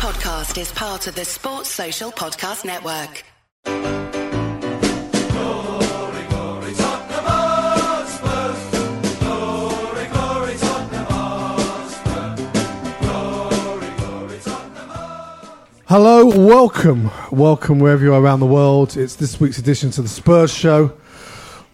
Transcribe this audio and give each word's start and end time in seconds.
podcast 0.00 0.58
is 0.58 0.72
part 0.72 1.06
of 1.08 1.14
the 1.14 1.26
Sports 1.26 1.68
Social 1.68 2.10
Podcast 2.10 2.64
Network. 2.64 3.22
Hello, 15.86 16.24
welcome, 16.24 17.10
welcome 17.30 17.78
wherever 17.78 18.02
you 18.02 18.14
are 18.14 18.22
around 18.22 18.40
the 18.40 18.46
world. 18.46 18.96
It's 18.96 19.16
this 19.16 19.38
week's 19.38 19.58
edition 19.58 19.90
to 19.90 20.00
the 20.00 20.08
Spurs 20.08 20.50
Show. 20.50 20.96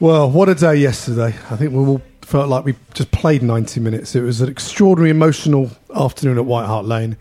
Well, 0.00 0.28
what 0.28 0.48
a 0.48 0.56
day 0.56 0.74
yesterday! 0.74 1.36
I 1.48 1.56
think 1.56 1.70
we 1.70 1.78
all 1.78 2.02
felt 2.22 2.48
like 2.48 2.64
we 2.64 2.74
just 2.92 3.12
played 3.12 3.44
90 3.44 3.78
minutes. 3.78 4.16
It 4.16 4.22
was 4.22 4.40
an 4.40 4.48
extraordinary, 4.48 5.10
emotional 5.10 5.70
afternoon 5.94 6.38
at 6.38 6.44
White 6.44 6.66
Hart 6.66 6.86
Lane. 6.86 7.16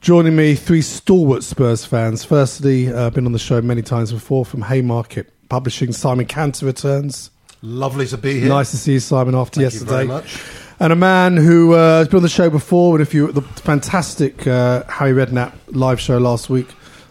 Joining 0.00 0.36
me, 0.36 0.54
three 0.54 0.80
stalwart 0.82 1.42
Spurs 1.42 1.84
fans. 1.84 2.24
Firstly, 2.24 2.92
uh, 2.92 3.10
been 3.10 3.26
on 3.26 3.32
the 3.32 3.38
show 3.38 3.60
many 3.60 3.82
times 3.82 4.12
before 4.12 4.44
from 4.44 4.62
Haymarket 4.62 5.28
Publishing. 5.48 5.92
Simon 5.92 6.24
Kanter 6.24 6.62
returns. 6.62 7.30
Lovely 7.62 8.06
to 8.06 8.16
be 8.16 8.38
here. 8.38 8.48
Nice 8.48 8.70
to 8.70 8.76
see 8.76 8.92
you, 8.92 9.00
Simon, 9.00 9.34
after 9.34 9.60
Thank 9.60 9.72
you 9.72 9.80
yesterday. 9.80 9.90
very 9.90 10.06
much. 10.06 10.40
And 10.78 10.92
a 10.92 10.96
man 10.96 11.36
who 11.36 11.74
uh, 11.74 11.98
has 11.98 12.08
been 12.08 12.18
on 12.18 12.22
the 12.22 12.28
show 12.28 12.48
before, 12.48 12.94
and 12.94 13.02
if 13.02 13.12
you 13.12 13.32
the 13.32 13.42
fantastic 13.42 14.46
uh, 14.46 14.84
Harry 14.84 15.12
Redknapp 15.12 15.52
live 15.68 16.00
show 16.00 16.18
last 16.18 16.48
week, 16.48 16.68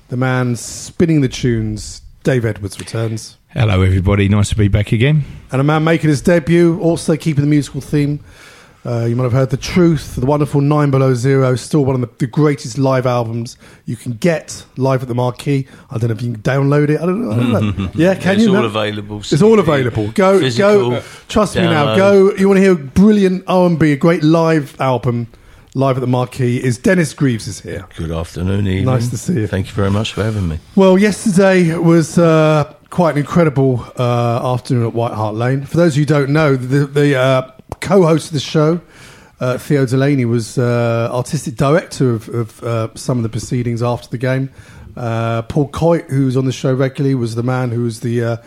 the 0.08 0.16
man 0.16 0.56
spinning 0.56 1.20
the 1.20 1.28
tunes, 1.28 2.02
Dave 2.24 2.46
Edwards 2.46 2.80
returns. 2.80 3.38
Hello, 3.50 3.82
everybody. 3.82 4.30
Nice 4.30 4.50
to 4.50 4.56
be 4.56 4.70
back 4.70 4.94
again. 4.94 5.26
And 5.52 5.60
a 5.60 5.64
man 5.66 5.84
making 5.84 6.10
his 6.10 6.22
debut, 6.22 6.80
also 6.80 7.18
keeping 7.18 7.44
the 7.44 7.50
musical 7.50 7.82
theme. 7.82 8.24
Uh, 8.86 9.04
you 9.06 9.18
might 9.18 9.24
have 9.24 9.34
heard 9.34 9.50
The 9.50 9.58
Truth, 9.58 10.16
the 10.16 10.26
wonderful 10.26 10.62
Nine 10.62 10.92
Below 10.92 11.14
Zero, 11.14 11.56
still 11.56 11.84
one 11.84 11.96
of 11.96 12.02
the, 12.02 12.10
the 12.20 12.28
greatest 12.28 12.78
live 12.78 13.06
albums 13.06 13.58
you 13.86 13.98
can 13.98 14.14
get 14.14 14.64
live 14.78 15.02
at 15.02 15.10
the 15.10 15.16
Marquee. 15.16 15.68
I 15.92 15.98
don't 15.98 16.10
know 16.10 16.16
if 16.16 16.22
you 16.22 16.32
can 16.32 16.42
download 16.42 16.90
it. 16.90 17.02
I 17.02 17.06
don't 17.06 17.22
know. 17.26 17.32
I 17.32 17.36
don't 17.62 17.78
know. 17.78 17.90
Yeah, 17.96 18.16
can 18.16 18.36
it's 18.36 18.44
you? 18.44 18.50
It's 18.50 18.56
all 18.56 18.62
No? 18.62 18.66
available. 18.66 19.18
It's 19.20 19.42
all 19.42 19.60
available. 19.60 20.12
Go, 20.12 20.40
Physical, 20.40 20.90
go. 20.92 21.04
Trust 21.28 21.56
me 21.58 21.64
now. 21.64 21.96
Go. 21.98 22.34
You 22.36 22.48
want 22.48 22.58
to 22.60 22.62
hear 22.62 22.72
a 22.74 22.76
brilliant 22.76 23.44
R 23.48 23.66
and 23.68 23.78
B, 23.78 23.92
a 23.92 23.98
great 23.98 24.24
live 24.24 24.80
album, 24.80 25.28
live 25.74 25.98
at 25.98 26.02
the 26.02 26.08
Marquee. 26.08 26.64
Is 26.64 26.78
Dennis 26.78 27.14
Greaves 27.14 27.46
is 27.48 27.60
here? 27.60 27.88
Good 27.98 28.12
afternoon, 28.12 28.68
evening. 28.68 28.86
Nice 28.86 29.10
to 29.10 29.18
see 29.18 29.34
you. 29.34 29.48
Thank 29.48 29.68
you 29.68 29.74
very 29.74 29.92
much 29.92 30.14
for 30.14 30.24
having 30.24 30.48
me. 30.48 30.60
Well, 30.76 30.98
yesterday 30.98 31.76
was 31.78 32.18
uh, 32.18 32.74
quite 32.90 33.12
an 33.16 33.18
incredible 33.18 33.86
uh, 33.98 34.54
afternoon 34.54 34.88
at 34.88 34.94
White 34.94 35.14
Hart 35.14 35.36
Lane. 35.36 35.66
For 35.66 35.76
those 35.76 35.94
of 35.94 35.98
you 35.98 36.04
who 36.04 36.06
don't 36.06 36.30
know, 36.30 36.56
the, 36.56 36.86
the 36.88 37.54
uh, 37.88 37.90
co-host 37.90 38.28
of 38.28 38.34
the 38.34 38.40
show, 38.40 38.82
uh, 39.40 39.58
Theo 39.58 39.86
Delaney, 39.86 40.26
was 40.26 40.58
uh, 40.58 41.10
artistic 41.12 41.56
director 41.56 42.12
of, 42.12 42.30
of 42.30 42.64
uh, 42.64 42.90
some 42.96 43.18
of 43.18 43.24
the 43.24 43.30
proceedings 43.30 43.82
after 43.82 44.10
the 44.10 44.18
game. 44.18 44.50
Uh, 44.96 45.44
Paul 45.44 45.70
Coyte, 45.70 46.10
who's 46.10 46.36
on 46.36 46.46
the 46.46 46.52
show 46.52 46.74
regularly, 46.74 47.16
was 47.16 47.36
the 47.36 47.44
man 47.44 47.72
who 47.72 47.84
was 47.84 48.00
the 48.00 48.24
uh, 48.24 48.38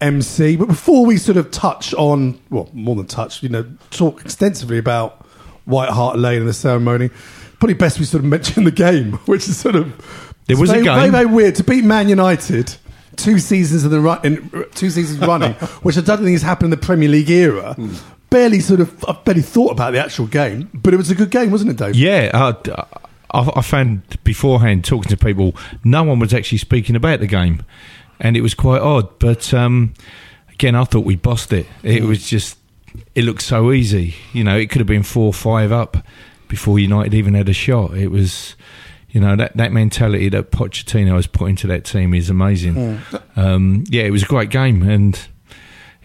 MC. 0.00 0.56
But 0.56 0.66
before 0.68 1.04
we 1.04 1.18
sort 1.18 1.36
of 1.36 1.50
touch 1.50 1.92
on, 1.94 2.40
well, 2.50 2.70
more 2.72 2.96
than 2.96 3.06
touch, 3.06 3.42
you 3.42 3.48
know, 3.48 3.66
talk 3.90 4.22
extensively 4.22 4.78
about 4.78 5.26
White 5.66 5.90
Hart 5.90 6.18
Lane 6.18 6.40
and 6.40 6.48
the 6.48 6.54
ceremony, 6.54 7.10
probably 7.58 7.74
best 7.74 7.98
we 7.98 8.06
sort 8.06 8.24
of 8.24 8.30
mention 8.30 8.64
the 8.64 8.70
game, 8.70 9.12
which 9.26 9.48
is 9.48 9.58
sort 9.58 9.76
of 9.76 10.34
There 10.46 10.56
was 10.56 10.70
a 10.70 10.74
very, 10.74 10.84
game. 10.84 10.96
Very, 10.96 11.10
very 11.10 11.26
weird 11.26 11.54
to 11.56 11.64
beat 11.64 11.84
Man 11.84 12.08
United 12.08 12.74
two 13.16 13.38
seasons 13.38 13.84
in 13.84 13.90
the 13.90 14.00
run, 14.00 14.20
in, 14.24 14.66
two 14.74 14.90
seasons 14.90 15.20
running, 15.20 15.52
which 15.82 15.98
I 15.98 16.00
don't 16.00 16.18
think 16.18 16.30
has 16.30 16.42
happened 16.42 16.72
in 16.72 16.78
the 16.78 16.84
Premier 16.84 17.08
League 17.08 17.30
era. 17.30 17.76
Barely 18.30 18.60
sort 18.60 18.80
of, 18.80 19.04
I 19.08 19.12
barely 19.24 19.42
thought 19.42 19.72
about 19.72 19.90
the 19.92 19.98
actual 19.98 20.26
game, 20.26 20.70
but 20.72 20.94
it 20.94 20.96
was 20.96 21.10
a 21.10 21.16
good 21.16 21.30
game, 21.30 21.50
wasn't 21.50 21.72
it, 21.72 21.76
Dave? 21.76 21.96
Yeah, 21.96 22.30
uh, 22.32 22.84
I, 23.32 23.50
I 23.56 23.62
found 23.62 24.02
beforehand 24.22 24.84
talking 24.84 25.08
to 25.10 25.16
people, 25.16 25.56
no 25.82 26.04
one 26.04 26.20
was 26.20 26.32
actually 26.32 26.58
speaking 26.58 26.94
about 26.94 27.18
the 27.18 27.26
game, 27.26 27.64
and 28.20 28.36
it 28.36 28.40
was 28.40 28.54
quite 28.54 28.80
odd. 28.80 29.18
But 29.18 29.52
um, 29.52 29.94
again, 30.52 30.76
I 30.76 30.84
thought 30.84 31.04
we 31.04 31.16
bossed 31.16 31.52
it. 31.52 31.66
It 31.82 32.04
was 32.04 32.24
just, 32.28 32.56
it 33.14 33.24
looked 33.24 33.42
so 33.42 33.72
easy. 33.72 34.14
You 34.32 34.44
know, 34.44 34.56
it 34.56 34.70
could 34.70 34.80
have 34.80 34.86
been 34.86 35.02
four 35.02 35.26
or 35.26 35.34
five 35.34 35.72
up 35.72 35.96
before 36.46 36.78
United 36.78 37.14
even 37.14 37.34
had 37.34 37.48
a 37.48 37.52
shot. 37.52 37.96
It 37.96 38.08
was. 38.08 38.54
You 39.12 39.20
know 39.20 39.34
that, 39.34 39.56
that 39.56 39.72
mentality 39.72 40.28
that 40.28 40.52
Pochettino 40.52 41.16
has 41.16 41.26
put 41.26 41.50
into 41.50 41.66
that 41.66 41.84
team 41.84 42.14
is 42.14 42.30
amazing. 42.30 43.00
Um, 43.34 43.82
yeah, 43.88 44.04
it 44.04 44.12
was 44.12 44.22
a 44.22 44.26
great 44.26 44.50
game, 44.50 44.84
and 44.88 45.18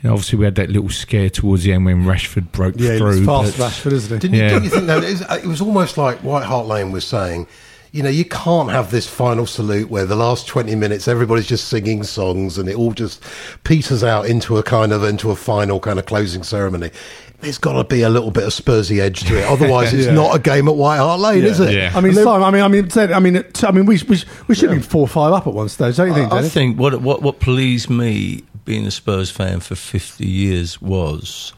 you 0.02 0.08
know, 0.10 0.14
obviously 0.14 0.38
we 0.40 0.46
had 0.46 0.56
that 0.56 0.70
little 0.70 0.90
scare 0.90 1.30
towards 1.30 1.64
the 1.64 1.74
end 1.74 1.86
when 1.86 2.04
Rashford 2.04 2.52
broke 2.52 2.76
Yeah, 2.78 2.98
through. 2.98 3.18
it's 3.18 3.26
fast 3.26 3.58
Rashford, 3.58 3.92
isn't 3.94 4.12
he? 4.14 4.20
Didn't, 4.20 4.36
you, 4.36 4.42
Yeah. 4.44 4.50
didn't 4.50 4.64
you 4.66 4.70
think 4.70 4.88
that 4.88 5.04
it 5.04 5.10
was, 5.12 5.22
uh, 5.24 5.40
it 5.44 5.48
was 5.48 5.62
almost 5.62 5.98
like 5.98 6.20
White 6.20 6.44
Hart 6.46 6.68
Lane 6.68 6.92
was 6.92 7.06
saying, 7.06 7.48
you 7.92 8.04
know, 8.04 8.10
you 8.10 8.26
can't 8.26 8.70
have 8.72 8.92
this 8.92 9.08
final 9.08 9.46
salute 9.46 9.90
where 9.90 10.06
the 10.06 10.18
last 10.18 10.48
20 10.48 10.76
minutes 10.76 11.08
everybody's 11.08 11.48
just 11.48 11.70
singing 11.70 12.04
songs 12.04 12.58
and 12.58 12.68
it 12.68 12.76
all 12.76 12.92
just 12.92 13.24
peters 13.64 14.04
out 14.04 14.26
into 14.26 14.58
a 14.58 14.64
kind 14.64 14.92
of 14.92 15.02
into 15.06 15.32
a 15.32 15.36
final 15.36 15.80
kind 15.80 15.98
of 15.98 16.06
closing 16.06 16.44
ceremony. 16.44 16.92
There's 17.40 17.58
got 17.58 17.74
to 17.74 17.84
be 17.86 18.02
a 18.02 18.10
little 18.10 18.32
bit 18.32 18.44
of 18.44 18.50
Spursy 18.50 19.00
edge 19.00 19.22
to 19.26 19.38
it. 19.40 19.46
Otherwise, 19.50 19.94
it's 19.94 20.08
Yeah. 20.08 20.14
not 20.14 20.36
a 20.36 20.40
game 20.40 20.68
at 20.68 20.76
White 20.76 20.98
Hart 20.98 21.22
Lane, 21.22 21.44
is 21.46 21.62
it? 21.62 21.74
Yeah. 21.74 21.92
I 21.96 22.02
mean, 22.02 22.14
Simon, 22.16 22.44
I 22.44 22.52
mean, 22.52 22.62
I 22.64 22.68
mean, 22.68 22.90
I 23.14 23.20
mean, 23.22 23.44
I 23.64 23.72
mean, 23.72 23.86
we, 23.86 23.98
we, 24.10 24.22
we 24.48 24.56
should 24.56 24.70
have 24.70 24.78
been 24.78 24.82
four 24.82 25.02
or 25.02 25.08
five 25.08 25.32
up 25.32 25.48
at 25.48 25.54
one 25.54 25.70
stage, 25.70 25.96
don't 25.96 26.10
you 26.10 26.14
think, 26.16 26.32
I 26.34 26.38
Dennis? 26.38 26.54
think 26.54 26.78
what 26.78 27.00
what 27.02 27.22
what 27.22 27.40
pleased 27.40 27.90
me 27.90 28.44
being 28.66 28.86
a 28.86 28.92
Spurs 28.92 29.30
fan 29.30 29.59
for 29.59 29.76
50 29.76 30.26
years 30.26 30.81
was 30.81 31.53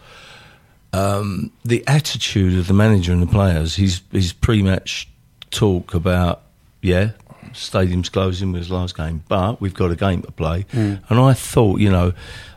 um, 0.93 1.51
the 1.65 1.83
attitude 1.87 2.57
of 2.57 2.67
the 2.67 2.73
manager 2.73 3.11
and 3.11 3.21
the 3.21 3.27
players. 3.27 3.75
His 3.75 4.01
his 4.11 4.33
pre-match 4.33 5.07
talk 5.49 5.93
about 5.93 6.43
yeah, 6.81 7.11
stadium's 7.53 8.09
closing 8.09 8.51
with 8.51 8.61
his 8.61 8.71
last 8.71 8.95
game, 8.95 9.23
but 9.27 9.59
we've 9.59 9.73
got 9.73 9.91
a 9.91 9.95
game 9.95 10.21
to 10.21 10.31
play. 10.31 10.65
And 11.09 11.19
I 11.19 11.33
thought, 11.33 11.79
you 11.79 11.89
know, 11.89 12.13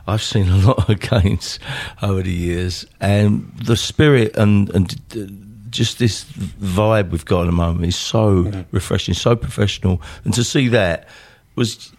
I've 0.07 0.21
seen 0.21 0.49
a 0.49 0.57
lot 0.67 0.89
of 0.89 0.99
games 0.99 1.59
over 2.01 2.21
the 2.21 2.31
years, 2.31 2.85
and 2.99 3.51
the 3.57 3.75
spirit 3.75 4.35
and 4.37 4.69
and. 4.69 5.47
just 5.71 5.99
this 5.99 6.25
vibe 6.25 7.11
we've 7.11 7.23
got 7.23 7.43
at 7.43 7.45
the 7.45 7.51
moment 7.53 7.85
is 7.85 7.95
so 7.95 8.51
refreshing, 8.71 9.13
so 9.13 9.37
professional, 9.37 10.01
and 10.25 10.33
to 10.33 10.43
see 10.43 10.67
that 10.67 11.07
was 11.55 11.93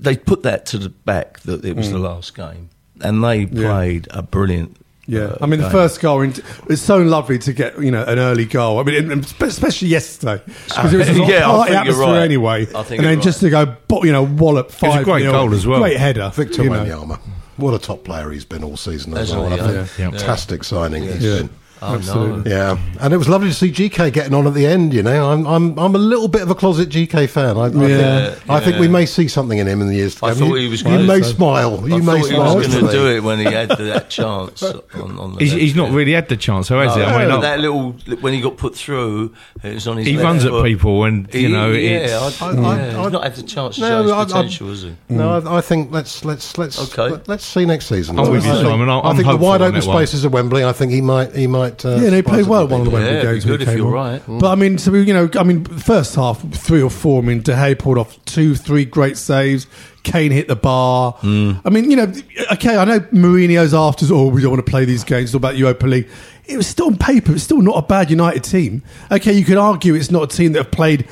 they 0.00 0.16
put 0.16 0.42
that 0.42 0.66
to 0.66 0.78
the 0.78 0.88
back 0.88 1.40
that 1.40 1.64
it 1.64 1.76
was 1.76 1.90
the 1.90 1.98
last 1.98 2.34
game, 2.34 2.70
and 3.00 3.22
they 3.24 3.46
played 3.46 4.08
a 4.10 4.22
brilliant. 4.22 4.76
Yeah, 5.06 5.24
uh, 5.24 5.36
I 5.42 5.46
mean 5.46 5.60
the 5.60 5.66
game. 5.66 5.72
first 5.72 6.00
goal. 6.00 6.22
It's 6.22 6.80
so 6.80 6.96
lovely 6.98 7.38
to 7.40 7.52
get 7.52 7.78
you 7.78 7.90
know 7.90 8.02
an 8.04 8.18
early 8.18 8.46
goal. 8.46 8.78
I 8.78 8.84
mean, 8.84 8.94
and- 8.96 9.12
and 9.12 9.26
spe- 9.26 9.42
especially 9.42 9.88
yesterday 9.88 10.42
because 10.68 10.94
it 10.94 10.96
was 10.96 11.08
a 11.10 11.12
Yeah, 11.26 11.42
party 11.44 11.74
atmosphere 11.74 12.06
right. 12.06 12.22
anyway. 12.22 12.62
I 12.74 12.82
think 12.84 13.00
and 13.00 13.06
then 13.06 13.12
you're 13.14 13.22
just 13.22 13.40
to 13.40 13.50
go, 13.50 13.76
you 14.02 14.12
know, 14.12 14.22
wallop 14.24 14.68
was 14.68 14.74
a 14.76 14.78
five. 14.78 15.04
great 15.04 15.24
nil, 15.24 15.32
goal 15.32 15.52
as 15.52 15.66
well. 15.66 15.80
Great 15.80 15.98
header, 15.98 16.30
Victor 16.34 16.64
you. 16.64 16.70
Wanyama. 16.70 17.18
What 17.58 17.74
a 17.74 17.78
top 17.78 18.04
player 18.04 18.30
he's 18.30 18.46
been 18.46 18.64
all 18.64 18.78
season 18.78 19.14
as 19.16 19.30
well. 19.30 19.50
he? 19.50 19.56
Yeah. 19.58 19.84
think. 19.84 19.98
Yeah. 19.98 20.10
Fantastic 20.10 20.64
signing 20.64 21.02
he's 21.02 21.22
Yeah. 21.22 21.36
been. 21.40 21.50
Oh, 21.82 21.96
Absolutely. 21.96 22.50
no. 22.50 22.56
Yeah, 22.56 22.78
and 23.00 23.12
it 23.12 23.16
was 23.18 23.28
lovely 23.28 23.48
to 23.48 23.54
see 23.54 23.70
GK 23.70 24.10
getting 24.12 24.32
on 24.32 24.46
at 24.46 24.54
the 24.54 24.66
end. 24.66 24.94
You 24.94 25.02
know, 25.02 25.30
I'm 25.30 25.46
I'm 25.46 25.78
I'm 25.78 25.94
a 25.94 25.98
little 25.98 26.28
bit 26.28 26.40
of 26.40 26.48
a 26.50 26.54
closet 26.54 26.88
GK 26.88 27.28
fan. 27.28 27.58
I, 27.58 27.64
I, 27.64 27.86
Yeah. 27.88 28.30
think, 28.30 28.50
I 28.50 28.60
think 28.60 28.78
we 28.78 28.88
may 28.88 29.04
see 29.04 29.28
something 29.28 29.58
in 29.58 29.66
him 29.66 29.82
in 29.82 29.88
the 29.88 29.94
years 29.96 30.14
to 30.14 30.24
I 30.24 30.30
come. 30.30 30.38
thought 30.38 30.54
you, 30.54 30.62
he 30.62 30.68
was 30.68 30.80
You 30.80 30.88
gonna- 30.90 31.02
may 31.04 31.20
so. 31.20 31.32
smile. 31.34 31.86
You 31.86 31.96
I 31.96 31.98
may 31.98 32.04
thought 32.04 32.16
he 32.16 32.22
smile. 32.36 32.56
was 32.56 32.68
going 32.68 32.86
to 32.86 32.92
do 32.92 33.06
it 33.08 33.22
when 33.22 33.38
he 33.38 33.44
had 33.44 33.68
that 33.68 34.08
chance. 34.08 34.62
On, 34.62 34.80
on 35.18 35.34
the 35.34 35.40
He's, 35.40 35.52
left 35.52 35.60
he's 35.62 35.74
not 35.76 35.88
foot. 35.88 35.94
really 35.96 36.12
had 36.12 36.28
the 36.28 36.36
chance, 36.38 36.68
so 36.68 36.78
has 36.80 36.94
he? 36.94 37.02
I 37.02 37.18
mean, 37.18 37.28
No, 37.28 37.40
that 37.40 37.60
little 37.60 37.92
when 38.20 38.32
he 38.32 38.40
got 38.40 38.56
put 38.56 38.74
through, 38.74 39.34
it 39.62 39.74
was 39.74 39.86
on 39.86 39.98
his. 39.98 40.06
he 40.06 40.14
left 40.14 40.24
runs 40.24 40.44
at 40.46 40.62
people, 40.64 41.04
and 41.04 41.28
you 41.34 41.48
He- 41.48 41.52
know, 41.52 41.70
yeah, 41.72 42.26
it's, 42.28 42.40
I, 42.40 42.48
I- 42.50 42.52
yeah, 42.54 43.00
I- 43.00 43.02
he's 43.02 43.12
not 43.12 43.24
had 43.24 43.34
the 43.36 43.42
chance 43.42 43.74
to 43.76 43.80
No, 43.82 43.88
show 43.88 44.02
his 44.04 44.12
I- 44.12 44.20
I- 44.20 44.24
potential, 44.24 44.68
has 44.68 44.82
he? 44.84 44.96
No, 45.10 45.38
I, 45.40 45.58
I 45.58 45.60
think 45.60 45.92
let's 45.92 46.24
let's 46.24 46.56
let's 46.56 46.78
Okay. 46.98 47.10
let, 47.26 47.28
us 47.28 47.44
see 47.44 47.66
next 47.66 47.86
season. 47.86 48.18
I'm 48.18 48.30
with 48.30 48.44
you, 48.46 48.52
I 48.52 48.54
think, 48.54 48.68
Simon. 48.68 48.88
I- 48.88 49.00
I 49.10 49.14
think 49.14 49.26
the 49.28 49.36
wide 49.36 49.60
open 49.60 49.82
spaces 49.82 50.24
of 50.24 50.32
Wembley. 50.32 50.64
I 50.64 50.72
think 50.72 50.92
he 50.92 51.00
might 51.00 51.34
he 51.34 51.46
might. 51.48 51.63
Uh, 51.84 51.98
Yeah, 52.00 52.10
they 52.10 52.22
played 52.22 52.46
well 52.46 52.64
at 52.64 52.70
one 52.70 52.80
of 52.80 52.84
the 52.86 52.90
people. 52.90 53.04
Wembley 53.04 53.12
Yeah, 53.12 53.18
it'd 53.18 53.28
be 53.28 53.32
games. 53.34 53.44
when 53.46 53.52
good 53.52 53.60
he 53.60 53.62
if 53.64 53.68
came 53.70 53.78
you're 53.78 53.96
on. 53.96 54.10
right. 54.12 54.22
But 54.40 54.50
I 54.50 54.54
mean, 54.56 54.78
so 54.78 54.90
we- 54.92 55.02
you 55.02 55.14
know, 55.14 55.28
I 55.38 55.42
mean, 55.44 55.64
first 55.64 56.14
half 56.16 56.40
three 56.52 56.82
or 56.82 56.90
four. 56.90 57.22
I 57.22 57.26
mean, 57.26 57.40
De 57.42 57.52
Gea 57.52 57.78
pulled 57.78 57.98
off 57.98 58.18
two, 58.24 58.54
three 58.54 58.84
great 58.84 59.16
saves. 59.16 59.66
Kane 60.02 60.32
hit 60.32 60.48
the 60.48 60.56
bar. 60.56 61.16
I 61.22 61.70
mean, 61.70 61.90
you 61.90 61.96
know, 61.96 62.12
okay, 62.52 62.76
I 62.76 62.84
know 62.84 63.00
Mourinho's 63.00 63.72
after. 63.72 64.04
Oh, 64.12 64.26
we 64.28 64.42
don't 64.42 64.50
want 64.50 64.64
to 64.64 64.70
play 64.70 64.84
these 64.84 65.02
games. 65.04 65.30
It's 65.30 65.34
all 65.34 65.38
about 65.38 65.56
Europa 65.56 65.86
League. 65.86 66.08
It 66.46 66.58
was 66.58 66.66
still 66.66 66.86
on 66.88 66.96
paper. 66.98 67.32
It's 67.32 67.42
still 67.44 67.62
not 67.62 67.76
a 67.78 67.82
bad 67.82 68.10
United 68.10 68.44
team. 68.44 68.82
Okay, 69.10 69.32
you 69.32 69.44
could 69.46 69.56
argue 69.56 69.94
it's 69.94 70.10
not 70.10 70.30
a 70.30 70.36
team 70.36 70.52
that 70.52 70.58
have 70.64 70.70
played 70.70 71.06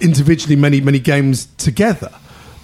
individually 0.00 0.56
many, 0.56 0.80
many 0.80 0.98
games 0.98 1.46
together. 1.58 2.10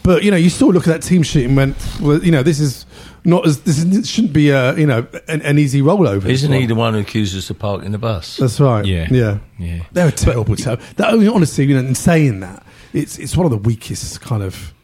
But 0.02 0.22
you 0.22 0.30
know, 0.30 0.36
you 0.36 0.48
still 0.50 0.70
look 0.72 0.86
at 0.88 0.92
that 0.94 1.02
team 1.02 1.22
sheet 1.22 1.44
and 1.46 1.56
went, 1.56 1.76
well, 2.00 2.22
you 2.24 2.30
know, 2.30 2.42
this 2.42 2.60
is 2.60 2.86
not 3.24 3.46
as 3.46 3.62
this 3.62 3.82
is, 3.82 4.08
shouldn't 4.08 4.32
be 4.32 4.50
a 4.50 4.74
you 4.76 4.86
know 4.86 5.06
an, 5.28 5.42
an 5.42 5.58
easy 5.58 5.80
rollover. 5.80 6.26
Isn't 6.26 6.52
he 6.52 6.66
the 6.66 6.74
one 6.74 6.94
who 6.94 7.00
accused 7.00 7.36
us 7.36 7.50
of 7.50 7.58
parking 7.58 7.92
the 7.92 7.98
bus? 7.98 8.36
That's 8.36 8.60
right. 8.60 8.84
Yeah. 8.84 9.08
yeah, 9.10 9.38
Yeah. 9.58 9.84
They 9.92 10.04
were 10.04 10.10
terrible. 10.10 10.56
terrible. 10.56 10.84
That, 10.96 11.14
I 11.14 11.16
mean, 11.16 11.28
honestly, 11.28 11.64
you 11.64 11.74
know, 11.74 11.86
in 11.86 11.94
saying 11.94 12.40
that, 12.40 12.64
it's 12.92 13.18
it's 13.18 13.36
one 13.36 13.46
of 13.46 13.50
the 13.50 13.58
weakest 13.58 14.20
kind 14.20 14.42
of 14.42 14.74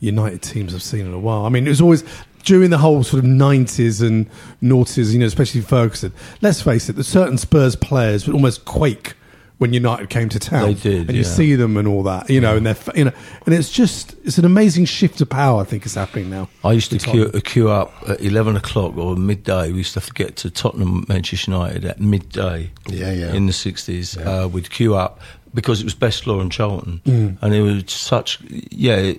United 0.00 0.42
teams 0.42 0.74
I've 0.74 0.82
seen 0.82 1.06
in 1.06 1.12
a 1.12 1.18
while. 1.18 1.44
I 1.44 1.50
mean, 1.50 1.66
it 1.66 1.70
was 1.70 1.80
always 1.80 2.04
during 2.44 2.70
the 2.70 2.78
whole 2.78 3.02
sort 3.04 3.22
of 3.22 3.28
nineties 3.28 4.00
and 4.00 4.28
noughties, 4.62 5.12
you 5.12 5.18
know, 5.18 5.26
especially 5.26 5.60
Ferguson. 5.60 6.12
Let's 6.40 6.62
face 6.62 6.88
it, 6.88 6.96
the 6.96 7.04
certain 7.04 7.36
Spurs 7.36 7.76
players 7.76 8.26
would 8.26 8.34
almost 8.34 8.64
quake 8.64 9.14
when 9.60 9.74
United 9.74 10.08
came 10.08 10.30
to 10.30 10.38
town. 10.38 10.68
They 10.68 10.74
did, 10.74 11.08
and 11.08 11.10
you 11.10 11.22
yeah. 11.22 11.28
see 11.28 11.54
them 11.54 11.76
and 11.76 11.86
all 11.86 12.02
that, 12.04 12.30
you 12.30 12.40
know, 12.40 12.56
and 12.56 12.64
they're 12.64 12.76
you 12.96 13.04
know, 13.04 13.12
and 13.44 13.54
it's 13.54 13.70
just 13.70 14.16
it's 14.24 14.38
an 14.38 14.46
amazing 14.46 14.86
shift 14.86 15.20
of 15.20 15.28
power. 15.28 15.60
I 15.60 15.64
think 15.64 15.84
is 15.84 15.96
happening 15.96 16.30
now. 16.30 16.48
I 16.64 16.72
used 16.72 16.90
to 16.92 16.98
queue, 16.98 17.30
queue 17.44 17.68
up 17.68 17.92
at 18.08 18.22
11 18.22 18.56
o'clock 18.56 18.96
or 18.96 19.16
midday. 19.16 19.70
We 19.70 19.78
used 19.78 19.92
to 19.94 20.00
have 20.00 20.06
to 20.06 20.14
get 20.14 20.36
to 20.36 20.50
Tottenham, 20.50 21.04
Manchester 21.08 21.50
United 21.50 21.84
at 21.84 22.00
midday 22.00 22.70
Yeah, 22.88 23.12
yeah. 23.12 23.34
in 23.34 23.44
the 23.44 23.52
60s. 23.52 24.16
Uh, 24.16 24.48
we'd 24.48 24.70
queue 24.70 24.94
up 24.94 25.20
because 25.52 25.80
it 25.80 25.84
was 25.84 25.94
Best 25.94 26.26
Law 26.26 26.40
and 26.40 26.50
Charlton. 26.50 27.02
Mm. 27.04 27.38
And 27.42 27.54
it 27.54 27.60
was 27.60 27.92
such, 27.92 28.40
yeah, 28.70 29.12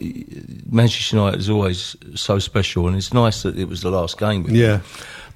Manchester 0.69 1.17
United 1.17 1.39
is 1.39 1.49
always 1.49 1.95
so 2.15 2.39
special. 2.39 2.87
And 2.87 2.95
it's 2.95 3.13
nice 3.13 3.43
that 3.43 3.57
it 3.57 3.67
was 3.67 3.81
the 3.81 3.91
last 3.91 4.17
game. 4.17 4.45
Yeah. 4.49 4.77
them. 4.77 4.81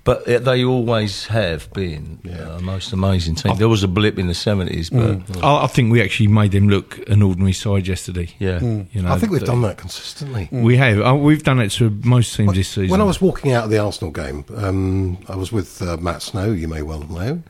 But 0.05 0.27
uh, 0.29 0.37
they 0.39 0.63
always 0.63 1.25
have 1.27 1.73
been 1.73 2.19
uh, 2.31 2.59
most 2.61 2.93
amazing 2.93 3.33
team. 3.35 3.57
There 3.57 3.67
was 3.67 3.81
a 3.83 3.87
blip 3.87 4.19
in 4.19 4.27
the 4.27 4.33
70s, 4.33 4.91
but 4.91 5.27
Mm. 5.27 5.43
I, 5.43 5.63
I 5.63 5.67
think 5.67 5.91
we 5.91 5.99
actually 5.99 6.27
made 6.27 6.51
them 6.51 6.69
look 6.69 6.99
an 7.09 7.21
ordinary 7.23 7.53
side 7.53 7.87
yesterday. 7.87 8.29
yeah. 8.39 8.59
You 8.61 9.01
know, 9.01 9.11
I 9.11 9.17
think 9.17 9.31
we've 9.31 9.41
the- 9.41 9.47
done 9.47 9.63
that 9.63 9.77
consistently. 9.77 10.47
We 10.51 10.77
have. 10.77 10.99
Oh, 10.99 11.15
we've 11.15 11.41
done 11.43 11.59
it 11.59 11.71
to 11.79 11.89
most 12.03 12.35
teams 12.35 12.53
this 12.53 12.67
season. 12.69 12.91
When 12.91 13.01
I 13.01 13.03
was 13.03 13.19
walking 13.19 13.51
out 13.53 13.63
of 13.63 13.69
the 13.71 13.79
Arsenal 13.79 14.11
game, 14.11 14.45
um, 14.55 15.17
I 15.27 15.35
was 15.35 15.51
with 15.51 15.81
uh, 15.81 15.97
Matt 15.97 16.21
Snow, 16.21 16.51
you 16.51 16.67
may 16.67 16.83
well 16.83 17.01
know, 17.01 17.41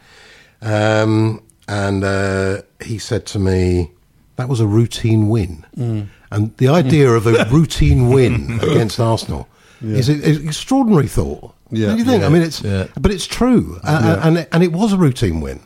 um, 0.62 1.42
and 1.68 2.04
uh, 2.04 2.62
he 2.84 2.98
said 3.00 3.26
to 3.28 3.40
me, 3.40 3.92
"That 4.38 4.48
was 4.50 4.60
a 4.60 4.68
routine 4.68 5.28
win." 5.30 5.66
Mm. 5.78 6.08
And 6.32 6.56
the 6.58 6.68
idea 6.70 7.10
of 7.12 7.28
a 7.28 7.46
routine 7.52 8.08
win 8.10 8.60
against 8.64 9.00
Arsenal 9.00 9.48
is 9.82 10.10
an 10.10 10.24
extraordinary 10.48 11.08
thought. 11.08 11.54
Yeah. 11.72 11.88
Don't 11.88 11.98
you 11.98 12.06
think? 12.06 12.24
I 12.24 12.30
mean, 12.30 12.42
it's 12.44 12.62
Yeah. 12.62 12.88
but 13.00 13.12
it's 13.12 13.26
true, 13.28 13.80
uh, 13.84 14.20
and 14.24 14.38
it, 14.40 14.50
and 14.52 14.64
it 14.64 14.72
was 14.72 14.94
a 14.94 14.98
routine 14.98 15.42
win. 15.42 15.60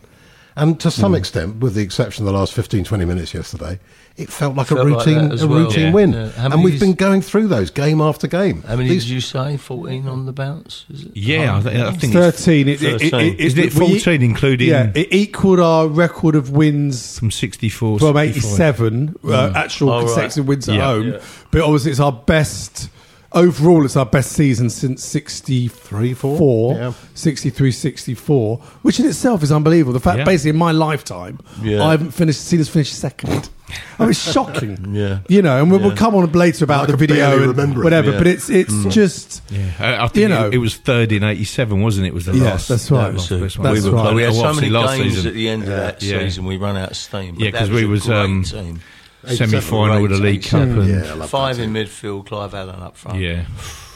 And 0.55 0.77
to 0.81 0.91
some 0.91 1.15
extent, 1.15 1.57
with 1.61 1.73
the 1.75 1.81
exception 1.81 2.27
of 2.27 2.33
the 2.33 2.37
last 2.37 2.51
15, 2.51 2.83
20 2.83 3.05
minutes 3.05 3.33
yesterday, 3.33 3.79
it 4.17 4.29
felt 4.29 4.57
like 4.57 4.67
Felt 4.67 4.81
a 4.81 4.83
routine, 4.85 5.29
that 5.29 5.33
as 5.35 5.43
a 5.43 5.47
well. 5.47 5.59
routine 5.59 5.85
Yeah. 5.87 5.91
win. 5.93 6.11
Yeah. 6.11 6.31
And 6.37 6.63
we've 6.65 6.77
been 6.79 6.95
going 6.95 7.21
through 7.21 7.47
those 7.47 7.69
game 7.69 8.01
after 8.01 8.27
game. 8.27 8.63
How 8.67 8.75
many 8.75 8.89
These- 8.89 9.05
did 9.05 9.11
you 9.11 9.21
say? 9.21 9.55
14 9.55 10.09
on 10.09 10.25
the 10.25 10.33
bounce? 10.33 10.83
Is 10.91 11.03
it? 11.03 11.11
yeah, 11.15 11.57
I, 11.57 11.61
th- 11.61 11.75
I 11.79 11.91
think 11.91 12.03
it's 12.03 12.13
Thirteen. 12.13 12.67
It, 12.67 12.81
it, 12.83 13.01
it, 13.03 13.11
13. 13.11 13.35
Isn't 13.35 13.59
it 13.59 13.73
we- 13.75 13.87
14 13.99 14.21
including- 14.21 14.67
Yeah, 14.69 14.91
it 14.95 15.07
equaled 15.13 15.61
our 15.61 15.87
record 15.87 16.35
of 16.35 16.49
wins 16.49 17.17
from 17.17 17.31
64 17.31 17.99
from 17.99 18.15
65. 18.17 18.35
87 18.35 19.15
uh, 19.29 19.51
actual 19.55 19.91
Oh, 19.91 19.97
right. 19.99 20.05
consecutive 20.07 20.45
wins 20.47 20.67
at 20.67 20.75
Yeah. 20.75 20.81
home. 20.85 21.07
Yeah. 21.13 21.17
But 21.51 21.61
obviously, 21.61 21.91
it's 21.91 22.01
our 22.01 22.11
best 22.11 22.89
overall. 23.31 23.85
It's 23.85 23.95
our 23.97 24.05
best 24.05 24.31
season 24.33 24.69
since 24.69 25.03
63, 25.03 26.13
four? 26.13 26.73
Yeah. 26.75 26.93
63, 27.13 27.71
64, 27.71 28.57
which 28.81 28.99
in 28.99 29.05
itself 29.05 29.43
is 29.43 29.51
unbelievable. 29.51 29.93
The 29.93 29.99
fact, 29.99 30.19
Yeah. 30.19 30.23
basically, 30.25 30.51
in 30.51 30.57
my 30.57 30.71
lifetime, 30.71 31.39
Yeah. 31.61 31.83
I 31.83 31.91
haven't 31.91 32.11
finished 32.11 32.41
seen 32.41 32.59
us 32.61 32.67
finish 32.69 32.91
second. 32.91 33.49
I 33.99 34.01
mean, 34.03 34.09
it's 34.09 34.31
shocking. 34.31 34.95
Yeah. 34.95 35.19
You 35.27 35.43
know, 35.43 35.61
and 35.61 35.69
we'll, 35.69 35.79
we'll 35.79 35.95
come 35.95 36.15
on 36.15 36.31
later 36.31 36.63
about 36.63 36.83
I 36.89 36.91
the 36.91 36.97
video 36.97 37.31
and 37.37 37.41
remember 37.55 37.81
it. 37.81 37.83
whatever, 37.83 38.11
Yeah. 38.13 38.17
but 38.17 38.25
it's 38.25 38.49
it's 38.49 38.85
just. 38.85 39.43
Yeah, 39.51 39.71
I, 39.79 40.05
I 40.05 40.07
think 40.07 40.15
You 40.17 40.25
it- 40.25 40.29
know. 40.29 40.49
it, 40.51 40.57
was 40.57 40.75
third 40.77 41.11
in 41.11 41.23
87, 41.23 41.79
wasn't 41.79 42.07
it? 42.07 42.13
Was 42.15 42.25
the 42.25 42.35
Yeah, 42.35 42.45
last. 42.45 42.67
that's 42.67 42.89
right. 42.89 43.03
that 43.09 43.13
was 43.13 43.29
the 43.29 43.35
That's 43.37 43.55
best 43.57 43.59
one. 43.59 43.73
That's 43.75 43.85
we, 43.85 43.91
were, 43.91 43.95
right. 43.97 44.13
we 44.15 44.23
had 44.23 44.33
so 44.33 44.53
many 44.55 44.69
games 44.71 45.13
season. 45.13 45.27
at 45.27 45.33
the 45.35 45.49
end 45.49 45.61
of 45.63 45.69
that 45.69 46.01
Yeah. 46.01 46.19
season, 46.19 46.45
we 46.45 46.57
ran 46.57 46.77
out 46.77 46.89
of 46.91 46.97
steam. 46.97 47.35
But 47.35 47.43
Yeah, 47.43 47.51
because 47.51 47.69
we 47.69 47.83
a 47.83 47.87
was, 47.87 48.05
great 48.07 48.15
um, 48.17 48.43
team. 48.43 48.79
Semi-final 49.27 50.01
with 50.01 50.11
the 50.11 50.17
League 50.17 50.43
Cup, 50.43 50.61
and 50.61 50.87
Yeah, 50.87 51.21
I 51.21 51.27
five 51.27 51.59
in 51.59 51.73
midfield, 51.73 52.27
Clive 52.27 52.53
Allen 52.53 52.79
up 52.81 52.95
front. 52.95 53.19
yeah, 53.19 53.45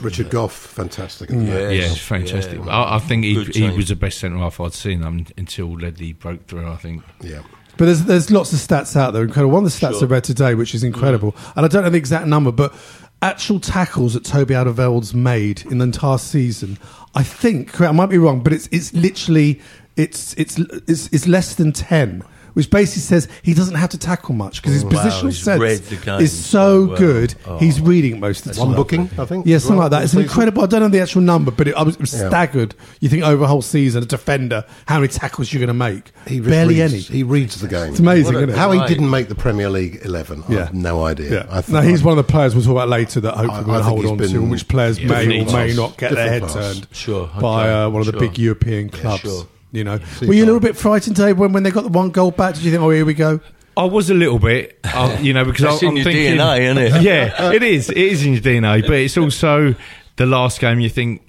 Richard 0.01 0.29
Gough, 0.29 0.51
fantastic. 0.51 1.29
Yeah. 1.29 1.69
yeah, 1.69 1.93
fantastic. 1.93 2.59
Yeah. 2.59 2.67
I, 2.67 2.95
I 2.95 2.99
think 2.99 3.23
he, 3.23 3.43
he 3.45 3.69
was 3.69 3.87
the 3.87 3.95
best 3.95 4.19
centre 4.19 4.37
half 4.37 4.59
I'd 4.59 4.73
seen 4.73 5.03
um, 5.03 5.25
until 5.37 5.73
Ledley 5.73 6.13
broke 6.13 6.47
through. 6.47 6.69
I 6.69 6.75
think. 6.75 7.03
yeah. 7.21 7.41
But 7.75 7.85
there's 7.85 8.03
there's 8.03 8.29
lots 8.29 8.53
of 8.53 8.59
stats 8.59 8.95
out 8.95 9.13
there. 9.13 9.23
Incredible. 9.23 9.53
One 9.53 9.65
of 9.65 9.71
the 9.71 9.85
stats 9.87 10.01
I 10.03 10.05
read 10.05 10.23
today, 10.23 10.53
which 10.55 10.75
is 10.75 10.83
incredible, 10.83 11.35
and 11.55 11.65
I 11.65 11.69
don't 11.69 11.83
know 11.83 11.89
the 11.89 11.97
exact 11.97 12.27
number, 12.27 12.51
but 12.51 12.73
actual 13.21 13.59
tackles 13.59 14.13
that 14.13 14.25
Toby 14.25 14.53
Alderweireld's 14.53 15.13
made 15.15 15.63
in 15.71 15.77
the 15.79 15.85
entire 15.85 16.17
season, 16.19 16.77
I 17.15 17.23
think 17.23 17.79
I 17.81 17.91
might 17.91 18.07
be 18.11 18.17
wrong, 18.19 18.41
but 18.43 18.53
it's 18.53 18.67
it's 18.71 18.93
literally 18.93 19.59
it's 19.95 20.33
it's 20.35 20.59
it's, 20.59 21.07
it's 21.11 21.27
less 21.27 21.55
than 21.55 21.71
ten. 21.71 22.23
Which 22.53 22.69
basically 22.69 23.01
says 23.01 23.27
he 23.41 23.53
doesn't 23.53 23.75
have 23.75 23.89
to 23.91 23.97
tackle 23.97 24.35
much 24.35 24.61
because 24.61 24.73
his 24.73 24.85
Wow, 24.85 24.91
positional 24.91 25.23
he's 25.25 25.41
sense 25.43 25.59
read 25.61 25.79
the 25.79 25.95
game 25.95 26.21
is 26.21 26.31
so 26.31 26.85
so 26.85 26.85
well. 26.89 26.97
good. 26.97 27.35
Oh. 27.45 27.57
he's 27.57 27.81
reading 27.81 28.19
most 28.19 28.45
of 28.45 28.53
the 28.53 28.59
One 28.59 28.69
time. 28.69 28.75
booking, 28.77 29.09
I 29.17 29.25
think. 29.25 29.45
Yeah, 29.47 29.57
something 29.57 29.77
well, 29.77 29.85
like 29.85 29.91
that. 29.91 30.03
It's 30.03 30.13
incredible. 30.13 30.61
I 30.63 30.67
don't 30.67 30.81
know 30.81 30.87
the 30.89 30.99
actual 31.01 31.21
number, 31.21 31.49
but 31.51 31.67
it, 31.67 31.75
I 31.75 31.81
was, 31.83 31.95
it 31.95 32.01
was 32.01 32.13
Yeah. 32.13 32.29
staggered. 32.29 32.75
You 32.99 33.09
think 33.09 33.23
over 33.23 33.43
a 33.43 33.47
whole 33.47 33.61
season, 33.63 34.03
a 34.03 34.05
defender, 34.05 34.65
how 34.85 34.97
many 34.99 35.07
tackles 35.07 35.51
you're 35.51 35.59
going 35.59 35.67
to 35.67 35.73
make? 35.73 36.11
He 36.27 36.37
just 36.37 36.49
Barely 36.49 36.79
reads, 36.79 36.93
any. 36.93 37.01
He 37.01 37.23
reads 37.23 37.59
the 37.59 37.67
game. 37.67 37.89
It's 37.89 37.99
amazing, 37.99 38.35
a- 38.35 38.37
isn't 38.39 38.49
it? 38.51 38.55
How 38.55 38.71
he 38.71 38.85
didn't 38.87 39.09
make 39.09 39.29
the 39.29 39.35
Premier 39.35 39.69
League 39.69 39.99
11, 40.03 40.43
I 40.47 40.53
Yeah. 40.53 40.59
have 40.65 40.73
no 40.75 41.03
idea. 41.05 41.31
Yeah. 41.31 41.45
I 41.49 41.55
no, 41.55 41.61
think- 41.61 41.85
he's 41.85 42.03
one 42.03 42.17
of 42.17 42.25
the 42.25 42.31
players 42.31 42.53
we'll 42.55 42.63
talk 42.63 42.71
about 42.73 42.89
later 42.89 43.19
that 43.21 43.35
hopefully 43.35 43.59
we're 43.61 43.63
going 43.65 43.75
I 43.75 43.79
to 43.79 43.83
think 43.85 44.05
hold 44.05 44.21
on 44.21 44.27
to, 44.29 44.35
and 44.35 44.51
which 44.51 44.67
players 44.67 44.99
may 45.01 45.41
or 45.41 45.45
may 45.51 45.73
not 45.73 45.97
get 45.97 46.11
their 46.13 46.29
head 46.29 46.47
turned 46.49 46.87
Sure, 46.91 47.29
by 47.39 47.71
uh, 47.71 47.89
one 47.89 47.99
of 48.01 48.05
the 48.05 48.13
big 48.13 48.37
European 48.37 48.89
clubs. 48.89 49.45
Sure. 49.73 49.77
You 49.77 49.83
know, 49.83 49.99
See, 50.19 50.27
were 50.27 50.33
you 50.33 50.43
a 50.43 50.45
little 50.45 50.59
bit 50.59 50.77
frightened 50.77 51.15
today 51.15 51.33
when, 51.33 51.51
when 51.51 51.63
they 51.63 51.71
got 51.71 51.83
the 51.83 51.89
one 51.89 52.11
goal 52.11 52.31
back? 52.31 52.55
Did 52.55 52.63
you 52.63 52.71
think, 52.71 52.83
oh, 52.83 52.89
here 52.91 53.05
we 53.05 53.13
go? 53.13 53.39
I 53.75 53.85
was 53.85 54.11
a 54.11 54.13
little 54.13 54.37
bit, 54.37 54.79
uh, 54.83 55.17
you 55.19 55.33
know, 55.33 55.45
because 55.45 55.63
That's 55.63 55.83
I, 55.83 55.87
in 55.87 55.91
I'm 55.91 55.95
your 55.97 56.03
thinking, 56.03 56.37
DNA, 56.37 56.59
isn't 56.59 56.77
it? 56.77 57.01
Yeah, 57.01 57.51
it 57.51 57.63
is. 57.63 57.89
It 57.89 57.97
is 57.97 58.23
in 58.25 58.33
your 58.33 58.41
DNA, 58.41 58.81
but 58.81 58.93
it's 58.93 59.17
also 59.17 59.73
the 60.15 60.25
last 60.27 60.59
game. 60.59 60.79
You 60.79 60.89
think 60.89 61.23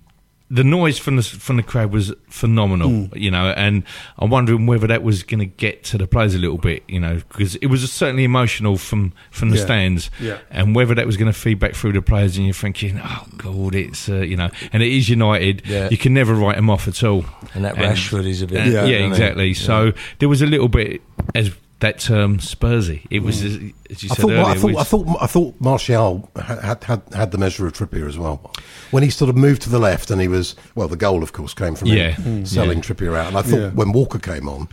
the 0.50 0.62
noise 0.62 0.98
from 0.98 1.16
the 1.16 1.22
from 1.22 1.56
the 1.56 1.62
crowd 1.62 1.90
was 1.90 2.12
phenomenal, 2.28 2.90
Hmm. 2.90 3.16
you 3.16 3.30
know, 3.30 3.50
and 3.56 3.82
I'm 4.18 4.28
wondering 4.30 4.66
whether 4.66 4.86
that 4.86 5.02
was 5.02 5.22
going 5.22 5.40
to 5.40 5.46
get 5.46 5.82
to 5.84 5.98
the 5.98 6.06
players 6.06 6.34
a 6.34 6.38
little 6.38 6.58
bit, 6.58 6.82
you 6.86 7.00
know, 7.00 7.22
because 7.28 7.56
it 7.56 7.66
was 7.68 7.90
certainly 7.90 8.24
emotional 8.24 8.76
from 8.76 9.12
from 9.30 9.50
the 9.50 9.56
Yeah. 9.56 9.64
stands, 9.64 10.10
Yeah. 10.20 10.36
and 10.50 10.74
whether 10.74 10.94
that 10.94 11.06
was 11.06 11.16
going 11.16 11.32
to 11.32 11.38
feed 11.38 11.58
back 11.58 11.74
through 11.74 11.92
the 11.94 12.02
players, 12.02 12.36
and 12.36 12.46
you're 12.46 12.52
thinking, 12.54 13.00
oh 13.02 13.26
god, 13.38 13.74
it's 13.74 14.08
uh, 14.08 14.16
you 14.20 14.36
know, 14.36 14.50
and 14.72 14.82
it 14.82 14.92
is 14.92 15.08
United. 15.08 15.62
Yeah. 15.66 15.88
You 15.90 15.96
can 15.96 16.12
never 16.12 16.34
write 16.34 16.56
them 16.56 16.68
off 16.68 16.86
at 16.88 17.02
all. 17.02 17.24
And 17.54 17.64
that 17.64 17.76
Rashford 17.76 18.26
is 18.26 18.42
a 18.42 18.46
bit. 18.46 18.66
Yeah. 18.66 18.84
yeah, 18.84 19.06
exactly. 19.06 19.54
So 19.54 19.92
there 20.18 20.28
was 20.28 20.42
a 20.42 20.46
little 20.46 20.68
bit 20.68 21.00
as 21.34 21.50
that 21.84 22.00
term 22.00 22.38
Spursy. 22.38 23.06
It 23.10 23.22
was 23.22 23.42
as, 23.42 23.54
as 23.90 24.02
you 24.02 24.08
I 24.10 24.14
said 24.14 24.16
thought, 24.16 24.30
earlier. 24.32 24.44
I 24.44 24.54
thought, 24.54 24.72
was- 24.72 24.76
I 24.76 24.84
thought, 24.84 25.16
I 25.22 25.26
thought 25.26 25.54
Martial 25.60 26.30
had, 26.36 26.82
had 26.84 27.02
had 27.12 27.30
the 27.30 27.38
measure 27.38 27.66
of 27.66 27.72
Trippier 27.74 28.08
as 28.08 28.18
well. 28.18 28.52
When 28.90 29.02
he 29.02 29.10
sort 29.10 29.28
of 29.28 29.36
moved 29.36 29.62
to 29.62 29.70
the 29.70 29.78
left, 29.78 30.10
and 30.10 30.20
he 30.20 30.28
was 30.28 30.56
well, 30.74 30.88
the 30.88 30.96
goal, 30.96 31.22
of 31.22 31.32
course, 31.32 31.54
came 31.54 31.74
from 31.74 31.88
Yeah. 31.88 32.12
him 32.12 32.46
selling 32.46 32.78
Yeah. 32.78 32.84
Trippier 32.84 33.16
out. 33.16 33.28
And 33.28 33.36
I 33.36 33.42
thought 33.42 33.60
Yeah. 33.60 33.68
when 33.70 33.92
Walker 33.92 34.18
came 34.18 34.48
on, 34.48 34.68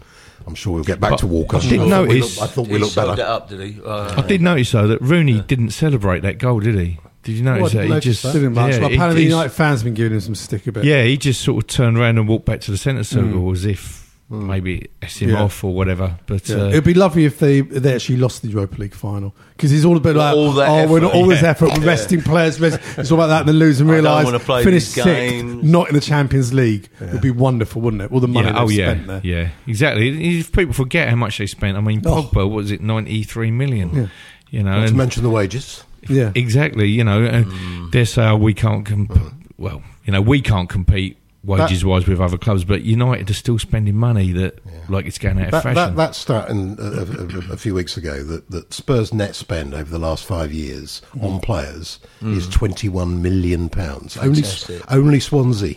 I'm 0.47 0.55
sure 0.55 0.73
we'll 0.73 0.83
get 0.83 0.99
back 0.99 1.11
But 1.11 1.19
to 1.19 1.27
Walker. 1.27 1.57
I 1.57 1.59
did 1.59 1.69
thought 1.69 1.83
we 1.83 1.89
notice- 1.89 2.37
looked- 2.39 2.49
I 2.49 2.53
thought 2.53 2.67
we 2.67 2.77
looked 2.79 2.95
better. 2.95 3.15
that 3.15 3.27
up, 3.27 3.49
did 3.49 3.59
he? 3.59 3.79
Uh, 3.85 4.13
I 4.17 4.21
did 4.27 4.41
notice 4.41 4.71
though 4.71 4.87
that 4.87 5.01
Rooney 5.01 5.41
didn't 5.41 5.71
celebrate 5.71 6.21
that 6.21 6.39
goal, 6.39 6.59
did 6.61 6.75
he? 6.75 6.97
Did 7.23 7.33
you 7.33 7.43
notice 7.43 7.75
I 7.75 7.77
that? 7.77 7.81
didn't 7.83 7.95
He 7.95 7.99
just 8.01 8.23
that. 8.23 8.33
Didn't 8.33 8.53
much. 8.53 8.73
Yeah, 8.73 8.79
but 8.79 8.93
apparently, 8.93 9.23
the 9.23 9.29
United 9.29 9.49
fans 9.51 9.81
have 9.81 9.85
been 9.85 9.93
giving 9.93 10.13
him 10.13 10.21
some 10.21 10.33
stick 10.33 10.65
a 10.65 10.71
bit. 10.71 10.85
yeah, 10.85 11.03
he 11.03 11.17
just 11.17 11.41
sort 11.41 11.63
of 11.63 11.67
turned 11.69 11.97
around 11.97 12.17
and 12.17 12.27
walked 12.27 12.45
back 12.45 12.61
to 12.61 12.71
the 12.71 12.77
centre 12.77 13.03
circle 13.03 13.41
hmm. 13.49 13.53
as 13.53 13.65
if 13.65 14.00
maybe 14.31 14.87
S 15.01 15.17
him 15.17 15.31
Yeah. 15.31 15.43
off 15.43 15.63
or 15.63 15.73
whatever. 15.73 16.17
But 16.25 16.47
Yeah. 16.47 16.55
uh, 16.55 16.67
It'd 16.69 16.83
be 16.85 16.93
lovely 16.93 17.25
if 17.25 17.37
they 17.39 17.61
they 17.61 17.93
actually 17.93 18.17
lost 18.17 18.41
the 18.41 18.47
Europa 18.47 18.79
League 18.79 18.93
final 18.95 19.35
because 19.55 19.71
it's 19.73 19.83
all 19.85 19.97
a 19.97 19.99
bit 19.99 20.15
like 20.15 20.33
All 20.35 20.53
that 20.53 20.69
oh, 20.69 20.87
we're 20.87 21.01
not, 21.01 21.09
effort. 21.11 21.17
all 21.17 21.27
this 21.27 21.43
effort, 21.43 21.77
we're 21.77 21.85
resting 21.85 22.21
players. 22.21 22.59
Rest, 22.59 22.79
it's 22.97 23.11
all 23.11 23.17
about 23.19 23.27
that, 23.27 23.39
and 23.41 23.49
then 23.49 23.59
lose 23.59 23.81
and 23.81 23.89
realise 23.97 24.27
finish 24.29 24.65
these 24.65 24.87
sixth, 24.87 25.05
games. 25.05 25.63
not 25.63 25.89
in 25.89 25.95
the 25.95 26.01
Champions 26.01 26.53
League. 26.53 26.87
It 27.01 27.11
would 27.11 27.21
be 27.21 27.31
wonderful, 27.31 27.81
wouldn't 27.81 28.01
it? 28.03 28.11
All 28.11 28.19
the 28.21 28.27
money 28.27 28.47
yeah, 28.47 28.59
oh 28.61 28.69
yeah, 28.69 28.91
spent 28.93 29.07
there. 29.07 29.21
yeah, 29.23 29.49
exactly. 29.67 30.39
If 30.39 30.51
people 30.53 30.73
forget 30.73 31.09
how 31.09 31.15
much 31.17 31.37
they 31.37 31.45
spent, 31.47 31.77
I 31.77 31.81
mean, 31.81 32.01
Oh. 32.05 32.23
Pogba 32.23 32.47
what 32.47 32.55
was 32.55 32.71
it 32.71 32.81
ninety 32.81 33.23
three 33.23 33.51
million? 33.51 33.93
Yeah. 33.93 34.07
You 34.49 34.63
know, 34.63 34.79
Not 34.81 34.87
to 34.89 34.95
mention 34.95 35.23
the 35.23 35.29
wages. 35.29 35.83
Yeah. 36.09 36.31
Exactly, 36.35 36.87
you 36.89 37.03
know, 37.03 37.23
and 37.23 37.45
Mm. 37.45 37.91
they 37.91 38.05
say 38.05 38.25
oh, 38.27 38.35
we 38.37 38.53
can't 38.53 38.85
comp- 38.85 39.17
well, 39.57 39.81
you 40.05 40.11
know, 40.13 40.21
we 40.21 40.41
can't 40.41 40.67
compete 40.67 41.17
wages 41.43 41.83
wise 41.83 42.07
with 42.07 42.19
other 42.19 42.37
clubs, 42.37 42.63
but 42.63 42.83
United 42.83 43.29
are 43.29 43.33
still 43.33 43.57
spending 43.57 43.95
money 43.95 44.31
that 44.31 44.59
like 44.89 45.05
it's 45.05 45.17
going 45.17 45.39
out 45.39 45.45
of 45.45 45.51
That, 45.51 45.63
fashion. 45.63 45.75
that, 45.75 45.95
that 45.95 46.15
stat 46.15 46.49
in, 46.49 46.77
a, 46.79 47.49
a, 47.51 47.53
a 47.53 47.57
few 47.57 47.73
weeks 47.73 47.97
ago 47.97 48.23
that, 48.23 48.49
that 48.51 48.73
Spurs 48.73 49.13
net 49.13 49.35
spend 49.35 49.73
over 49.73 49.89
the 49.89 49.99
last 49.99 50.25
five 50.25 50.53
years 50.53 51.01
on 51.21 51.39
mm. 51.39 51.43
players 51.43 51.99
mm. 52.21 52.35
is 52.35 52.47
twenty 52.47 52.89
one 52.89 53.21
million 53.21 53.69
pounds. 53.69 54.17
Only 54.17 54.41
Fantastic. 54.41 54.91
only 54.91 55.19
Swansea 55.19 55.75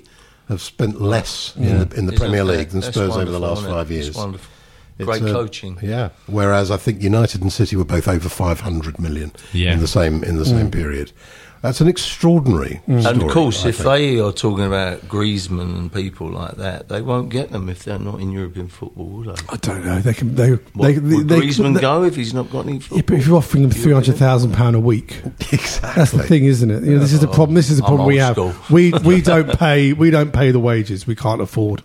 have 0.49 0.61
spent 0.61 1.01
less 1.01 1.57
in 1.57 1.89
the, 1.89 1.97
in 1.97 2.07
the 2.07 2.13
Premier 2.13 2.45
League 2.45 2.69
than 2.69 2.81
that's 2.81 2.95
Spurs 2.95 3.17
over 3.17 3.31
the 3.31 3.41
last 3.41 3.65
it? 3.65 3.69
five 3.69 3.91
years. 3.91 4.15
wonderful. 4.15 4.51
It's, 4.97 5.07
Great 5.07 5.23
uh, 5.23 5.33
coaching. 5.33 5.79
Yeah. 5.83 6.11
Whereas 6.27 6.71
I 6.71 6.77
think 6.77 7.03
United 7.03 7.43
and 7.43 7.53
City 7.53 7.75
were 7.75 7.85
both 7.85 8.07
over 8.07 8.29
500 8.29 9.01
million 9.01 9.33
Yeah. 9.53 9.73
in 9.73 9.81
the 9.81 9.89
same 9.89 10.23
in 10.23 10.37
the 10.37 10.45
same 10.45 10.69
mm. 10.69 10.73
period. 10.73 11.11
That's 11.65 11.81
an 11.81 11.89
extraordinary 11.89 12.83
story. 12.83 13.05
And 13.07 13.23
of 13.23 13.31
course, 13.31 13.65
I 13.65 13.71
if 13.71 13.77
think. 13.79 13.89
they 13.89 14.21
are 14.21 14.33
talking 14.33 14.67
about 14.67 15.01
Griezmann 15.09 15.75
and 15.79 15.91
people 15.91 16.29
like 16.29 16.57
that, 16.57 16.91
they 16.91 17.01
won't 17.01 17.31
get 17.31 17.53
them 17.53 17.71
if 17.71 17.85
they're 17.85 17.99
not 17.99 18.21
in 18.21 18.33
European 18.33 18.69
football, 18.69 19.07
will 19.07 19.33
they? 19.33 19.43
I 19.49 19.57
don't 19.57 19.83
know. 19.83 19.99
They 19.99 20.13
can. 20.13 20.35
They. 20.35 20.51
What, 20.51 20.89
they, 20.89 20.93
they, 20.93 21.17
would 21.17 21.29
they- 21.29 21.41
Griezmann 21.41 21.73
they- 21.75 21.81
go 21.81 22.05
if 22.05 22.17
he's 22.17 22.35
not 22.35 22.51
got 22.51 22.67
any 22.67 22.75
Yeah, 22.75 22.79
football? 22.81 23.03
but 23.07 23.15
if 23.15 23.27
you're 23.27 23.37
offering 23.39 23.63
them 23.63 23.73
three 23.73 23.95
hundred 23.95 24.17
thousand 24.17 24.53
pound 24.53 24.77
a 24.77 24.81
week, 24.81 25.23
exactly. 25.51 25.91
that's 25.97 26.11
the 26.11 26.23
thing, 26.23 26.45
isn't 26.45 26.71
it? 26.71 26.83
You 26.85 26.97
know, 26.97 26.99
this 26.99 27.15
is 27.15 27.21
the 27.21 27.31
oh, 27.31 27.33
problem. 27.33 27.55
This 27.55 27.71
is 27.71 27.79
the 27.79 27.83
problem 27.85 28.09
we 28.09 28.19
have. 28.19 28.35
school. 28.35 28.53
We 28.69 28.93
we 29.03 29.23
don't 29.23 29.59
pay 29.59 29.95
we 29.95 30.11
don't 30.11 30.35
pay 30.35 30.51
the 30.51 30.61
wages 30.61 31.07
we 31.07 31.17
can't 31.17 31.41
afford. 31.41 31.83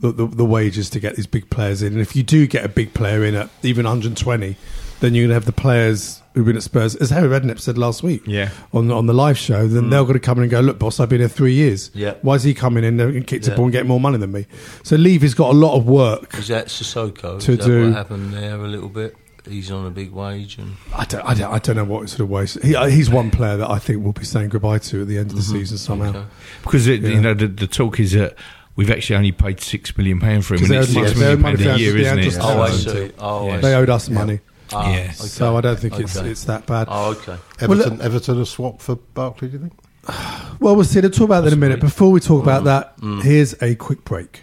the, 0.00 0.10
the, 0.10 0.26
the 0.26 0.44
wages 0.44 0.90
to 0.90 0.98
get 0.98 1.14
these 1.14 1.28
big 1.28 1.50
players 1.50 1.82
in. 1.82 1.92
And 1.92 2.00
if 2.02 2.16
you 2.16 2.24
do 2.24 2.48
get 2.48 2.64
a 2.64 2.68
big 2.68 2.94
player 2.94 3.24
in 3.24 3.36
at 3.36 3.48
even 3.62 3.84
120, 3.84 4.56
then 5.00 5.14
you're 5.14 5.22
going 5.22 5.30
to 5.30 5.34
have 5.34 5.44
the 5.44 5.52
players 5.52 6.22
who've 6.34 6.44
been 6.46 6.56
at 6.56 6.62
Spurs, 6.62 6.94
as 6.96 7.10
Harry 7.10 7.28
Redknapp 7.28 7.58
said 7.60 7.76
last 7.78 8.02
week 8.02 8.22
Yeah. 8.26 8.50
on 8.72 8.90
on 8.90 9.06
the 9.06 9.14
live 9.14 9.38
show, 9.38 9.66
then 9.66 9.90
they're 9.90 10.02
going 10.02 10.14
to 10.14 10.20
come 10.20 10.38
in 10.38 10.42
and 10.44 10.50
go, 10.50 10.60
look, 10.60 10.78
boss, 10.78 11.00
I've 11.00 11.08
been 11.08 11.20
here 11.20 11.28
three 11.28 11.54
years. 11.54 11.90
Yeah. 11.94 12.14
Why 12.22 12.34
is 12.34 12.42
he 12.44 12.54
coming 12.54 12.84
in 12.84 12.98
and 13.00 13.26
kicked 13.26 13.46
a 13.46 13.50
Yeah. 13.50 13.56
ball 13.56 13.64
and 13.66 13.72
getting 13.72 13.88
more 13.88 14.00
money 14.00 14.18
than 14.18 14.32
me? 14.32 14.46
So 14.84 14.96
Levy's 14.96 15.34
got 15.34 15.50
a 15.50 15.56
lot 15.56 15.76
of 15.76 15.86
work. 15.86 16.36
Is 16.38 16.48
that 16.48 16.66
Sissoko? 16.66 17.40
To 17.40 17.52
Is 17.52 17.58
that 17.58 17.64
do- 17.64 17.86
what 17.86 17.94
happened 17.96 18.32
there 18.34 18.56
a 18.56 18.68
little 18.68 18.88
bit? 18.88 19.16
He's 19.48 19.70
on 19.70 19.86
a 19.86 19.90
big 19.90 20.12
wage 20.12 20.58
and 20.58 20.76
I 20.94 21.06
don't, 21.06 21.24
I 21.24 21.32
don't, 21.32 21.50
I 21.54 21.58
don't 21.58 21.76
know 21.76 21.84
what 21.84 22.06
sort 22.10 22.20
of 22.20 22.28
ways. 22.28 22.58
He, 22.62 22.76
uh, 22.76 22.86
he's 22.86 23.08
one 23.08 23.30
player 23.30 23.56
that 23.56 23.70
I 23.70 23.78
think 23.78 24.02
we'll 24.04 24.12
be 24.12 24.24
saying 24.24 24.50
goodbye 24.50 24.78
to 24.78 25.02
at 25.02 25.08
the 25.08 25.16
end 25.16 25.30
of 25.30 25.36
the 25.36 25.42
season 25.42 25.78
somehow. 25.78 26.10
Okay. 26.10 26.24
Because 26.62 26.86
it, 26.86 27.00
Yeah. 27.00 27.08
you 27.10 27.20
know 27.22 27.32
the, 27.34 27.46
the 27.46 27.66
talk 27.66 27.98
is 27.98 28.12
that 28.12 28.34
we've 28.76 28.90
actually 28.90 29.16
only 29.16 29.32
paid 29.32 29.60
six 29.60 29.96
million 29.96 30.20
pound 30.20 30.44
for 30.44 30.54
him, 30.54 30.62
and 30.64 30.70
they 30.70 30.76
it's 30.78 30.94
owed 30.94 31.08
six 31.08 31.14
money- 31.14 31.20
they 31.20 31.32
owed 31.32 31.40
million 31.40 31.40
money 31.40 31.56
pound 31.56 31.66
to 31.66 31.74
a 31.74 31.78
year, 31.78 31.96
isn't 31.96 32.18
it? 32.18 32.36
Oh, 32.42 32.60
I 32.60 32.70
see. 32.72 33.10
Oh, 33.18 33.46
I 33.46 33.48
Yeah. 33.54 33.60
They 33.60 33.74
owed 33.74 33.88
us 33.90 34.10
money, 34.10 34.40
Ah, 34.72 34.90
Yeah. 34.90 35.00
okay. 35.04 35.12
so 35.12 35.56
I 35.56 35.60
don't 35.60 35.78
think 35.78 35.98
it's 35.98 36.16
Okay. 36.16 36.28
it's 36.30 36.44
that 36.44 36.66
bad. 36.66 36.88
Oh, 36.90 37.10
okay. 37.12 37.36
Everton, 37.60 38.00
Everton 38.00 38.40
a 38.40 38.46
swap 38.46 38.80
for 38.80 38.96
Barkley, 38.96 39.48
do 39.48 39.52
you 39.54 39.58
think? 39.60 39.72
Well, 40.60 40.74
we'll 40.74 40.84
see. 40.84 41.00
We'll 41.00 41.10
talk 41.10 41.26
about 41.26 41.42
that 41.42 41.48
in 41.48 41.52
a 41.52 41.56
minute. 41.56 41.78
Before 41.80 42.10
we 42.10 42.18
talk 42.18 42.42
about 42.42 42.64
that, 42.64 42.94
here's 43.22 43.54
a 43.62 43.76
quick 43.76 44.04
break. 44.04 44.42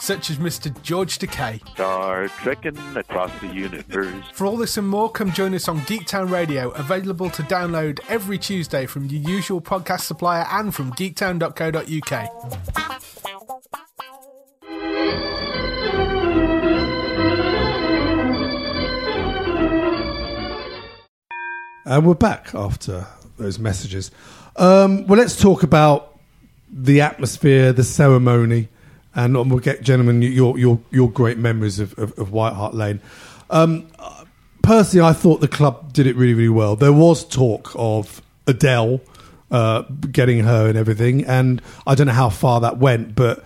Such 0.00 0.30
as 0.30 0.38
Mr. 0.38 0.70
George 0.82 1.18
Takei. 1.18 1.60
Star 1.70 2.28
trekking 2.28 2.78
across 2.96 3.30
the 3.40 3.48
universe. 3.48 4.24
For 4.32 4.46
all 4.46 4.56
this 4.56 4.76
and 4.76 4.88
more, 4.88 5.10
come 5.10 5.32
join 5.32 5.54
us 5.54 5.68
on 5.68 5.80
Geektown 5.80 6.30
Radio, 6.30 6.70
available 6.70 7.30
to 7.30 7.42
download 7.42 8.00
every 8.08 8.38
Tuesday 8.38 8.86
from 8.86 9.06
your 9.06 9.22
usual 9.22 9.60
podcast 9.60 10.02
supplier 10.02 10.46
and 10.50 10.74
from 10.74 10.92
geektown.co.uk. 10.92 12.30
And 21.86 22.06
we're 22.06 22.14
back 22.14 22.54
after 22.54 23.06
those 23.36 23.58
messages. 23.58 24.10
Um, 24.56 25.06
well, 25.06 25.18
let's 25.18 25.40
talk 25.40 25.62
about 25.62 26.18
the 26.72 27.00
atmosphere, 27.00 27.72
the 27.72 27.82
ceremony, 27.82 28.68
and 29.14 29.34
we'll 29.50 29.58
get, 29.58 29.82
gentlemen, 29.82 30.22
your 30.22 30.58
your 30.58 30.80
your 30.90 31.10
great 31.10 31.38
memories 31.38 31.78
of, 31.78 31.98
of, 31.98 32.18
of 32.18 32.32
White 32.32 32.54
Hart 32.54 32.74
Lane. 32.74 33.00
Um, 33.50 33.86
personally, 34.62 35.06
I 35.06 35.12
thought 35.12 35.40
the 35.40 35.48
club 35.48 35.92
did 35.92 36.06
it 36.06 36.16
really, 36.16 36.34
really 36.34 36.48
well. 36.48 36.76
There 36.76 36.92
was 36.92 37.24
talk 37.24 37.72
of 37.74 38.22
Adele 38.46 39.00
uh, 39.50 39.82
getting 40.10 40.40
her 40.40 40.68
and 40.68 40.78
everything, 40.78 41.24
and 41.24 41.60
I 41.86 41.94
don't 41.94 42.06
know 42.06 42.12
how 42.12 42.30
far 42.30 42.60
that 42.60 42.78
went, 42.78 43.14
but 43.14 43.44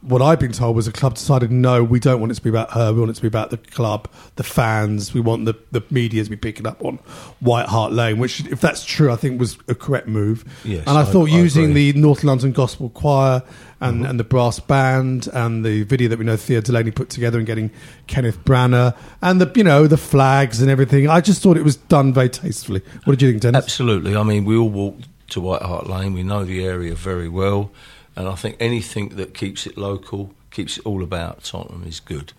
what 0.00 0.22
I've 0.22 0.38
been 0.38 0.52
told 0.52 0.76
was 0.76 0.86
the 0.86 0.92
club 0.92 1.14
decided 1.14 1.50
no, 1.50 1.82
we 1.82 1.98
don't 2.00 2.20
want 2.20 2.32
it 2.32 2.36
to 2.36 2.42
be 2.42 2.50
about 2.50 2.72
her. 2.72 2.92
We 2.92 3.00
want 3.00 3.10
it 3.10 3.16
to 3.16 3.22
be 3.22 3.28
about 3.28 3.50
the 3.50 3.56
club, 3.58 4.08
the 4.36 4.44
fans. 4.44 5.12
We 5.12 5.20
want 5.20 5.44
the, 5.44 5.54
the 5.70 5.82
media 5.90 6.24
to 6.24 6.30
be 6.30 6.36
picking 6.36 6.66
up 6.66 6.84
on 6.84 6.96
White 7.40 7.66
Hart 7.66 7.92
Lane, 7.92 8.18
which, 8.18 8.40
if 8.46 8.60
that's 8.60 8.84
true, 8.84 9.10
I 9.10 9.16
think 9.16 9.40
was 9.40 9.58
a 9.68 9.74
correct 9.74 10.06
move. 10.06 10.44
Yes, 10.64 10.86
and 10.86 10.96
I, 10.96 11.02
I- 11.02 11.04
thought 11.04 11.28
I 11.28 11.32
using 11.32 11.70
agree. 11.70 11.92
the 11.92 11.98
North 12.00 12.24
London 12.24 12.52
Gospel 12.52 12.90
Choir 12.90 13.42
and, 13.80 13.98
mm-hmm. 13.98 14.10
and 14.10 14.20
the 14.20 14.24
brass 14.24 14.60
band 14.60 15.28
and 15.32 15.64
the 15.64 15.82
video 15.84 16.08
that 16.08 16.18
we 16.18 16.24
know 16.24 16.36
Theo 16.36 16.60
Delaney 16.60 16.90
put 16.90 17.10
together 17.10 17.38
and 17.38 17.46
getting 17.46 17.70
Kenneth 18.06 18.44
Branagh 18.44 18.96
and 19.22 19.40
the 19.40 19.50
you 19.54 19.64
know 19.64 19.86
the 19.86 19.96
flags 19.96 20.60
and 20.60 20.70
everything, 20.70 21.08
I 21.08 21.20
just 21.20 21.42
thought 21.42 21.56
it 21.56 21.64
was 21.64 21.76
done 21.76 22.12
very 22.12 22.28
tastefully. 22.28 22.82
What 23.04 23.18
did 23.18 23.22
you 23.22 23.30
think, 23.30 23.42
Dennis? 23.42 23.64
Absolutely. 23.64 24.16
I 24.16 24.22
mean, 24.22 24.44
we 24.44 24.56
all 24.56 24.68
walked 24.68 25.08
to 25.30 25.40
White 25.40 25.62
Hart 25.62 25.88
Lane. 25.88 26.12
We 26.12 26.22
know 26.22 26.44
the 26.44 26.64
area 26.64 26.94
very 26.94 27.28
well, 27.28 27.70
and 28.18 28.26
I 28.26 28.34
think 28.34 28.56
anything 28.58 29.10
that 29.10 29.32
keeps 29.32 29.64
it 29.64 29.78
local, 29.78 30.34
keeps 30.50 30.76
it 30.76 30.84
all 30.84 31.04
about 31.04 31.44
Tottenham 31.44 31.84
is 31.86 32.00
good. 32.00 32.32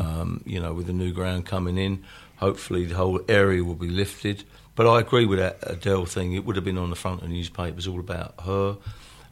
Um, 0.00 0.40
you 0.46 0.58
know, 0.58 0.72
with 0.72 0.86
the 0.86 0.94
new 0.94 1.12
ground 1.12 1.44
coming 1.44 1.76
in, 1.76 2.02
hopefully 2.36 2.86
the 2.86 2.94
whole 2.94 3.20
area 3.28 3.62
will 3.62 3.74
be 3.74 3.90
lifted. 3.90 4.44
But 4.76 4.86
I 4.86 4.98
agree 4.98 5.26
with 5.26 5.38
that 5.38 5.58
Adele 5.62 6.06
thing. 6.06 6.32
It 6.32 6.46
would 6.46 6.56
have 6.56 6.64
been 6.64 6.78
on 6.78 6.88
the 6.88 6.96
front 6.96 7.22
of 7.22 7.28
newspapers, 7.28 7.86
all 7.86 8.00
about 8.00 8.32
her. 8.44 8.78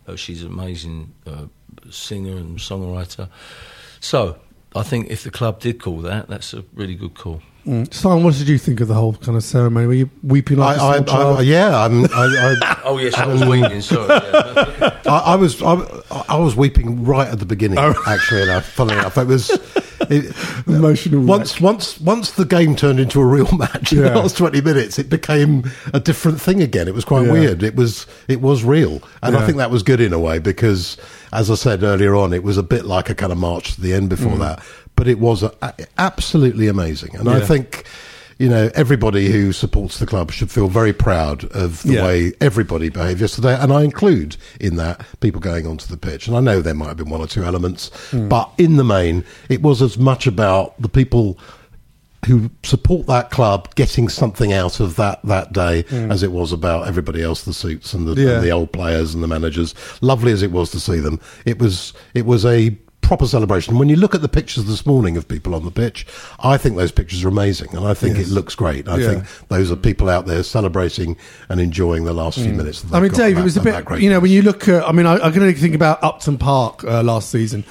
Uh, 0.06 0.16
she's 0.16 0.42
an 0.42 0.52
amazing 0.52 1.14
uh, 1.26 1.46
singer 1.90 2.36
and 2.36 2.58
songwriter. 2.58 3.30
So 4.00 4.36
I 4.76 4.82
think 4.82 5.10
if 5.10 5.24
the 5.24 5.30
club 5.30 5.58
did 5.58 5.80
call 5.80 6.02
that, 6.02 6.28
that's 6.28 6.52
a 6.52 6.64
really 6.74 6.96
good 6.96 7.14
call. 7.14 7.40
Mm. 7.66 7.92
Simon, 7.94 8.24
what 8.24 8.34
did 8.34 8.46
you 8.48 8.58
think 8.58 8.80
of 8.80 8.88
the 8.88 8.94
whole 8.94 9.14
kind 9.14 9.36
of 9.38 9.42
ceremony? 9.44 9.86
Were 9.86 9.94
you 9.94 10.10
weeping 10.22 10.58
like 10.58 10.76
a 10.76 10.82
I, 10.82 10.96
small 10.96 11.04
child? 11.06 11.36
I, 11.36 11.40
I, 11.40 11.42
yeah, 11.42 11.84
I'm, 11.84 12.04
I, 12.04 12.08
I, 12.62 12.80
Oh 12.84 12.98
yes, 12.98 13.14
I 13.14 13.26
was 13.26 13.42
weeping. 13.44 13.80
Sorry. 13.80 14.06
Yeah. 14.08 15.00
I, 15.06 15.18
I 15.32 15.34
was 15.36 15.62
I, 15.62 15.74
I 16.28 16.36
was 16.36 16.54
weeping 16.56 17.04
right 17.04 17.26
at 17.28 17.38
the 17.38 17.46
beginning. 17.46 17.78
Actually, 18.06 18.42
enough, 18.42 18.66
funnily 18.66 18.98
enough, 18.98 19.16
it 19.16 19.26
was 19.26 19.50
it, 20.10 20.34
Emotional 20.66 21.22
Once 21.24 21.58
once 21.60 21.98
once 22.00 22.32
the 22.32 22.44
game 22.44 22.76
turned 22.76 23.00
into 23.00 23.18
a 23.20 23.24
real 23.24 23.50
match 23.56 23.92
in 23.92 24.00
Yeah. 24.00 24.10
the 24.10 24.16
last 24.16 24.36
twenty 24.36 24.60
minutes, 24.60 24.98
it 24.98 25.08
became 25.08 25.64
a 25.94 26.00
different 26.00 26.40
thing 26.40 26.62
again. 26.62 26.86
It 26.86 26.94
was 26.94 27.06
quite 27.06 27.24
Yeah. 27.26 27.32
weird. 27.32 27.62
It 27.62 27.76
was 27.76 28.06
it 28.28 28.42
was 28.42 28.62
real, 28.62 29.02
and 29.22 29.34
Yeah. 29.34 29.42
I 29.42 29.46
think 29.46 29.56
that 29.56 29.70
was 29.70 29.82
good 29.82 30.00
in 30.02 30.12
a 30.12 30.18
way 30.18 30.38
because, 30.38 30.98
as 31.32 31.50
I 31.50 31.54
said 31.54 31.82
earlier 31.82 32.14
on, 32.14 32.34
it 32.34 32.42
was 32.42 32.58
a 32.58 32.62
bit 32.62 32.84
like 32.84 33.08
a 33.08 33.14
kind 33.14 33.32
of 33.32 33.38
march 33.38 33.76
to 33.76 33.80
the 33.80 33.94
end 33.94 34.10
before 34.10 34.36
that. 34.38 34.62
But 34.96 35.08
it 35.08 35.18
was 35.18 35.42
a, 35.42 35.52
absolutely 35.98 36.68
amazing, 36.68 37.16
and 37.16 37.28
I 37.28 37.40
Mm. 37.40 37.46
Think. 37.46 37.84
You 38.36 38.48
know, 38.48 38.68
everybody 38.74 39.30
who 39.30 39.52
supports 39.52 39.98
the 40.00 40.06
club 40.06 40.32
should 40.32 40.50
feel 40.50 40.66
very 40.66 40.92
proud 40.92 41.44
of 41.52 41.84
the 41.84 41.92
Yeah. 41.94 42.04
way 42.04 42.32
everybody 42.40 42.88
behaved 42.88 43.20
yesterday, 43.20 43.56
and 43.56 43.72
I 43.72 43.82
include 43.84 44.36
in 44.58 44.74
that 44.74 45.02
people 45.20 45.40
going 45.40 45.68
onto 45.68 45.86
the 45.86 45.96
pitch. 45.96 46.26
And 46.26 46.36
I 46.36 46.40
know 46.40 46.60
there 46.60 46.74
might 46.74 46.88
have 46.88 46.96
been 46.96 47.10
one 47.10 47.20
or 47.20 47.28
two 47.28 47.44
elements, 47.44 47.92
Hmm. 48.10 48.26
but 48.26 48.50
in 48.58 48.74
the 48.76 48.82
main, 48.82 49.22
it 49.48 49.62
was 49.62 49.80
as 49.80 49.96
much 49.98 50.26
about 50.26 50.74
the 50.82 50.88
people 50.88 51.38
who 52.26 52.50
support 52.64 53.06
that 53.06 53.30
club 53.30 53.72
getting 53.76 54.08
something 54.08 54.52
out 54.52 54.80
of 54.80 54.96
that 54.96 55.20
that 55.22 55.52
day 55.52 55.84
as 55.92 56.24
it 56.24 56.32
was 56.32 56.50
about 56.52 56.88
everybody 56.88 57.22
else, 57.22 57.42
the 57.42 57.52
suits 57.54 57.94
and 57.94 58.08
the. 58.08 58.20
Yeah. 58.20 58.30
and 58.30 58.44
the 58.44 58.50
old 58.50 58.72
players 58.72 59.14
and 59.14 59.22
the 59.22 59.28
managers. 59.28 59.76
Lovely 60.00 60.32
as 60.32 60.42
it 60.42 60.50
was 60.50 60.70
to 60.70 60.80
see 60.80 60.98
them, 60.98 61.20
it 61.44 61.60
was 61.60 61.92
it 62.14 62.26
was 62.26 62.44
a 62.44 62.76
proper 63.04 63.26
celebration. 63.26 63.78
When 63.78 63.88
you 63.88 63.96
look 63.96 64.14
at 64.14 64.22
the 64.22 64.28
pictures 64.28 64.64
this 64.64 64.84
morning 64.86 65.16
of 65.16 65.28
people 65.28 65.54
on 65.54 65.64
the 65.64 65.70
pitch, 65.70 66.06
I 66.40 66.56
think 66.56 66.76
those 66.76 66.92
pictures 66.92 67.24
are 67.24 67.28
amazing, 67.28 67.68
and 67.76 67.86
I 67.86 67.94
think 67.94 68.16
Yes. 68.16 68.28
it 68.28 68.32
looks 68.32 68.54
great. 68.54 68.88
I 68.88 68.96
Yeah. 68.96 69.08
think 69.10 69.24
those 69.48 69.70
are 69.70 69.76
people 69.76 70.08
out 70.08 70.26
there 70.26 70.42
celebrating 70.42 71.16
and 71.48 71.60
enjoying 71.60 72.04
the 72.04 72.14
last 72.14 72.38
few 72.38 72.52
minutes. 72.52 72.80
that 72.82 72.88
Hmm. 72.88 72.94
I 72.96 73.00
mean, 73.00 73.12
Dave, 73.12 73.36
at 73.36 73.40
it 73.40 73.44
was 73.44 73.56
a 73.56 73.60
bit. 73.60 73.84
great 73.84 74.02
You 74.02 74.10
know, 74.10 74.20
when 74.20 74.30
you 74.30 74.42
look 74.42 74.68
at, 74.68 74.88
I 74.88 74.92
mean, 74.92 75.06
I, 75.06 75.14
I 75.26 75.30
can 75.30 75.42
only 75.42 75.54
think 75.54 75.74
about 75.74 76.02
Upton 76.02 76.38
Park 76.38 76.82
uh, 76.84 77.02
last 77.02 77.30
season. 77.30 77.64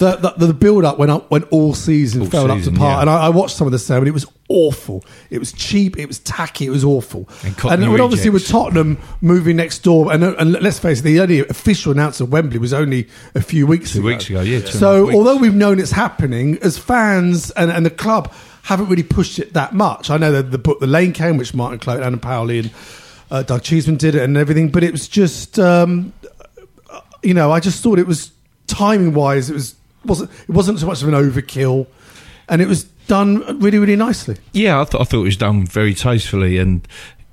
The, 0.00 0.16
the, 0.16 0.46
the 0.46 0.54
build 0.54 0.84
up 0.86 0.98
went 0.98 1.10
up, 1.10 1.30
went 1.30 1.44
all 1.50 1.74
season, 1.74 2.22
All 2.22 2.26
fell 2.28 2.50
up 2.50 2.62
to 2.62 2.72
par. 2.72 2.90
yeah. 2.92 3.00
And 3.02 3.10
I, 3.10 3.26
I 3.26 3.28
watched 3.28 3.54
some 3.54 3.66
of 3.66 3.72
the 3.72 3.78
ceremony. 3.78 4.08
It 4.08 4.14
was 4.14 4.24
awful. 4.48 5.04
It 5.28 5.38
was 5.38 5.52
cheap. 5.52 5.98
It 5.98 6.06
was 6.06 6.18
tacky. 6.20 6.64
It 6.66 6.70
was 6.70 6.84
awful. 6.84 7.28
And 7.44 7.84
and 7.84 8.00
obviously 8.00 8.30
with. 8.30 8.48
Tottenham 8.48 8.96
moving 9.20 9.56
next 9.56 9.80
door, 9.80 10.10
and, 10.10 10.24
and 10.24 10.52
let's 10.52 10.78
face 10.78 11.00
it, 11.00 11.02
the 11.02 11.20
only 11.20 11.40
official 11.40 11.92
announcement 11.92 12.28
of 12.28 12.32
Wembley 12.32 12.58
was 12.58 12.72
only 12.72 13.08
a 13.34 13.42
few 13.42 13.66
weeks 13.66 13.92
Two 13.92 13.98
ago. 13.98 14.06
weeks 14.08 14.28
ago, 14.30 14.40
yeah, 14.40 14.60
two 14.60 14.64
and 14.64 14.64
a 14.64 14.70
half 14.70 14.78
So 14.80 15.12
although 15.12 15.36
we've 15.36 15.54
known 15.54 15.78
it's 15.78 15.90
happening, 15.92 16.56
as 16.62 16.78
fans 16.78 17.50
and, 17.52 17.70
and 17.70 17.84
the 17.84 17.90
club 17.90 18.32
haven't 18.62 18.88
really 18.88 19.02
pushed 19.02 19.38
it 19.38 19.52
that 19.52 19.74
much. 19.74 20.08
I 20.10 20.16
know 20.16 20.32
that 20.32 20.50
the 20.50 20.58
book 20.58 20.80
The 20.80 20.86
Lane 20.86 21.12
came, 21.12 21.36
which 21.36 21.52
Martin 21.54 21.78
Cloake, 21.78 22.00
Adam 22.00 22.20
Powley, 22.20 22.60
and 22.60 22.70
uh, 23.30 23.42
Doug 23.42 23.62
Cheeseman 23.62 23.96
did 23.98 24.14
it 24.14 24.22
and 24.22 24.36
everything, 24.36 24.70
but 24.70 24.82
it 24.82 24.92
was 24.92 25.06
just, 25.08 25.58
um, 25.58 26.12
you 27.22 27.34
know, 27.34 27.52
I 27.52 27.60
just 27.60 27.82
thought 27.82 27.98
it 27.98 28.06
was 28.06 28.32
timing 28.66 29.12
wise, 29.14 29.50
it 29.50 29.54
was 29.54 29.74
wasn't 30.04 30.30
it 30.30 30.50
wasn't 30.50 30.78
so 30.78 30.86
much 30.86 31.02
of 31.02 31.08
an 31.08 31.14
overkill, 31.14 31.86
and 32.48 32.62
it 32.62 32.68
was 32.68 32.84
done 33.06 33.58
really 33.60 33.78
really 33.78 33.96
nicely. 33.96 34.36
Yeah, 34.52 34.80
I, 34.80 34.84
th- 34.84 35.00
I 35.00 35.04
thought 35.04 35.20
it 35.20 35.24
was 35.24 35.36
done 35.36 35.66
very 35.66 35.94
tastefully, 35.94 36.58
and 36.58 36.86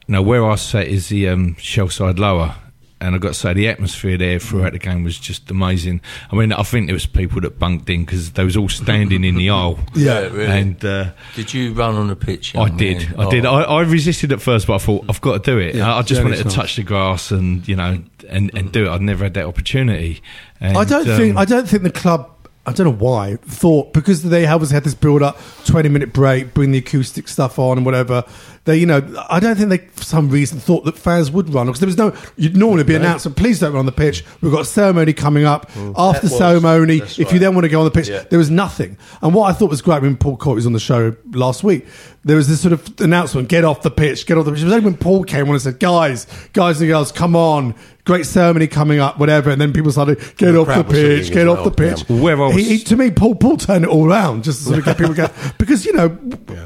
you 0.08 0.14
know 0.14 0.22
where 0.22 0.46
I 0.46 0.56
sat 0.56 0.88
is 0.88 1.10
the 1.10 1.30
um, 1.30 1.56
shell 1.56 1.90
side 1.90 2.20
lower, 2.20 2.56
and 3.00 3.14
I 3.14 3.18
got 3.20 3.30
to 3.30 3.34
say 3.34 3.54
the 3.54 3.68
atmosphere 3.68 4.18
there 4.18 4.40
throughout 4.40 4.74
the 4.74 4.80
game 4.80 5.04
was 5.04 5.20
just 5.20 5.52
amazing. 5.52 6.02
I 6.32 6.36
mean, 6.36 6.52
I 6.52 6.64
think 6.64 6.88
there 6.88 6.94
was 6.96 7.06
people 7.06 7.42
that 7.42 7.60
bunked 7.60 7.90
in 7.90 8.06
because 8.06 8.32
they 8.32 8.44
was 8.44 8.58
all 8.58 8.70
standing 8.70 9.24
in 9.24 9.36
the 9.36 9.50
aisle. 9.52 9.80
Yeah, 9.94 10.22
really. 10.22 10.46
and 10.46 10.84
uh, 10.84 11.12
Did 11.36 11.54
you 11.54 11.74
run 11.74 11.96
on 11.96 12.08
the 12.08 12.16
pitch? 12.16 12.56
I 12.56 12.70
did, 12.70 13.10
man? 13.16 13.28
I 13.28 13.30
did. 13.30 13.46
Oh. 13.46 13.54
I, 13.54 13.62
I 13.64 13.82
resisted 13.84 14.32
at 14.32 14.42
first, 14.42 14.66
but 14.68 14.76
I 14.76 14.78
thought 14.80 15.06
I've 15.10 15.22
got 15.22 15.44
to 15.44 15.52
do 15.52 15.60
it. 15.60 15.76
Yeah, 15.76 15.94
I, 15.94 16.00
I 16.00 16.02
just 16.02 16.24
wanted 16.24 16.38
to 16.38 16.46
nice. 16.46 16.54
touch 16.54 16.76
the 16.76 16.84
grass 16.84 17.32
and 17.32 17.68
you 17.68 17.76
know 17.76 18.02
and, 18.30 18.52
and 18.56 18.72
do 18.72 18.86
it. 18.86 18.90
I'd 18.90 19.02
never 19.02 19.26
had 19.26 19.36
that 19.36 19.46
opportunity. 19.46 20.22
And, 20.60 20.78
I 20.78 20.84
don't 20.86 21.08
um, 21.08 21.18
think 21.18 21.38
I 21.38 21.46
don't 21.46 21.68
think 21.68 21.84
the 21.84 21.92
club. 21.92 22.32
I 22.68 22.74
don't 22.74 22.86
know 22.86 23.06
why 23.06 23.38
thought 23.38 23.94
because 23.94 24.24
they 24.24 24.46
always 24.46 24.72
had 24.72 24.84
this 24.84 24.94
build 24.94 25.24
up, 25.24 25.40
twenty 25.66 25.88
minute 25.88 26.12
break, 26.12 26.54
bring 26.54 26.72
the 26.72 26.80
acoustic 26.80 27.30
stuff 27.30 27.58
on 27.58 27.78
and 27.78 27.86
whatever. 27.86 28.26
They, 28.68 28.78
you 28.78 28.86
know, 28.86 29.02
I 29.30 29.40
don't 29.40 29.56
think 29.56 29.70
they 29.70 29.78
for 29.78 30.04
some 30.04 30.30
reason 30.30 30.60
thought 30.60 30.84
that 30.84 30.98
fans 30.98 31.32
would 31.32 31.54
run 31.54 31.68
because 31.68 31.80
there 31.80 31.88
was 31.88 31.98
no. 31.98 32.14
You'd 32.36 32.58
normally 32.58 32.84
be 32.84 32.96
announcement. 32.96 33.38
Please 33.38 33.60
don't 33.62 33.72
run 33.72 33.80
on 33.80 33.86
the 33.86 33.92
pitch. 33.94 34.26
We've 34.42 34.52
got 34.52 34.62
a 34.62 34.66
ceremony 34.66 35.14
coming 35.14 35.46
up. 35.46 35.72
After 35.76 35.80
Mm. 35.80 36.22
The 36.22 36.28
was- 36.28 36.38
ceremony, 36.38 36.98
if 36.98 37.32
you 37.32 37.40
then 37.40 37.56
want 37.56 37.64
to 37.64 37.70
go 37.70 37.80
on 37.80 37.86
the 37.86 37.92
pitch, 37.92 38.10
Yeah. 38.10 38.24
there 38.30 38.38
was 38.40 38.50
nothing. 38.52 38.98
And 39.22 39.34
what 39.34 39.50
I 39.50 39.54
thought 39.54 39.70
was 39.70 39.82
great 39.82 40.02
when 40.02 40.18
Paul 40.18 40.36
Coyte 40.38 40.56
was 40.56 40.66
on 40.66 40.74
the 40.74 40.80
show 40.80 41.16
last 41.34 41.64
week, 41.64 41.86
there 42.26 42.36
was 42.36 42.50
this 42.50 42.60
sort 42.60 42.74
of 42.74 42.88
announcement: 43.00 43.48
get 43.48 43.64
off 43.64 43.84
the 43.84 43.90
pitch, 43.92 44.26
get 44.26 44.38
off 44.38 44.44
the 44.44 44.52
pitch. 44.52 44.62
It 44.62 44.66
was 44.66 44.74
only 44.74 44.84
when 44.86 44.98
Paul 44.98 45.24
came 45.24 45.48
on 45.48 45.54
and 45.56 45.62
said, 45.62 45.80
"Guys, 45.80 46.28
guys 46.54 46.82
and 46.82 46.90
girls, 46.90 47.12
come 47.14 47.36
on." 47.36 47.74
Great 48.06 48.26
ceremony 48.26 48.68
coming 48.68 49.00
up, 49.00 49.20
whatever, 49.20 49.50
and 49.50 49.60
then 49.60 49.74
people 49.74 49.92
started 49.92 50.18
get 50.38 50.54
The 50.54 50.60
off 50.62 50.68
the 50.68 50.84
pitch, 50.86 51.30
get 51.30 51.46
off 51.46 51.66
the 51.66 51.72
pitch. 51.72 52.06
yeah. 52.08 52.22
Where 52.22 52.38
was- 52.38 52.56
He- 52.56 52.64
he- 52.64 52.80
to 52.86 52.96
me, 52.96 53.12
Paul 53.12 53.36
Paul 53.36 53.58
turned 53.58 53.84
it 53.84 53.90
all 53.90 54.06
around 54.10 54.46
just 54.46 54.60
to 54.60 54.64
sort 54.66 54.80
of 54.80 54.86
get 54.86 54.98
people 54.98 55.14
going 55.14 55.30
because 55.58 55.86
you 55.86 55.92
know 55.92 56.18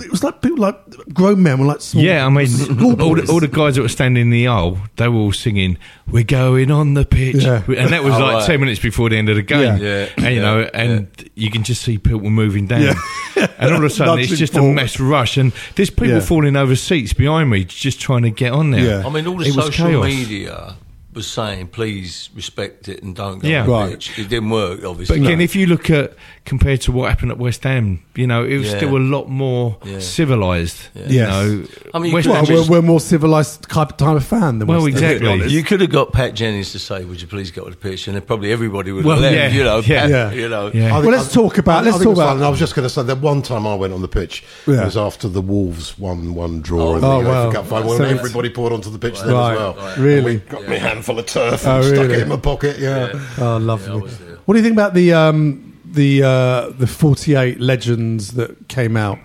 it 0.01 0.11
was 0.11 0.23
like 0.23 0.39
people 0.43 0.59
like 0.59 0.75
grown 1.15 1.41
men 1.41 1.57
were 1.57 1.65
like 1.65 1.81
small, 1.91 2.03
Yeah, 2.03 2.25
I 2.25 2.29
mean, 2.29 2.47
schoolboys. 2.47 2.99
all 3.01 3.15
the, 3.15 3.31
all 3.31 3.39
the 3.39 3.47
guys 3.47 3.75
that 3.75 3.81
were 3.81 3.87
standing 3.89 4.21
in 4.23 4.29
the 4.29 4.47
aisle, 4.47 4.79
they 4.95 5.07
were 5.07 5.17
all 5.19 5.31
singing, 5.33 5.77
"We're 6.07 6.23
going 6.23 6.71
on 6.71 6.93
the 6.93 7.05
pitch," 7.05 7.43
Yeah. 7.43 7.63
and 7.67 7.89
that 7.93 8.03
was 8.03 8.13
Oh, 8.15 8.19
like 8.19 8.33
right. 8.35 8.45
ten 8.45 8.59
minutes 8.59 8.79
before 8.79 9.09
the 9.09 9.17
end 9.17 9.29
of 9.29 9.35
the 9.35 9.41
game. 9.41 9.77
Yeah. 9.77 10.07
Yeah, 10.17 10.25
and 10.25 10.35
you 10.35 10.41
know, 10.41 10.59
yeah, 10.61 10.69
and 10.73 11.07
you 11.35 11.49
can 11.51 11.63
just 11.63 11.81
see 11.83 11.97
people 11.97 12.29
moving 12.29 12.67
down, 12.67 12.81
Yeah. 12.81 12.93
and 13.59 13.71
all 13.71 13.77
of 13.77 13.83
a 13.83 13.89
sudden 13.89 14.19
it's 14.19 14.29
Nudging 14.31 14.37
just 14.37 14.53
forward. 14.53 14.71
a 14.71 14.73
mass 14.73 14.99
rush, 14.99 15.37
and 15.37 15.51
there's 15.75 15.89
people 15.89 16.07
Yeah. 16.09 16.19
falling 16.21 16.55
over 16.55 16.75
seats 16.75 17.13
behind 17.13 17.49
me, 17.49 17.63
just 17.65 17.99
trying 17.99 18.23
to 18.23 18.31
get 18.31 18.51
on 18.53 18.71
there. 18.71 18.99
Yeah. 19.01 19.07
I 19.07 19.09
mean, 19.11 19.27
all 19.27 19.37
the 19.37 19.45
It 19.47 19.55
was 19.55 19.65
social 19.65 19.87
chaos. 19.87 20.05
media 20.05 20.75
was 21.13 21.27
saying, 21.27 21.67
please 21.67 22.29
respect 22.33 22.87
it 22.87 23.03
and 23.03 23.13
don't 23.13 23.39
go 23.39 23.47
Yeah. 23.49 23.61
on 23.61 23.67
the 23.67 23.71
Right. 23.73 23.91
pitch. 23.91 24.11
It 24.17 24.29
didn't 24.29 24.49
work, 24.49 24.85
obviously. 24.85 25.19
But 25.19 25.25
again, 25.25 25.41
if 25.41 25.57
you 25.57 25.65
look 25.65 25.89
at 25.89 26.13
compared 26.43 26.81
to 26.81 26.91
what 26.91 27.07
happened 27.09 27.31
at 27.31 27.37
West 27.37 27.63
Ham, 27.63 27.99
you 28.15 28.25
know, 28.25 28.43
it 28.43 28.57
was 28.57 28.71
Yeah. 28.71 28.77
still 28.77 28.97
a 28.97 28.99
lot 28.99 29.29
more 29.29 29.77
Yeah. 29.85 29.99
civilised. 29.99 30.77
Yeah. 30.95 31.03
You 31.07 31.15
Yes. 31.19 31.29
know, 31.29 31.63
I 31.93 31.99
mean, 31.99 32.13
West 32.13 32.27
well, 32.27 32.43
we're, 32.49 32.63
we're 32.67 32.81
more 32.81 32.99
civilized 32.99 33.69
type 33.69 33.95
type 33.97 34.15
of 34.17 34.25
fan 34.25 34.57
than 34.59 34.67
Well, 34.67 34.81
West 34.81 34.93
Ham, 34.95 35.01
to 35.01 35.05
exactly. 35.15 35.29
honest. 35.31 35.51
You 35.53 35.63
could 35.63 35.81
have 35.81 35.91
got 35.91 36.11
Pat 36.13 36.33
Jennings 36.33 36.71
to 36.71 36.79
say, 36.79 37.03
"Would 37.05 37.21
you 37.21 37.27
please 37.27 37.51
get 37.51 37.63
on 37.63 37.69
the 37.69 37.75
pitch?" 37.77 38.07
and 38.07 38.15
then 38.15 38.23
probably 38.23 38.51
everybody 38.51 38.91
would 38.91 39.05
Well, 39.05 39.17
have 39.17 39.31
left. 39.31 39.35
yeah, 39.35 39.49
You 39.57 39.63
know, 39.63 39.77
yeah. 39.85 40.01
Pat, 40.01 40.09
Yeah. 40.09 40.31
you 40.31 40.49
know. 40.49 40.71
Yeah. 40.73 40.95
I 40.95 40.99
Well, 40.99 41.11
let's 41.11 41.31
talk 41.31 41.59
about- 41.59 41.83
I 41.83 41.85
let's 41.85 41.97
think 41.97 42.05
talk 42.09 42.15
about- 42.17 42.35
fine. 42.37 42.43
I 42.43 42.49
was 42.49 42.59
just 42.59 42.75
going 42.75 42.87
to 42.87 42.89
say 42.93 43.03
that 43.03 43.21
one 43.21 43.43
time 43.43 43.67
I 43.67 43.75
went 43.75 43.93
on 43.93 44.01
the 44.01 44.07
pitch 44.07 44.43
Yeah. 44.65 44.83
was 44.85 44.97
after 44.97 45.27
the 45.27 45.41
Wolves 45.41 45.99
one 45.99 46.33
one 46.33 46.61
draw 46.61 46.95
in 46.95 47.01
the 47.01 47.07
Oh, 47.07 47.19
UEFA 47.21 47.25
wow. 47.27 47.51
Cup 47.51 47.67
final 47.67 47.89
when 47.89 47.97
So 47.99 48.03
it's- 48.05 48.19
everybody 48.19 48.49
poured 48.49 48.73
onto 48.73 48.89
the 48.89 48.97
pitch 48.99 49.19
then 49.19 49.29
as 49.29 49.33
well. 49.33 49.75
Right. 49.79 49.97
Really? 49.97 50.41
Got 50.49 50.67
me 50.67 50.75
a 50.77 50.79
handful 50.79 51.19
of 51.19 51.27
turf 51.27 51.67
Oh, 51.67 51.75
and 51.77 51.85
stuck 51.85 52.09
it 52.09 52.19
in 52.19 52.27
my 52.29 52.37
pocket. 52.37 52.77
Yeah. 52.79 53.09
Oh, 53.39 53.57
lovely. 53.57 54.01
was 54.01 54.17
what 54.45 54.55
do 54.55 54.59
you 54.59 54.63
think 54.63 54.73
about 54.75 54.93
the 54.95 55.13
um, 55.13 55.70
the 55.93 56.23
uh, 56.23 56.69
the 56.69 56.87
forty 56.87 57.35
eight 57.35 57.59
legends 57.59 58.31
that 58.33 58.67
came 58.67 58.95
out? 58.97 59.19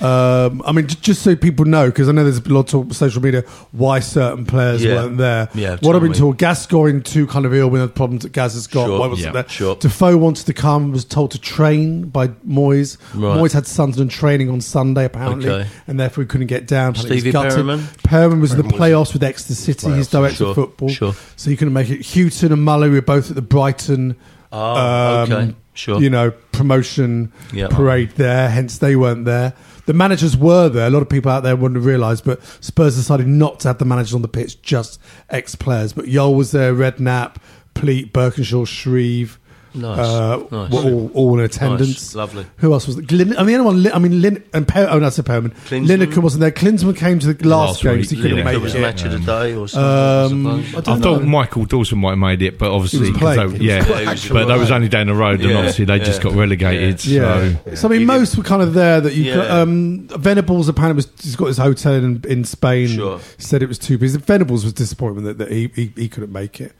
Um, 0.00 0.62
I 0.64 0.70
mean, 0.70 0.86
j- 0.86 0.96
just 1.00 1.22
so 1.22 1.34
people 1.34 1.64
know, 1.64 1.86
because 1.86 2.08
I 2.08 2.12
know 2.12 2.22
there's 2.22 2.38
a 2.38 2.48
lot 2.52 2.60
of 2.60 2.66
talk 2.68 2.84
on 2.86 2.92
social 2.92 3.20
media 3.20 3.42
why 3.72 3.98
certain 3.98 4.46
players 4.46 4.84
Yeah. 4.84 4.94
weren't 4.94 5.16
there. 5.18 5.48
Yeah, 5.54 5.76
what 5.80 5.96
I've 5.96 6.02
been 6.02 6.12
me. 6.12 6.18
told, 6.18 6.38
Gascoigne 6.38 7.00
too 7.00 7.26
kind 7.26 7.44
of 7.44 7.52
ill 7.52 7.68
with 7.68 7.80
the 7.80 7.88
problems 7.88 8.22
that 8.22 8.30
Gaz 8.30 8.54
has 8.54 8.68
got. 8.68 8.86
Sure. 8.86 9.00
Why 9.00 9.08
wasn't 9.08 9.26
Yeah, 9.34 9.42
there? 9.42 9.48
sure. 9.48 9.74
Defoe 9.74 10.16
wanted 10.16 10.46
to 10.46 10.52
come, 10.52 10.92
was 10.92 11.04
told 11.04 11.32
to 11.32 11.40
train 11.40 12.10
by 12.10 12.28
Moyes. 12.28 12.96
Right. 13.12 13.36
Moyes 13.40 13.52
had 13.52 13.66
Sunderland 13.66 14.12
training 14.12 14.50
on 14.50 14.60
Sunday 14.60 15.04
apparently, 15.04 15.50
Okay. 15.50 15.68
and 15.88 15.98
therefore 15.98 16.22
he 16.22 16.28
couldn't 16.28 16.46
get 16.46 16.68
down. 16.68 16.90
Apparently 16.90 17.08
he 17.08 17.14
was 17.16 17.20
Stevie 17.22 17.32
gutted. 17.32 17.50
Perryman? 17.54 17.88
Perryman 18.04 18.40
was 18.40 18.52
in 18.52 18.58
the 18.58 18.62
was- 18.64 18.72
playoffs 18.74 19.12
with 19.12 19.24
Exeter 19.24 19.54
City. 19.54 19.88
He's 19.94 20.06
Playoffs, 20.06 20.10
director 20.12 20.36
sure, 20.36 20.48
of 20.50 20.54
football, 20.54 20.88
sure. 20.90 21.14
so 21.34 21.50
he 21.50 21.56
couldn't 21.56 21.74
make 21.74 21.90
it. 21.90 22.06
Hughton 22.06 22.52
and 22.52 22.62
Muller 22.62 22.88
were 22.88 23.02
both 23.02 23.30
at 23.30 23.34
the 23.34 23.42
Brighton. 23.42 24.14
Oh, 24.52 25.22
okay, 25.28 25.54
sure. 25.78 26.00
You 26.00 26.10
know, 26.10 26.32
promotion 26.52 27.32
Yeah. 27.52 27.68
parade 27.68 28.10
there, 28.16 28.48
hence 28.50 28.78
they 28.78 28.96
weren't 28.96 29.24
there. 29.24 29.52
The 29.86 29.94
managers 29.94 30.36
were 30.36 30.68
there. 30.68 30.86
A 30.88 30.90
lot 30.90 31.00
of 31.02 31.08
people 31.08 31.30
out 31.30 31.42
there 31.44 31.56
wouldn't 31.56 31.76
have 31.76 31.86
realised, 31.86 32.24
but 32.24 32.40
Spurs 32.60 32.96
decided 32.96 33.26
not 33.26 33.60
to 33.60 33.68
have 33.68 33.78
the 33.78 33.84
managers 33.86 34.12
on 34.14 34.22
the 34.22 34.28
pitch, 34.28 34.60
just 34.60 35.00
ex 35.30 35.54
players. 35.54 35.92
But 35.94 36.06
Jol 36.06 36.34
was 36.34 36.50
there, 36.50 36.74
Redknapp, 36.74 37.36
Pleat, 37.74 38.12
Burkinshaw, 38.12 38.66
Shreve. 38.66 39.38
Nice, 39.74 39.98
uh, 39.98 40.36
nice. 40.50 40.70
were 40.72 40.78
all, 40.90 41.10
all 41.14 41.38
in 41.38 41.44
attendance. 41.44 41.88
Nice, 41.88 42.14
lovely. 42.14 42.46
Who 42.56 42.72
else 42.72 42.86
was 42.86 42.96
there? 42.96 43.04
Glyn, 43.04 43.36
I 43.36 43.42
mean, 43.44 43.56
anyone? 43.56 43.82
Lin- 43.82 43.92
I 43.92 43.98
mean, 43.98 44.20
Lin, 44.22 44.42
and 44.54 44.66
per, 44.66 44.88
oh, 44.90 44.98
that's 44.98 45.18
a 45.18 45.22
Perman. 45.22 45.54
Klinsmann? 45.66 45.86
Lineker 46.06 46.18
wasn't 46.22 46.40
there. 46.40 46.50
Klinsmann 46.50 46.96
came 46.96 47.18
to 47.18 47.32
the 47.34 47.48
last, 47.48 47.68
Last 47.68 47.82
game, 47.82 47.96
week, 47.98 48.04
so 48.06 48.16
he 48.16 48.22
couldn't 48.22 48.38
yeah. 48.38 48.44
make 48.44 48.54
It 48.54 48.60
was 48.62 48.74
it. 48.74 48.80
match 48.80 49.04
of 49.04 49.12
the 49.12 49.18
day 49.18 49.52
or 49.54 49.62
Um, 49.62 49.68
something. 49.68 50.46
I. 50.48 50.92
I 50.92 50.96
I 50.96 50.98
thought 51.00 51.20
know. 51.22 51.26
Michael 51.28 51.64
Dawson 51.66 51.98
might 51.98 52.10
have 52.10 52.18
made 52.18 52.42
it, 52.42 52.58
but 52.58 52.70
obviously, 52.72 52.98
He 53.06 53.12
was 53.12 53.20
'cause 53.20 53.20
playing. 53.36 53.36
they- 53.52 53.58
He 53.58 53.58
was 53.58 53.62
yeah, 53.66 53.84
playing. 53.84 54.04
Yeah, 54.08 54.14
he 54.14 54.28
was 54.28 54.28
but 54.30 54.44
they 54.52 54.58
was 54.58 54.70
only 54.70 54.88
down 54.88 55.06
the 55.08 55.14
road, 55.14 55.40
and 55.40 55.52
obviously 55.52 55.84
they 55.84 55.98
just 55.98 56.22
got 56.22 56.32
relegated. 56.34 57.04
Yeah. 57.04 57.52
So 57.68 57.74
So, 57.74 57.88
I 57.88 57.90
mean, 57.92 58.06
most 58.06 58.36
were 58.36 58.42
kind 58.44 58.62
of 58.62 58.74
there. 58.74 59.00
That 59.00 59.14
you 59.14 59.24
Yeah. 59.24 59.34
got, 59.36 59.50
um, 59.50 60.08
Venables 60.16 60.68
apparently 60.68 60.96
was 60.96 61.08
he's 61.22 61.36
got 61.36 61.46
his 61.46 61.58
hotel 61.58 61.94
in, 61.94 62.24
in 62.28 62.44
Spain. 62.44 62.88
Sure. 62.88 63.20
Said 63.38 63.62
it 63.62 63.68
was 63.68 63.78
too 63.78 63.98
busy. 63.98 64.18
Venables 64.18 64.64
was 64.64 64.72
disappointed 64.72 65.24
that, 65.24 65.38
that 65.38 65.52
he, 65.52 65.70
he 65.74 65.92
he 65.96 66.08
couldn't 66.08 66.32
make 66.32 66.60
it. 66.60 66.72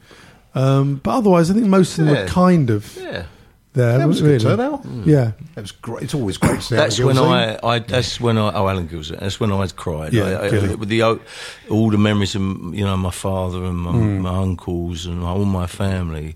Um, 0.55 0.95
but 1.03 1.11
otherwise, 1.11 1.49
I 1.51 1.53
think 1.53 1.67
most 1.67 1.97
of 1.97 2.05
them 2.05 2.15
Yeah. 2.15 2.21
were 2.23 2.27
kind 2.27 2.69
of 2.69 2.95
yeah. 2.97 3.25
there. 3.73 3.97
That 3.99 4.07
was 4.07 4.21
a 4.21 4.23
really. 4.25 4.37
good 4.39 4.57
turnout. 4.57 4.85
Yeah. 5.05 5.31
It 5.55 5.61
was 5.61 5.71
great. 5.71 6.03
It's 6.03 6.13
always 6.15 6.37
great 6.37 6.61
to 6.61 6.75
That's 6.75 6.99
when 6.99 7.17
I, 7.17 7.59
I. 7.63 7.79
That's 7.79 8.19
when 8.19 8.37
I. 8.37 8.51
Oh, 8.53 8.67
Alan 8.67 8.87
Gills. 8.87 9.09
That's 9.09 9.39
when 9.39 9.51
I 9.51 9.67
cried. 9.67 10.13
Yeah, 10.13 10.39
I, 10.39 10.47
I, 10.47 10.75
with 10.75 10.89
the 10.89 11.03
all 11.03 11.89
the 11.91 11.97
memories 11.97 12.35
of 12.35 12.41
you 12.41 12.83
know 12.85 12.97
my 12.97 13.11
father 13.11 13.63
and 13.63 13.77
my, 13.77 13.91
Hmm. 13.91 14.19
my 14.19 14.37
uncles 14.37 15.05
and 15.05 15.23
all 15.23 15.45
my 15.45 15.67
family. 15.67 16.35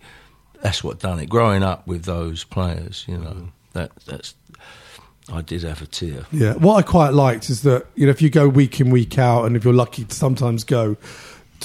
That's 0.61 0.83
what 0.83 0.99
done 0.99 1.19
it. 1.19 1.27
Growing 1.27 1.61
up 1.63 1.85
with 1.87 2.05
those 2.05 2.43
players, 2.45 3.03
you 3.07 3.17
know, 3.17 3.49
that 3.73 3.91
that's. 4.05 4.35
I 5.31 5.41
did 5.41 5.63
have 5.63 5.81
a 5.81 5.85
tear. 5.85 6.25
Yeah, 6.33 6.53
what 6.55 6.75
I 6.75 6.81
quite 6.81 7.13
liked 7.13 7.49
is 7.49 7.61
that 7.63 7.85
you 7.95 8.05
know 8.05 8.11
if 8.11 8.21
you 8.21 8.29
go 8.29 8.47
week 8.47 8.79
in 8.81 8.89
week 8.91 9.17
out, 9.17 9.45
and 9.45 9.55
if 9.55 9.63
you're 9.63 9.73
lucky 9.73 10.03
to 10.05 10.13
sometimes 10.15 10.63
go 10.65 10.97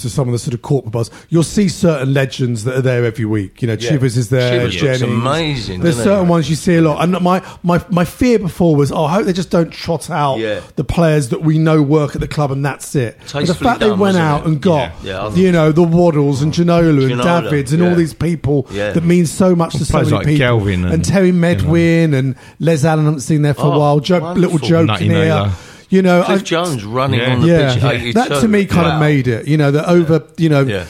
to 0.03 0.11
some 0.11 0.29
of 0.29 0.33
the 0.33 0.39
sort 0.39 0.55
of 0.55 0.63
corporate 0.63 0.93
buzz, 0.93 1.11
you'll 1.29 1.43
see 1.43 1.69
certain 1.69 2.13
legends 2.15 2.65
that 2.65 2.77
are 2.77 2.83
there 2.83 3.05
every 3.05 3.25
week. 3.25 3.61
You 3.63 3.69
know, 3.69 3.75
Yeah. 3.79 3.91
Chivers 3.91 4.17
is 4.17 4.29
there, 4.31 4.59
Chivers 4.69 4.83
looks 4.83 5.01
amazing, 5.03 5.81
There's 5.81 5.97
certain 5.97 6.25
he? 6.27 6.31
ones 6.31 6.49
you 6.51 6.57
see 6.57 6.77
a 6.77 6.83
lot, 6.83 7.03
and 7.03 7.13
my 7.21 7.43
my 7.63 7.81
my 7.91 8.05
fear 8.05 8.39
before 8.39 8.77
was, 8.77 8.91
oh, 8.93 9.05
I 9.05 9.15
hope 9.15 9.27
they 9.27 9.33
just 9.33 9.51
don't 9.51 9.71
trot 9.71 10.11
out 10.11 10.39
Yeah. 10.39 10.61
the 10.77 10.85
players 10.85 11.29
that 11.31 11.43
we 11.43 11.59
know 11.59 11.83
work 11.83 12.15
at 12.15 12.21
the 12.21 12.29
club, 12.29 12.51
and 12.53 12.65
that's 12.65 12.95
it. 12.95 13.17
But 13.19 13.27
the 13.27 13.39
Tastefully 13.47 13.69
fact 13.69 13.81
they 13.81 13.91
went 13.93 14.17
out 14.17 14.43
it? 14.43 14.47
and 14.49 14.61
got, 14.61 14.93
Yeah. 15.03 15.29
Yeah, 15.29 15.35
you 15.35 15.53
know, 15.53 15.73
the 15.73 15.83
Waddles 15.83 16.43
and 16.43 16.53
Ginola 16.53 17.03
and 17.11 17.21
Ginola, 17.21 17.43
Davids 17.43 17.73
and 17.73 17.83
all 17.83 17.95
these 17.95 18.15
people 18.15 18.67
Yeah. 18.73 18.93
that 18.93 19.05
mean 19.05 19.27
so 19.27 19.55
much 19.57 19.73
to 19.75 19.85
so 19.85 19.99
many 19.99 20.11
like 20.11 20.27
people. 20.27 20.39
Galvin 20.39 20.85
and- 20.85 21.05
Terry 21.05 21.33
Medwin 21.33 22.15
and 22.15 22.35
Les 22.61 22.85
Allen, 22.85 23.05
I 23.05 23.09
haven't 23.09 23.21
seen 23.21 23.43
there 23.43 23.55
for 23.55 23.63
a 23.67 23.71
Oh, 23.71 23.79
while. 23.79 24.01
Joe, 24.01 24.17
little 24.19 24.33
wonderful. 24.59 24.69
joke 24.69 25.01
in 25.01 25.11
here. 25.11 25.51
Naylor. 25.91 25.97
You 25.97 26.03
know, 26.03 26.23
Cliff 26.25 26.41
I- 26.41 26.45
Jones 26.45 26.85
running 26.85 27.21
Yeah. 27.21 27.33
on 27.35 27.41
the 27.43 27.47
yeah, 27.49 27.75
pitch. 27.75 27.83
at 27.85 27.93
82. 27.95 28.13
that 28.13 28.41
to 28.41 28.49
me 28.49 28.67
kind 28.67 28.87
of 28.93 29.01
made 29.01 29.29
it. 29.29 29.47
You 29.49 29.57
know, 29.57 29.71
the 29.71 29.89
over, 29.89 30.23
you 30.37 30.49
know, 30.49 30.63
Yeah. 30.63 30.85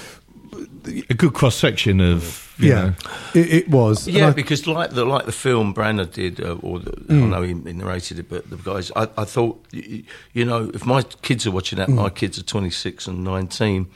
a 1.11 1.15
good 1.15 1.35
cross 1.35 1.55
section 1.57 2.01
of 2.01 2.45
you 2.61 2.71
yeah, 2.71 2.75
know, 2.83 2.95
it, 3.35 3.53
it 3.53 3.69
was. 3.69 4.09
Yeah, 4.09 4.29
I- 4.29 4.31
because 4.33 4.67
like 4.67 4.91
the 4.91 5.05
like 5.05 5.27
the 5.27 5.33
film 5.33 5.73
Branagh 5.75 6.13
did, 6.13 6.41
uh, 6.41 6.55
or 6.61 6.81
the, 6.81 6.91
Mm. 6.91 7.25
I 7.25 7.27
know 7.29 7.43
he, 7.43 7.49
he 7.55 7.73
narrated 7.73 8.19
it, 8.19 8.29
but 8.29 8.51
the 8.51 8.57
guys, 8.57 8.91
I, 8.97 9.07
I 9.17 9.25
thought, 9.25 9.65
you 9.73 10.45
know, 10.45 10.69
if 10.75 10.85
my 10.85 11.03
kids 11.23 11.47
are 11.47 11.53
watching 11.53 11.79
Mm. 11.79 11.87
that, 11.87 11.93
my 11.93 12.11
kids 12.11 12.37
are 12.39 12.43
twenty 12.43 12.71
six 12.71 13.07
and 13.07 13.23
nineteen. 13.23 13.87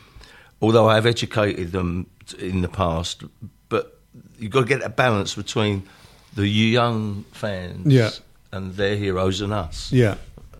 Although 0.60 0.88
I 0.88 0.94
have 0.94 1.06
educated 1.06 1.72
them 1.72 2.06
in 2.38 2.60
the 2.62 2.68
past, 2.68 3.24
but 3.68 3.98
you've 4.38 4.52
got 4.52 4.60
to 4.60 4.66
get 4.66 4.80
a 4.84 4.88
balance 4.88 5.34
between 5.34 5.82
the 6.36 6.46
young 6.46 7.24
fans 7.32 7.92
Yeah. 7.92 8.10
and 8.52 8.76
their 8.76 8.94
heroes 8.96 9.40
and 9.40 9.52
us. 9.52 9.90
yeah, 9.92 10.14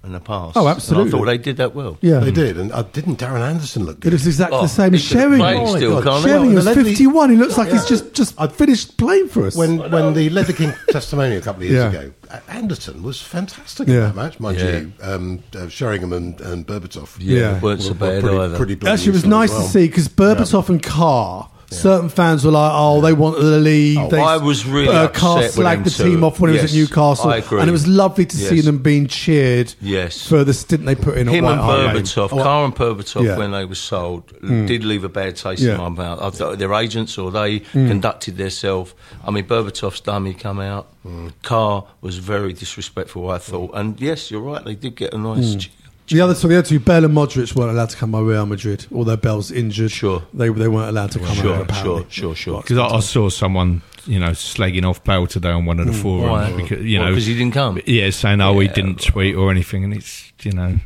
in 0.05 0.13
the 0.13 0.21
past. 0.21 0.57
Oh, 0.57 0.67
And 0.67 0.77
absolutely. 0.77 1.09
I 1.09 1.13
thought 1.13 1.25
they 1.27 1.39
did 1.39 1.57
that 1.59 1.75
well. 1.75 1.97
yeah. 2.01 2.19
They 2.19 2.33
did, 2.33 2.59
and 2.59 2.73
uh, 2.73 2.83
didn't 2.83 3.19
Darren 3.21 3.41
Anderson 3.41 3.85
look 3.85 3.99
It 3.99 4.01
good? 4.01 4.13
was 4.15 4.27
exactly 4.27 4.59
Oh, 4.59 4.63
the 4.63 4.69
same 4.69 4.95
as 4.95 5.09
could 5.09 5.17
have 5.19 5.39
Sherry. 5.39 5.57
Oh, 5.57 5.77
still, 5.77 6.03
God. 6.03 6.05
can't? 6.05 6.25
Sherry 6.25 6.47
Well, 6.49 6.55
was 6.57 6.69
51. 6.75 7.31
He 7.31 7.37
looks 7.37 7.57
like 7.57 7.71
he's 7.71 7.85
just, 7.87 8.13
just 8.13 8.35
I 8.41 8.49
finished 8.49 8.97
playing 8.99 9.29
for 9.29 9.47
us. 9.47 9.57
When 9.57 9.79
when 9.91 10.13
the 10.15 10.29
Ledley 10.31 10.55
King 10.55 10.73
testimonial 10.91 11.39
a 11.39 11.43
couple 11.43 11.63
of 11.63 11.69
years 11.71 11.93
Yeah. 11.95 12.01
ago, 12.01 12.13
A- 12.31 12.51
Anderson 12.51 13.03
was 13.03 13.21
fantastic 13.23 13.87
Yeah. 13.89 13.95
in 13.95 14.01
that 14.03 14.17
match, 14.17 14.41
mind 14.41 14.59
Yeah. 14.59 14.79
you. 14.81 14.93
Um, 15.03 15.43
uh, 15.57 15.69
Sheringham 15.69 16.13
and, 16.13 16.41
and 16.41 16.67
Berbatov 16.67 17.17
Yeah, 17.21 17.39
Yeah. 17.39 17.61
weren't 17.61 17.83
so 17.83 17.89
were- 17.91 17.95
were 17.95 17.99
bad 18.07 18.23
pretty, 18.23 18.39
either. 18.39 18.57
pretty 18.57 18.87
Actually, 18.87 19.11
it 19.11 19.13
was 19.13 19.27
nice 19.27 19.51
well. 19.51 19.63
to 19.63 19.69
see 19.69 19.87
because 19.87 20.09
Berbatov 20.09 20.69
and 20.69 20.83
Carr 20.83 21.49
Certain 21.73 22.09
fans 22.09 22.45
were 22.45 22.51
like, 22.51 22.73
"Oh, 22.75 23.01
they 23.01 23.13
wanted 23.13 23.41
to 23.41 23.59
leave." 23.59 23.99
Oh, 23.99 24.09
they, 24.09 24.21
I 24.21 24.37
was 24.37 24.67
really 24.67 24.95
uh, 24.95 25.05
upset 25.05 25.53
slagged 25.53 25.85
the 25.85 25.91
too. 25.91 26.05
team 26.05 26.25
off 26.25 26.41
when 26.41 26.53
he 26.53 26.61
was 26.61 26.73
at 26.73 26.77
Newcastle, 26.77 27.31
I 27.31 27.39
agree. 27.39 27.61
and 27.61 27.69
it 27.69 27.73
was 27.73 27.87
lovely 27.87 28.27
to 28.27 28.37
see 28.37 28.61
them 28.61 28.79
being 28.79 29.07
cheered. 29.07 29.75
Yes. 29.81 30.27
for 30.27 30.45
the 30.45 30.55
stint 30.55 30.85
they 30.85 30.95
put 30.95 31.17
in. 31.17 31.27
Him 31.27 31.45
and 31.45 31.61
Berbatov, 31.61 32.33
Oh, 32.33 32.43
Carr 32.43 32.65
and 32.65 32.75
Berbatov, 32.75 33.25
Yeah. 33.25 33.37
when 33.37 33.53
they 33.53 33.65
were 33.65 33.75
sold, 33.75 34.27
mm. 34.41 34.67
did 34.67 34.85
leave 34.85 35.05
a 35.05 35.09
bad 35.09 35.37
taste 35.37 35.63
Yeah. 35.63 35.73
in 35.73 35.79
my 35.79 35.89
mouth. 35.89 36.21
I 36.21 36.31
thought 36.31 36.59
their 36.59 36.75
agents 36.75 37.19
or 37.19 37.31
they 37.31 37.61
mm. 37.61 37.89
conducted 37.89 38.37
themselves. 38.37 38.95
I 39.25 39.31
mean, 39.31 39.45
Berbatov's 39.45 40.01
dummy 40.01 40.35
come 40.35 40.61
out. 40.61 40.89
Mm. 41.07 41.33
Carr 41.43 41.85
was 42.01 42.19
very 42.19 42.53
disrespectful, 42.53 43.31
I 43.31 43.39
thought. 43.39 43.73
And 43.75 44.01
yes, 44.01 44.31
you're 44.31 44.41
right, 44.41 44.65
they 44.65 44.75
did 44.75 44.97
get 44.97 45.15
a 45.15 45.19
nice 45.19 45.57
cheer. 45.57 45.73
The 46.09 46.21
other, 46.21 46.35
so 46.35 46.49
the 46.49 46.59
other 46.59 46.67
two, 46.67 46.81
Bale 46.81 47.05
and 47.05 47.15
Modric 47.17 47.55
weren't 47.55 47.71
allowed 47.71 47.91
to 47.91 47.97
come 47.97 48.11
by 48.11 48.21
Real 48.21 48.45
Madrid. 48.45 48.87
Although 48.93 49.17
Bale's 49.17 49.51
injured, 49.51 49.91
Sure. 49.93 50.23
they 50.35 50.49
they 50.51 50.69
weren't 50.69 50.89
allowed 50.91 51.13
to 51.13 51.19
come 51.21 51.35
Sure, 51.35 51.53
over. 51.55 51.63
apparently. 51.63 52.03
sure, 52.11 52.35
sure, 52.35 52.35
sure. 52.35 52.61
Because 52.63 52.79
I, 52.79 52.87
I 52.97 53.01
saw 53.01 53.29
someone, 53.31 53.83
you 54.07 54.19
know, 54.19 54.31
slagging 54.31 54.85
off 54.85 55.03
Bale 55.05 55.27
today 55.27 55.51
on 55.51 55.65
one 55.65 55.79
of 55.81 55.87
the 55.87 55.93
forums 55.93 56.31
Why? 56.31 56.53
because 56.63 56.85
you 56.85 56.99
What, 56.99 57.07
know 57.07 57.15
'cause 57.15 57.27
he 57.27 57.35
didn't 57.35 57.55
come? 57.55 57.81
Yeah, 57.87 58.11
saying 58.11 58.41
oh 58.41 58.59
he 58.59 58.69
didn't 58.69 59.01
tweet 59.03 59.37
or 59.37 59.51
anything, 59.51 59.85
and 59.85 59.95
it's 59.95 60.33
you 60.43 60.53
know, 60.53 60.77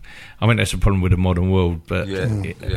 I 0.41 0.47
mean 0.47 0.59
that's 0.59 0.75
a 0.75 0.79
problem 0.79 1.01
with 1.01 1.13
the 1.13 1.19
modern 1.19 1.51
world, 1.51 1.81
but 1.89 2.07
Yeah, 2.09 2.19
it- 2.43 2.57
yeah, 2.63 2.69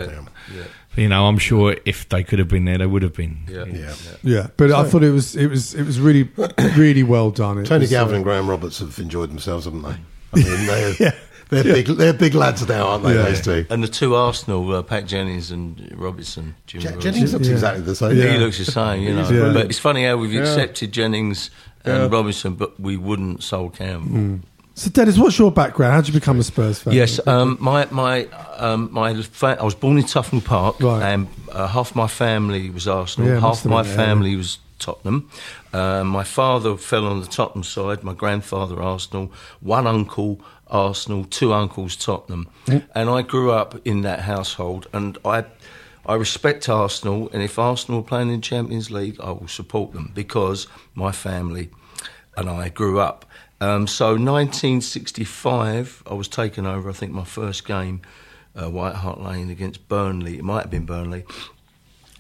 yeah, 0.55 0.63
you 0.95 1.07
know, 1.09 1.27
I'm 1.27 1.37
sure 1.37 1.75
if 1.85 2.07
they 2.09 2.23
could 2.23 2.39
have 2.39 2.47
been 2.47 2.65
there, 2.65 2.77
they 2.79 2.85
would 2.87 3.03
have 3.03 3.13
been. 3.13 3.39
yeah. 3.47 3.65
Yeah. 3.65 3.93
Yeah, 4.23 4.47
but 4.57 4.71
I 4.71 4.85
thought 4.85 5.03
it 5.03 5.11
was 5.11 5.35
it 5.35 5.47
was 5.47 5.75
it 5.75 5.83
was 5.83 5.99
really 5.99 6.23
really 6.77 7.03
well 7.03 7.29
done. 7.31 7.59
It 7.59 7.65
Tony 7.65 7.81
was, 7.81 7.91
uh, 7.93 7.97
Galvin 7.97 8.15
and 8.15 8.23
Graham 8.23 8.49
Roberts 8.49 8.79
have 8.79 8.97
enjoyed 8.97 9.29
themselves, 9.29 9.65
haven't 9.65 9.81
they? 9.83 9.89
I 10.33 10.35
mean, 10.35 10.65
they're, 10.67 10.95
Yeah. 10.99 11.11
They're 11.49 11.63
big. 11.63 11.87
They're 11.87 12.13
big 12.13 12.33
lads 12.35 12.67
now, 12.67 12.87
aren't 12.87 13.03
they? 13.03 13.15
Yeah. 13.15 13.23
Those 13.23 13.41
two. 13.41 13.65
And 13.69 13.83
the 13.83 13.87
two 13.87 14.15
Arsenal, 14.15 14.73
uh, 14.75 14.81
Pat 14.83 15.05
Jennings 15.05 15.51
and 15.51 15.93
Robertson. 15.97 16.55
Jimmy 16.67 16.83
Je- 16.85 16.97
Jennings 16.99 17.33
looks 17.33 17.47
Yeah. 17.47 17.53
exactly 17.53 17.83
the 17.83 17.95
same. 17.95 18.15
Yeah. 18.17 18.31
He 18.33 18.37
looks 18.37 18.57
the 18.57 18.65
same, 18.65 19.01
you 19.03 19.13
know. 19.15 19.29
Yeah. 19.29 19.53
But 19.53 19.65
it's 19.65 19.79
funny 19.79 20.05
how 20.05 20.17
we've 20.17 20.33
Yeah. 20.33 20.41
accepted 20.41 20.91
Jennings 20.91 21.49
and 21.85 22.11
Robinson, 22.11 22.53
but 22.53 22.79
we 22.79 22.97
wouldn't 22.97 23.41
sold 23.43 23.75
Campbell. 23.75 24.39
So, 24.75 24.89
Dennis, 24.89 25.17
what's 25.17 25.37
your 25.37 25.51
background? 25.51 25.93
How 25.93 25.99
did 26.01 26.07
you 26.07 26.13
become 26.13 26.39
a 26.39 26.43
Spurs 26.43 26.79
fan? 26.79 26.93
Yes, 26.93 27.19
um, 27.27 27.57
my 27.59 27.85
my 27.91 28.27
um, 28.57 28.87
my 28.93 29.21
fa- 29.23 29.57
I 29.59 29.63
was 29.65 29.75
born 29.75 29.97
in 29.97 30.03
Tufnell 30.05 30.41
Park, 30.45 30.77
Right. 30.79 31.03
and 31.03 31.27
uh, 31.51 31.67
half 31.67 31.95
my 31.95 32.07
family 32.07 32.69
was 32.69 32.87
Arsenal, 32.87 33.27
Yeah, 33.29 33.39
half 33.41 33.65
my 33.65 33.81
been, 33.81 33.91
yeah, 33.91 33.97
family 33.97 34.35
was 34.37 34.59
Tottenham. 34.79 35.29
Uh, 35.73 36.03
my 36.03 36.23
father 36.23 36.77
fell 36.77 37.05
on 37.05 37.21
the 37.21 37.27
Tottenham 37.27 37.63
side. 37.63 38.03
My 38.03 38.13
grandfather 38.13 38.81
Arsenal. 38.81 39.31
One 39.59 39.87
uncle 39.87 40.41
Arsenal. 40.67 41.25
Two 41.25 41.53
uncles 41.53 41.95
Tottenham. 41.95 42.49
And 42.95 43.09
I 43.09 43.21
grew 43.21 43.51
up 43.51 43.75
in 43.85 44.01
that 44.01 44.21
household, 44.21 44.87
and 44.93 45.17
I. 45.23 45.45
I 46.05 46.15
respect 46.15 46.67
Arsenal, 46.69 47.29
and 47.33 47.43
if 47.43 47.59
Arsenal 47.59 47.99
are 47.99 48.03
playing 48.03 48.33
in 48.33 48.41
Champions 48.41 48.89
League, 48.89 49.19
I 49.21 49.29
will 49.29 49.49
support 49.49 49.93
them 49.93 50.11
because 50.15 50.65
my 50.95 51.11
family 51.11 51.69
and 52.35 52.49
I 52.49 52.69
grew 52.69 52.99
up. 52.99 53.25
Um, 53.61 53.85
so 53.87 54.11
1965, 54.11 56.03
I 56.07 56.13
was 56.13 56.27
taken 56.29 56.65
over. 56.65 56.89
I 56.89 56.93
think 56.93 57.11
my 57.11 57.25
first 57.25 57.67
game, 57.67 58.01
uh, 58.55 58.69
White 58.69 58.95
Hart 58.95 59.19
Lane 59.19 59.49
against 59.49 59.87
Burnley. 59.89 60.37
It 60.37 60.43
might 60.43 60.61
have 60.61 60.71
been 60.71 60.85
Burnley. 60.85 61.25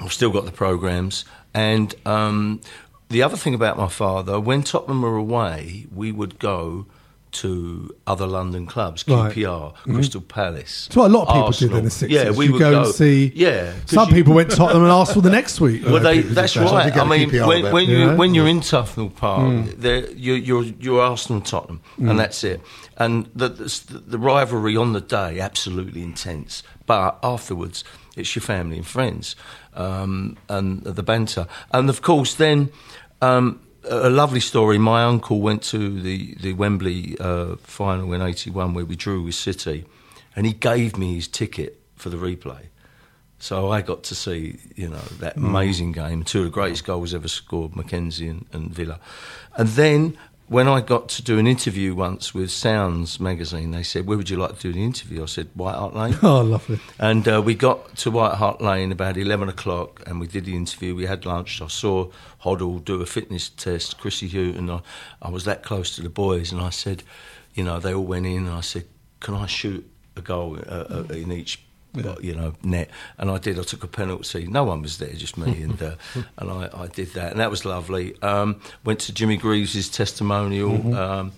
I've 0.01 0.13
still 0.13 0.31
got 0.31 0.45
the 0.45 0.51
programs. 0.51 1.23
And 1.59 1.93
um, 2.05 2.61
the 3.09 3.21
other 3.23 3.37
thing 3.37 3.53
about 3.53 3.75
my 3.77 3.89
father, 3.89 4.39
when 4.39 4.63
Tottenham 4.63 5.01
were 5.01 5.17
away, 5.17 5.85
we 5.93 6.11
would 6.11 6.39
go 6.39 6.85
to 7.31 7.93
other 8.07 8.25
London 8.25 8.65
clubs. 8.65 9.03
QPR, 9.03 9.75
Crystal 9.83 10.19
Palace. 10.21 10.87
That's 10.87 10.95
what 10.95 11.11
a 11.11 11.13
lot 11.13 11.27
of 11.27 11.27
people 11.27 11.43
Arsenal. 11.45 11.73
did 11.75 11.77
in 11.79 11.83
the 11.85 11.89
60s. 11.91 12.09
Yeah, 12.09 12.31
we 12.31 12.45
you 12.47 12.53
would 12.53 12.59
go, 12.59 12.71
go 12.71 12.83
and 12.85 12.95
see. 12.95 13.31
Yeah, 13.35 13.73
Some 13.85 14.09
you- 14.09 14.15
people 14.15 14.33
went 14.33 14.49
to 14.49 14.55
Tottenham 14.55 14.81
and 14.83 14.91
Arsenal 14.91 15.21
the 15.21 15.29
next 15.29 15.61
week. 15.61 15.83
well, 15.85 15.99
they, 15.99 16.21
that's 16.21 16.53
that. 16.55 16.59
So 16.61 16.65
they 16.65 16.71
right. 16.89 16.97
I 16.97 17.03
mean, 17.07 17.29
when, 17.47 17.61
bit. 17.63 17.73
when 17.73 17.85
you 17.87 18.15
when 18.15 18.33
you're 18.33 18.47
in 18.47 18.61
Tufnell 18.61 19.15
Park, 19.15 19.41
Mm. 19.41 20.13
you're, 20.17 20.37
you're 20.37 20.63
you're 20.63 21.01
Arsenal 21.01 21.41
Tottenham, 21.41 21.81
and 21.99 22.17
that's 22.17 22.43
it. 22.43 22.61
And 22.97 23.29
the, 23.35 23.49
the 23.49 24.01
the 24.07 24.17
rivalry 24.17 24.75
on 24.75 24.93
the 24.93 25.01
day 25.01 25.39
absolutely 25.39 26.01
intense, 26.01 26.63
but 26.87 27.19
afterwards 27.21 27.83
it's 28.15 28.35
your 28.35 28.41
family 28.41 28.77
and 28.77 28.87
friends, 28.87 29.35
um, 29.73 30.37
and 30.47 30.83
the 30.83 31.03
banter, 31.03 31.47
and 31.71 31.89
of 31.89 32.01
course 32.01 32.35
then. 32.35 32.69
Um, 33.21 33.61
a 33.85 34.09
lovely 34.09 34.41
story. 34.41 34.77
My 34.77 35.03
uncle 35.03 35.39
went 35.39 35.63
to 35.63 36.01
the 36.01 36.35
the 36.35 36.53
Wembley 36.53 37.17
uh, 37.19 37.55
final 37.63 38.11
in 38.13 38.21
'81 38.21 38.73
where 38.73 38.85
we 38.85 38.95
drew 38.95 39.23
with 39.23 39.35
City, 39.35 39.85
and 40.35 40.45
he 40.45 40.53
gave 40.53 40.97
me 40.97 41.15
his 41.15 41.27
ticket 41.27 41.79
for 41.95 42.09
the 42.09 42.17
replay. 42.17 42.67
So 43.39 43.71
I 43.71 43.81
got 43.81 44.03
to 44.03 44.15
see, 44.15 44.59
you 44.75 44.89
know, 44.89 45.01
that 45.19 45.37
amazing 45.37 45.93
game. 45.93 46.23
Two 46.23 46.39
of 46.39 46.45
the 46.45 46.51
greatest 46.51 46.83
goals 46.83 47.13
ever 47.13 47.29
scored, 47.29 47.73
Mackenzie 47.73 48.27
and, 48.27 48.45
and 48.51 48.73
Villa. 48.73 48.99
And 49.55 49.69
then 49.69 50.17
when 50.49 50.67
I 50.67 50.81
got 50.81 51.09
to 51.09 51.21
do 51.21 51.37
an 51.37 51.45
interview 51.45 51.93
once 51.93 52.33
with 52.33 52.49
Sounds 52.49 53.19
magazine, 53.19 53.69
they 53.71 53.83
said, 53.83 54.07
"Where 54.07 54.17
would 54.17 54.29
you 54.29 54.37
like 54.37 54.55
to 54.57 54.61
do 54.61 54.73
the 54.73 54.83
interview?" 54.83 55.21
I 55.23 55.27
said, 55.27 55.49
"White 55.53 55.75
Hart 55.75 55.95
Lane." 55.95 56.17
Oh, 56.23 56.41
lovely. 56.41 56.79
And 56.99 57.27
uh, 57.27 57.41
we 57.43 57.55
got 57.55 57.95
to 57.97 58.11
White 58.11 58.35
Hart 58.35 58.59
Lane 58.61 58.91
about 58.91 59.15
11 59.15 59.47
o'clock 59.47 60.03
and 60.05 60.19
we 60.19 60.27
did 60.27 60.45
the 60.45 60.55
interview. 60.55 60.95
We 60.95 61.05
had 61.05 61.25
lunch. 61.25 61.61
I 61.61 61.67
saw 61.67 62.09
Hoddle 62.43 62.83
do 62.83 63.01
a 63.01 63.05
fitness 63.05 63.49
test, 63.49 63.97
Chrissy 63.99 64.27
Hughton. 64.27 64.69
I, 64.69 64.81
I 65.21 65.29
was 65.29 65.45
that 65.45 65.63
close 65.63 65.95
to 65.95 66.01
the 66.01 66.09
boys 66.09 66.51
and 66.51 66.61
I 66.61 66.71
said, 66.71 67.03
you 67.53 67.63
know, 67.63 67.79
they 67.79 67.93
all 67.93 68.05
went 68.05 68.25
in 68.25 68.47
and 68.47 68.55
I 68.55 68.61
said, 68.61 68.85
can 69.19 69.33
I 69.33 69.45
shoot 69.45 69.89
a 70.15 70.21
goal 70.21 70.59
uh, 70.67 70.85
uh, 70.89 71.13
in 71.13 71.31
each 71.31 71.61
you 71.93 72.35
know, 72.35 72.53
net. 72.63 72.89
And 73.17 73.29
I 73.31 73.37
did. 73.37 73.59
I 73.59 73.63
took 73.63 73.83
a 73.83 73.87
penalty. 73.87 74.47
No 74.47 74.63
one 74.63 74.81
was 74.81 74.97
there, 74.97 75.13
just 75.13 75.37
me, 75.37 75.61
and 75.67 75.81
uh, 75.81 75.95
and 76.37 76.51
I, 76.51 76.69
I 76.73 76.87
did 76.87 77.13
that, 77.13 77.31
and 77.31 77.39
that 77.39 77.49
was 77.49 77.65
lovely. 77.65 78.19
Um, 78.21 78.61
went 78.83 78.99
to 79.01 79.13
Jimmy 79.13 79.37
Greaves' 79.37 79.89
testimonial. 79.89 80.95
Um, 80.95 81.31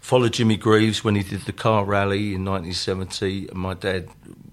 followed 0.00 0.34
Jimmy 0.34 0.56
Greaves 0.56 1.02
when 1.02 1.16
he 1.16 1.22
did 1.24 1.42
the 1.42 1.52
car 1.52 1.84
rally 1.84 2.32
in 2.32 2.44
1970. 2.44 3.48
And 3.48 3.58
my 3.58 3.74
dad, 3.74 4.08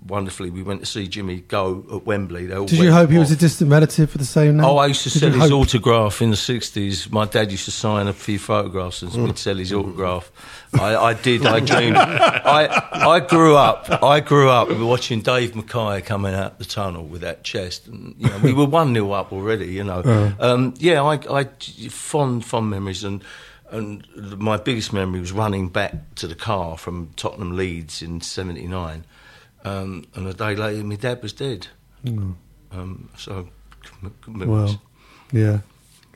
wonderfully, 0.08 0.50
we 0.50 0.64
went 0.64 0.80
to 0.82 0.86
see 0.86 1.08
Jimmy 1.08 1.42
go 1.42 1.86
at 1.94 2.06
Wembley. 2.06 2.48
Did 2.48 2.72
you 2.72 2.92
hope 2.92 3.10
he 3.10 3.18
was 3.18 3.32
a 3.32 3.36
distant 3.36 3.72
relative 3.72 4.10
for 4.10 4.18
the 4.18 4.26
same 4.26 4.58
name? 4.58 4.66
Oh, 4.66 4.78
I 4.78 4.88
used 4.88 5.04
to 5.04 5.10
Did 5.10 5.20
sell 5.20 5.32
his 5.32 5.50
hope- 5.50 5.62
autograph 5.62 6.22
in 6.22 6.30
the 6.32 6.36
60s. 6.36 7.12
My 7.12 7.26
dad 7.26 7.52
used 7.52 7.66
to 7.66 7.72
sign 7.72 8.08
a 8.08 8.14
few 8.14 8.40
photographs 8.40 9.02
and 9.02 9.24
we'd 9.24 9.38
sell 9.38 9.56
his 9.56 9.72
autograph. 9.74 10.32
I, 10.74 10.96
I 10.96 11.14
did, 11.14 11.46
I 11.46 11.60
dreamed. 11.60 11.98
I, 11.98 12.90
I 12.92 13.20
grew 13.20 13.56
up, 13.56 13.88
I 14.04 14.20
grew 14.20 14.50
up 14.50 14.70
watching 14.80 15.22
Dave 15.22 15.56
Mackay 15.56 16.02
coming 16.02 16.34
out 16.34 16.60
the 16.60 16.66
tunnel 16.66 17.06
with 17.06 17.22
that 17.22 17.44
chest. 17.44 17.88
And, 17.88 18.16
you 18.18 18.28
know, 18.30 18.38
we 18.44 18.54
were 18.54 18.66
1 18.66 18.94
0 18.94 19.12
up 19.12 19.32
already, 19.32 19.68
you 19.68 19.84
know. 19.84 20.34
Um, 20.40 20.74
yeah, 20.78 21.04
I, 21.04 21.20
I, 21.30 21.44
fond, 21.90 22.46
fond 22.46 22.70
memories. 22.70 23.04
And, 23.04 23.24
and 23.70 24.06
my 24.40 24.58
biggest 24.58 24.94
memory 24.94 25.20
was 25.20 25.32
running 25.32 25.70
back 25.70 26.16
to 26.16 26.28
the 26.28 26.36
car 26.36 26.78
from 26.78 27.12
Tottenham 27.16 27.56
Leeds 27.56 28.02
in 28.02 28.22
79. 28.22 29.06
Um, 29.64 30.06
and 30.16 30.28
a 30.28 30.34
day 30.34 30.56
later, 30.56 30.84
my 30.84 30.96
dad 30.96 31.22
was 31.22 31.34
dead. 31.34 31.68
Um, 32.06 33.10
so. 33.18 33.48
Well, 34.28 34.82
yeah. 35.32 35.60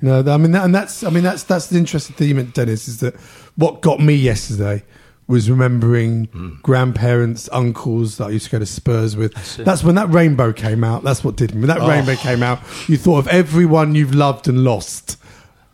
No, 0.02 0.20
I 0.20 0.38
mean, 0.38 0.52
that, 0.52 0.66
and 0.66 0.76
that's, 0.76 1.04
I 1.04 1.10
mean, 1.10 1.24
that's 1.24 1.44
that's 1.44 1.68
the 1.68 1.78
interesting 1.78 2.16
theme, 2.16 2.44
Dennis, 2.52 2.88
is 2.88 3.00
that 3.00 3.16
what 3.56 3.82
got 3.82 4.00
me 4.00 4.14
yesterday 4.14 4.84
was 5.28 5.50
remembering 5.50 6.60
grandparents, 6.64 7.50
uncles 7.52 8.18
that 8.18 8.26
I 8.26 8.30
used 8.30 8.46
to 8.46 8.52
go 8.52 8.60
to 8.60 8.66
Spurs 8.66 9.18
with. 9.18 9.34
That's, 9.58 9.82
it. 9.82 9.86
when 9.86 9.96
that 9.96 10.10
rainbow 10.10 10.54
came 10.54 10.84
out. 10.84 11.04
That's 11.04 11.24
what 11.24 11.36
did 11.36 11.54
me. 11.54 11.62
When 11.62 11.68
that 11.68 11.82
Oh. 11.82 11.90
rainbow 11.90 12.16
came 12.16 12.42
out, 12.44 12.60
you 12.88 12.96
thought 12.98 13.18
of 13.20 13.28
everyone 13.28 13.94
you've 13.96 14.16
loved 14.16 14.48
and 14.48 14.64
lost 14.64 15.18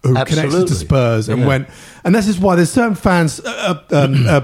who 0.01 0.13
connected 0.25 0.67
to 0.67 0.73
Spurs 0.75 1.29
and 1.29 1.41
Yeah. 1.41 1.47
went. 1.47 1.69
And 2.03 2.15
this 2.15 2.27
is 2.27 2.39
why 2.39 2.55
there's 2.55 2.71
certain 2.71 2.95
fans, 2.95 3.39
uh, 3.41 3.79
uh, 3.91 3.95
um, 4.05 4.25
uh, 4.27 4.41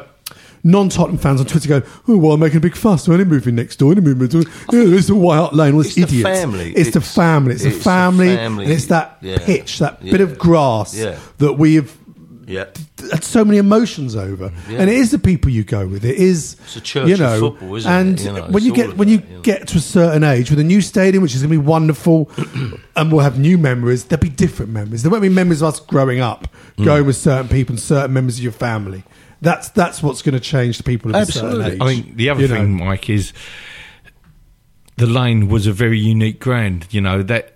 non-Tottenham 0.64 1.18
fans 1.18 1.40
on 1.40 1.46
Twitter 1.48 1.68
going, 1.70 1.84
"Oh, 2.08 2.18
well, 2.18 2.34
I'm 2.34 2.40
making 2.40 2.58
a 2.58 2.62
big 2.62 2.76
fuss. 2.76 3.08
We're 3.08 3.14
only 3.16 3.26
moving 3.26 3.56
next 3.56 3.78
door. 3.78 3.90
Only 3.92 4.02
moving. 4.02 4.30
Yeah, 4.32 4.44
it's 4.72 5.10
a 5.10 5.16
White 5.16 5.38
Hart 5.38 5.54
Lane. 5.56 5.74
All 5.74 5.80
this 5.80 5.98
It's 5.98 6.12
the 6.12 6.20
idiots. 6.20 6.40
family. 6.40 6.74
It's, 6.74 6.92
the 6.92 7.02
family. 7.02 7.54
It's, 7.56 7.64
it's 7.64 7.74
the 7.76 7.80
the 7.80 7.84
family, 7.84 8.36
family. 8.36 8.66
and 8.66 8.74
it's 8.74 8.86
that 8.88 9.18
Yeah. 9.22 9.38
pitch, 9.40 9.80
that 9.80 10.00
Yeah. 10.02 10.12
bit 10.12 10.22
of 10.22 10.38
grass 10.38 10.96
Yeah. 10.96 11.16
that 11.38 11.54
we've 11.54 11.92
Yeah. 12.48 12.66
had 13.12 13.24
so 13.24 13.46
many 13.46 13.60
emotions 13.60 14.16
over. 14.16 14.52
Yeah. 14.70 14.80
And 14.80 14.90
it 14.90 14.96
is 14.98 15.12
the 15.12 15.20
people 15.20 15.52
you 15.52 15.64
go 15.64 15.86
with. 15.86 16.04
It 16.04 16.16
is, 16.18 16.56
It's 16.66 16.76
a 16.78 16.82
church 16.82 17.08
you 17.08 17.16
know, 17.18 17.40
football, 17.52 17.76
isn't 17.76 17.92
and 17.92 18.20
it? 18.20 18.26
You 18.26 18.32
know, 18.34 18.48
when 18.50 18.64
you 18.64 18.74
get 18.74 18.98
when 18.98 19.08
you 19.08 19.18
that, 19.18 19.30
you 19.30 19.36
know. 19.36 19.42
get 19.42 19.68
to 19.68 19.78
a 19.78 19.82
certain 19.82 20.24
age 20.24 20.50
with 20.50 20.58
a 20.60 20.64
new 20.64 20.82
stadium, 20.82 21.22
which 21.22 21.36
is 21.36 21.42
going 21.44 21.52
to 21.54 21.60
be 21.60 21.64
wonderful, 21.66 22.30
and 22.96 23.12
we'll 23.12 23.22
have 23.22 23.38
new 23.38 23.58
memories. 23.60 24.04
There'll 24.06 24.20
be 24.22 24.30
different 24.30 24.72
memories. 24.72 25.04
There 25.04 25.12
won't 25.12 25.22
be 25.22 25.30
memories 25.30 25.62
of 25.62 25.68
us 25.70 25.80
growing 25.80 26.20
up, 26.22 26.48
Mm. 26.80 26.86
going 26.86 27.06
with 27.06 27.18
certain 27.18 27.48
people 27.50 27.74
and 27.74 27.80
certain 27.80 28.14
members 28.14 28.38
of 28.38 28.44
your 28.44 28.52
family. 28.52 29.04
That's 29.42 29.70
that's 29.70 30.04
what's 30.04 30.22
going 30.22 30.34
to 30.34 30.40
change 30.40 30.78
the 30.78 30.84
people 30.84 31.16
of 31.16 31.22
a 31.22 31.26
certain 31.32 31.62
Absolutely. 31.62 31.74
age. 31.76 31.82
I 31.82 31.86
think 32.04 32.16
the 32.18 32.30
other 32.30 32.42
You 32.42 32.48
thing, 32.50 32.78
know. 32.78 32.86
Mike, 32.86 33.10
is 33.10 33.32
the 34.98 35.08
lane 35.08 35.48
was 35.48 35.66
a 35.68 35.72
very 35.74 36.00
unique 36.00 36.40
ground. 36.40 36.88
You 36.92 37.02
know 37.02 37.24
that 37.24 37.54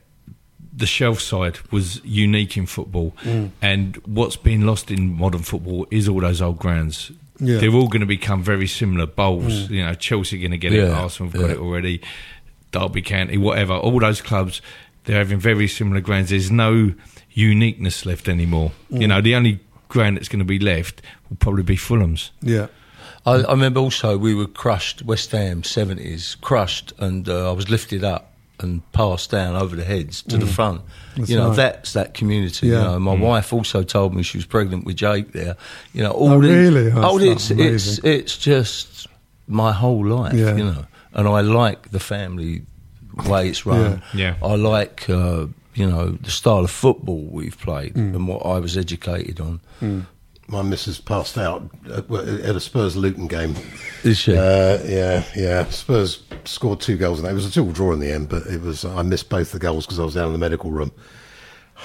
the 0.75 0.85
shelf 0.87 1.19
side 1.21 1.59
was 1.71 2.01
unique 2.03 2.57
in 2.57 2.65
football, 2.65 3.13
Mm. 3.23 3.51
and 3.61 3.95
what's 4.05 4.35
been 4.37 4.65
lost 4.65 4.89
in 4.91 5.15
modern 5.17 5.41
football 5.43 5.85
is 5.91 6.07
all 6.07 6.21
those 6.21 6.41
old 6.41 6.57
grounds. 6.57 7.11
Yeah. 7.39 7.57
Mm. 7.57 7.59
They're 7.59 7.73
all 7.73 7.87
going 7.87 7.99
to 8.01 8.05
become 8.07 8.41
very 8.43 8.67
similar 8.67 9.05
bowls. 9.05 9.69
You 9.69 9.83
know, 9.85 9.93
Chelsea 9.93 10.37
are 10.37 10.39
going 10.39 10.51
to 10.51 10.57
get 10.57 10.73
it, 10.73 10.87
Yeah, 10.87 10.93
Arsenal 10.93 11.31
have 11.31 11.41
got 11.41 11.47
yeah. 11.47 11.55
it 11.55 11.59
already, 11.59 12.01
Derby 12.71 13.01
County, 13.01 13.37
whatever. 13.37 13.73
All 13.73 13.99
those 13.99 14.21
clubs 14.21 14.61
they're 15.05 15.17
having 15.17 15.37
very 15.39 15.67
similar 15.67 15.99
grounds. 15.99 16.29
There's 16.29 16.49
no 16.49 16.93
uniqueness 17.33 18.05
left 18.05 18.29
anymore. 18.29 18.71
Mm. 18.89 19.01
You 19.01 19.07
know, 19.09 19.19
the 19.21 19.35
only 19.35 19.59
ground 19.93 20.17
that's 20.17 20.27
going 20.27 20.39
to 20.39 20.45
be 20.45 20.59
left 20.59 21.01
will 21.29 21.37
probably 21.37 21.63
be 21.63 21.75
Fulham's. 21.77 22.31
Yeah. 22.41 22.67
I, 23.25 23.35
I 23.35 23.51
remember 23.51 23.79
also 23.79 24.17
we 24.17 24.35
were 24.35 24.47
crushed, 24.47 25.03
West 25.03 25.31
Ham, 25.31 25.61
70s, 25.61 26.39
crushed, 26.41 26.91
and 26.99 27.29
uh, 27.29 27.49
I 27.49 27.53
was 27.53 27.69
lifted 27.69 28.03
up 28.03 28.31
and 28.59 28.81
passed 28.91 29.31
down 29.31 29.55
over 29.55 29.75
the 29.75 29.83
heads 29.83 30.21
to 30.23 30.37
the 30.37 30.45
front. 30.45 30.81
Mm. 30.81 30.89
That's 31.17 31.29
you 31.29 31.37
know, 31.37 31.47
right. 31.49 31.55
that's 31.55 31.93
that 31.93 32.13
community. 32.13 32.67
Yeah. 32.67 32.77
You 32.77 32.83
know, 32.83 32.99
my 32.99 33.13
wife 33.15 33.53
also 33.53 33.83
told 33.83 34.13
me 34.13 34.23
she 34.23 34.37
was 34.37 34.45
pregnant 34.45 34.85
with 34.85 34.95
Jake 34.97 35.31
there. 35.31 35.55
You 35.93 36.03
know, 36.03 36.11
all 36.11 36.33
Oh, 36.33 36.41
the, 36.41 36.49
really? 36.49 36.91
Oh, 36.91 37.01
oh, 37.13 37.19
it's, 37.19 37.51
it's, 37.51 37.97
it's 37.99 38.37
just 38.37 39.07
my 39.47 39.71
whole 39.71 40.05
life, 40.05 40.33
Yeah. 40.33 40.55
you 40.55 40.65
know. 40.65 40.85
And 41.13 41.27
I 41.27 41.41
like 41.41 41.91
the 41.91 41.99
family 41.99 42.63
way 43.27 43.49
it's 43.49 43.65
run. 43.65 44.01
Yeah. 44.13 44.35
Yeah. 44.41 44.47
I 44.47 44.55
like, 44.55 45.09
uh, 45.09 45.47
you 45.75 45.85
know, 45.89 46.09
the 46.11 46.31
style 46.31 46.59
of 46.63 46.71
football 46.71 47.23
we've 47.31 47.57
played 47.57 47.93
Mm. 47.93 48.15
and 48.15 48.27
what 48.27 48.45
I 48.45 48.59
was 48.59 48.77
educated 48.77 49.39
on. 49.39 49.61
My 50.47 50.61
missus 50.61 50.99
passed 50.99 51.37
out 51.37 51.69
at, 51.85 52.11
at 52.11 52.55
a 52.55 52.59
Spurs 52.59 52.97
Luton 52.97 53.27
game. 53.27 53.55
Is 54.03 54.17
she? 54.19 54.35
Uh, 54.35 54.77
yeah, 54.85 55.23
yeah. 55.37 55.65
Spurs 55.69 56.21
scored 56.43 56.81
two 56.81 56.97
goals, 56.97 57.19
and 57.19 57.27
it 57.27 57.33
was 57.33 57.45
a 57.45 57.51
two 57.51 57.71
draw 57.71 57.93
in 57.93 57.99
the 57.99 58.11
end. 58.11 58.27
But 58.29 58.45
it 58.47 58.61
was 58.61 58.83
I 58.83 59.01
missed 59.03 59.29
both 59.29 59.53
the 59.53 59.59
goals 59.59 59.85
because 59.85 59.99
I 59.99 60.03
was 60.03 60.15
down 60.15 60.27
in 60.27 60.33
the 60.33 60.37
medical 60.39 60.69
room. 60.71 60.91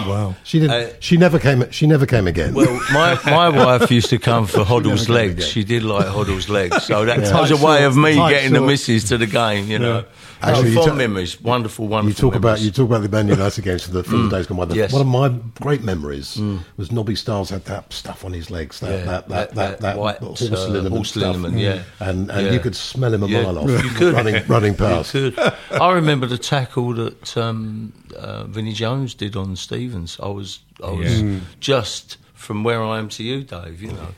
Wow. 0.00 0.34
She 0.42 0.58
didn't. 0.58 0.72
Uh, 0.72 0.92
she 0.98 1.16
never 1.16 1.38
came. 1.38 1.70
She 1.70 1.86
never 1.86 2.04
came 2.04 2.26
again. 2.26 2.52
Well, 2.52 2.80
my, 2.92 3.16
my 3.26 3.48
wife 3.64 3.92
used 3.92 4.10
to 4.10 4.18
come 4.18 4.48
for 4.48 4.64
Hoddle's 4.64 5.08
legs. 5.08 5.34
again. 5.34 5.46
She 5.46 5.62
did 5.62 5.84
like 5.84 6.06
Hoddle's 6.06 6.48
legs. 6.48 6.82
So 6.82 7.04
that 7.06 7.20
Yeah. 7.20 7.40
was 7.40 7.52
a 7.52 7.56
way 7.64 7.84
of 7.84 7.96
me 7.96 8.16
tight 8.16 8.30
getting 8.32 8.52
the 8.54 8.58
shorts. 8.58 8.70
missus 8.88 9.04
to 9.10 9.18
the 9.18 9.26
game, 9.26 9.68
you 9.70 9.78
know. 9.78 10.04
Actually, 10.50 10.74
fond 10.74 10.86
ta- 10.88 10.94
memories, 10.94 11.40
wonderful, 11.40 11.86
wonderful 11.88 12.08
you 12.26 12.30
talk 12.30 12.36
about 12.38 12.60
you 12.60 12.70
talk 12.70 12.86
about 12.88 13.02
the 13.02 13.08
Man 13.08 13.28
United 13.28 13.62
games 13.64 13.82
from 13.84 13.94
the, 13.94 14.04
from 14.04 14.28
the 14.28 14.36
days 14.36 14.46
gone 14.46 14.58
by. 14.58 14.64
The, 14.66 14.74
Yes. 14.76 14.92
One 14.92 15.02
of 15.02 15.06
my 15.08 15.28
great 15.60 15.82
memories 15.82 16.40
was 16.76 16.90
Nobby 16.92 17.14
Stiles 17.16 17.50
had 17.50 17.64
that 17.66 17.92
stuff 17.92 18.24
on 18.24 18.32
his 18.32 18.50
legs, 18.50 18.80
that 18.80 18.90
Yeah, 18.90 19.04
that 19.04 19.28
that 19.28 19.54
that- 19.54 19.80
that, 19.80 19.98
white, 19.98 20.18
horse 20.18 20.42
uh, 20.42 20.68
liniment 20.68 20.94
horse 20.94 21.10
stuff. 21.10 21.22
liniment, 21.36 21.58
yeah. 21.58 21.82
and 22.00 22.30
and 22.30 22.46
Yeah. 22.46 22.52
you 22.52 22.60
could 22.60 22.76
smell 22.76 23.12
him 23.14 23.22
a 23.22 23.26
Yeah. 23.26 23.42
mile 23.42 23.58
off. 23.58 23.70
You 23.84 23.90
could. 23.98 24.14
running 24.14 24.46
running 24.46 24.74
past. 24.74 25.14
I 25.70 25.92
remember 25.92 26.26
the 26.26 26.38
tackle 26.38 26.94
that 26.94 27.36
um, 27.36 27.92
uh, 28.16 28.44
Vinnie 28.44 28.72
Jones 28.72 29.14
did 29.14 29.36
on 29.36 29.56
Stevens. 29.56 30.18
I 30.22 30.28
was, 30.28 30.60
I 30.82 30.90
was 30.90 31.22
Yeah. 31.22 31.38
just 31.60 32.16
from 32.34 32.62
where 32.64 32.82
I 32.82 32.98
am 32.98 33.08
to 33.10 33.22
you, 33.22 33.42
Dave. 33.44 33.80
You 33.82 33.92
know, 33.92 34.08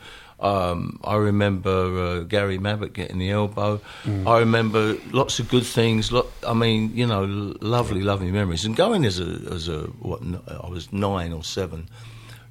um, 0.41 1.01
I 1.03 1.17
remember 1.17 1.71
uh, 1.99 2.21
Gary 2.21 2.59
Mabbutt 2.59 2.93
getting 2.93 3.19
the 3.19 3.31
elbow. 3.31 3.81
I 4.27 4.39
remember 4.39 4.97
lots 5.11 5.39
of 5.39 5.49
good 5.49 5.65
things. 5.65 6.13
Lot, 6.13 6.27
I 6.47 6.53
mean, 6.53 6.95
you 6.95 7.07
know, 7.07 7.25
lovely, 7.61 8.03
lovely 8.03 8.31
memories. 8.31 8.65
And 8.65 8.77
going 8.77 9.07
as 9.07 9.19
a, 9.19 9.41
as 9.51 9.69
a 9.69 9.83
what? 10.01 10.21
I 10.49 10.69
was 10.69 10.93
nine 10.93 11.33
or 11.33 11.43
seven. 11.43 11.89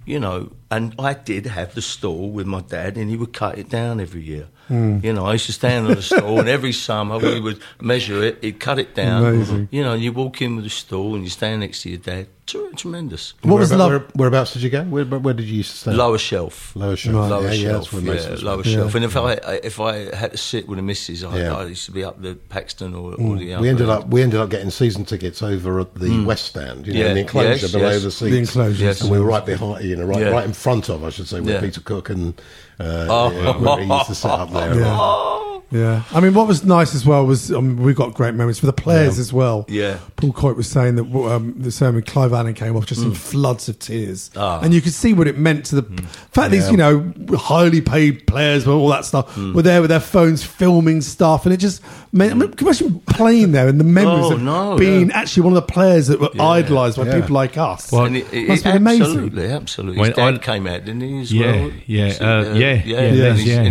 You 0.05 0.19
know, 0.19 0.51
and 0.69 0.93
I 0.99 1.13
did 1.13 1.47
have 1.47 1.73
the 1.73 1.81
stall 1.81 2.29
with 2.29 2.45
my 2.45 2.61
dad, 2.61 2.95
and 2.97 3.09
he 3.09 3.17
would 3.17 3.33
cut 3.33 3.57
it 3.57 3.69
down 3.69 3.99
every 3.99 4.21
year. 4.21 4.47
Mm. 4.69 5.03
You 5.03 5.13
know, 5.13 5.25
I 5.25 5.33
used 5.33 5.45
to 5.45 5.53
stand 5.53 5.87
on 5.87 5.95
the 5.95 6.01
stall, 6.01 6.39
and 6.39 6.49
every 6.49 6.71
summer 6.71 7.17
we 7.19 7.39
would 7.39 7.59
measure 7.81 8.23
it. 8.23 8.39
He'd 8.41 8.59
cut 8.59 8.79
it 8.79 8.95
down. 8.95 9.23
Amazing. 9.25 9.69
You 9.71 9.83
know, 9.83 9.93
and 9.93 10.01
you 10.03 10.11
walk 10.11 10.41
in 10.41 10.55
with 10.55 10.65
the 10.65 10.69
stall, 10.71 11.13
and 11.15 11.23
you 11.23 11.29
stand 11.29 11.61
next 11.61 11.83
to 11.83 11.89
your 11.89 11.99
dad. 11.99 12.27
Tre- 12.47 12.71
Tremendous. 12.75 13.33
What 13.41 13.59
was 13.59 13.71
Whereabout- 13.71 13.77
love? 13.77 13.91
where- 13.91 14.05
whereabouts 14.15 14.53
did 14.53 14.61
you 14.61 14.69
go? 14.69 14.83
Where, 14.83 15.03
where 15.05 15.33
did 15.33 15.47
you 15.47 15.55
used 15.57 15.71
to 15.71 15.77
stand? 15.77 15.97
Lower 15.97 16.19
shelf. 16.19 16.75
Lower 16.75 16.95
shelf. 16.95 17.15
Right. 17.15 17.27
Lower 17.29 17.43
yeah, 17.47 17.51
yeah, 17.53 17.69
shelf, 17.69 17.83
that's 17.85 17.93
where 17.93 18.01
most 18.03 18.29
yeah, 18.29 18.45
lower 18.47 18.57
were. 18.57 18.63
shelf. 18.63 18.95
And 18.95 19.03
if 19.05 19.17
I 19.17 19.33
I- 19.33 19.59
if 19.63 19.79
I 19.79 20.15
had 20.15 20.31
to 20.31 20.37
sit 20.37 20.67
with 20.67 20.77
the 20.77 20.83
missus, 20.83 21.23
I, 21.23 21.37
Yeah. 21.39 21.55
I 21.55 21.65
used 21.65 21.85
to 21.85 21.91
be 21.91 22.03
up 22.03 22.21
the 22.21 22.35
Paxton 22.35 22.93
or, 22.93 23.13
or 23.13 23.17
mm. 23.17 23.39
the. 23.39 23.55
We 23.61 23.69
ended 23.69 23.89
up 23.89 24.07
we 24.09 24.21
ended 24.21 24.39
up 24.39 24.49
getting 24.51 24.69
season 24.69 25.05
tickets 25.05 25.41
over 25.41 25.79
at 25.79 25.95
the 25.95 26.07
mm. 26.07 26.25
West 26.25 26.45
Stand, 26.45 26.85
you 26.85 26.93
know, 26.93 26.99
Yeah. 26.99 27.07
in 27.07 27.13
the 27.15 27.21
enclosure 27.21 27.49
Yes, 27.49 27.71
below 27.71 27.89
yes. 27.89 28.03
the 28.03 28.11
seats. 28.11 28.31
The 28.31 28.37
enclosure. 28.37 28.83
Yes. 28.83 29.01
And 29.01 29.09
we 29.09 29.19
were 29.19 29.25
right 29.25 29.45
behind, 29.45 29.83
you 29.83 29.95
know, 29.95 30.05
right, 30.05 30.19
Yeah. 30.21 30.29
right 30.29 30.45
in 30.45 30.53
front 30.53 30.87
of, 30.89 31.03
I 31.03 31.09
should 31.09 31.27
say, 31.27 31.39
with 31.39 31.49
Yeah. 31.49 31.61
Peter 31.61 31.81
Cook 31.81 32.09
and 32.11 32.39
uh, 32.79 33.07
Oh. 33.09 33.31
yeah, 33.31 33.57
where 33.57 33.79
he 33.83 33.85
used 33.93 34.05
to 34.07 34.15
sit 34.15 34.31
up 34.31 34.51
there. 34.51 34.75
Yeah. 34.79 35.54
Yeah, 35.71 36.03
I 36.13 36.19
mean, 36.19 36.33
what 36.33 36.47
was 36.47 36.63
nice 36.63 36.93
as 36.95 37.05
well 37.05 37.25
was 37.25 37.51
um, 37.51 37.77
we 37.77 37.93
got 37.93 38.13
great 38.13 38.33
memories 38.35 38.59
for 38.59 38.67
the 38.67 38.73
players 38.73 39.17
Yeah. 39.17 39.21
as 39.21 39.33
well. 39.33 39.65
Yeah. 39.67 39.97
Paul 40.15 40.31
Coyte 40.31 40.55
was 40.55 40.69
saying 40.69 40.95
that 40.95 41.03
um, 41.05 41.55
the 41.57 41.71
sermon 41.71 42.01
Clive 42.03 42.33
Allen 42.33 42.53
came 42.53 42.75
off 42.77 42.85
just 42.85 43.01
in 43.03 43.13
floods 43.13 43.67
of 43.67 43.79
tears, 43.79 44.29
Ah. 44.35 44.59
and 44.61 44.73
you 44.73 44.81
could 44.81 44.93
see 44.93 45.13
what 45.13 45.27
it 45.27 45.37
meant 45.37 45.65
to 45.67 45.81
the 45.81 46.03
fact 46.31 46.51
these 46.51 46.69
you 46.69 46.77
know 46.77 47.11
highly 47.35 47.81
paid 47.81 48.25
players, 48.27 48.65
with 48.65 48.75
all 48.75 48.89
that 48.89 49.05
stuff, 49.05 49.35
were 49.37 49.61
there 49.63 49.81
with 49.81 49.89
their 49.89 49.99
phones 49.99 50.43
filming 50.43 51.01
stuff, 51.01 51.45
and 51.45 51.53
it 51.53 51.57
just 51.57 51.81
meant. 52.13 52.31
I 52.31 52.35
mean, 52.35 52.51
can 52.53 52.65
you 52.67 52.71
imagine 52.71 52.99
playing 53.07 53.51
there 53.51 53.67
and 53.67 53.79
the 53.79 53.83
memories 53.83 54.25
Oh, 54.25 54.33
of 54.33 54.41
no, 54.41 54.77
being 54.77 55.09
yeah. 55.09 55.17
actually 55.17 55.43
one 55.43 55.53
of 55.57 55.65
the 55.67 55.73
players 55.73 56.07
that 56.07 56.19
were 56.19 56.29
Yeah. 56.33 56.43
idolised 56.47 56.97
by 56.97 57.05
Yeah. 57.05 57.19
people 57.21 57.33
like 57.35 57.57
us. 57.57 57.91
Well, 57.91 58.05
And 58.05 58.17
it, 58.17 58.31
it, 58.33 58.47
Must 58.47 58.65
it, 58.65 58.71
be 58.71 58.77
amazing. 58.77 59.01
Absolutely, 59.03 59.47
absolutely. 59.47 60.05
His 60.07 60.15
dad 60.15 60.33
I- 60.35 60.37
came 60.37 60.67
out, 60.67 60.85
didn't 60.85 61.01
he? 61.01 61.19
As 61.21 61.33
Yeah, 61.33 61.45
well? 61.51 61.71
yeah, 61.87 62.05
Was 62.05 62.15
it, 62.15 62.21
uh, 62.21 62.41
yeah, 62.41 62.53
yeah, 62.53 62.81
yeah, 62.85 62.97
and, 62.99 63.19
Les, 63.19 63.37
his, 63.39 63.45
yeah. 63.47 63.61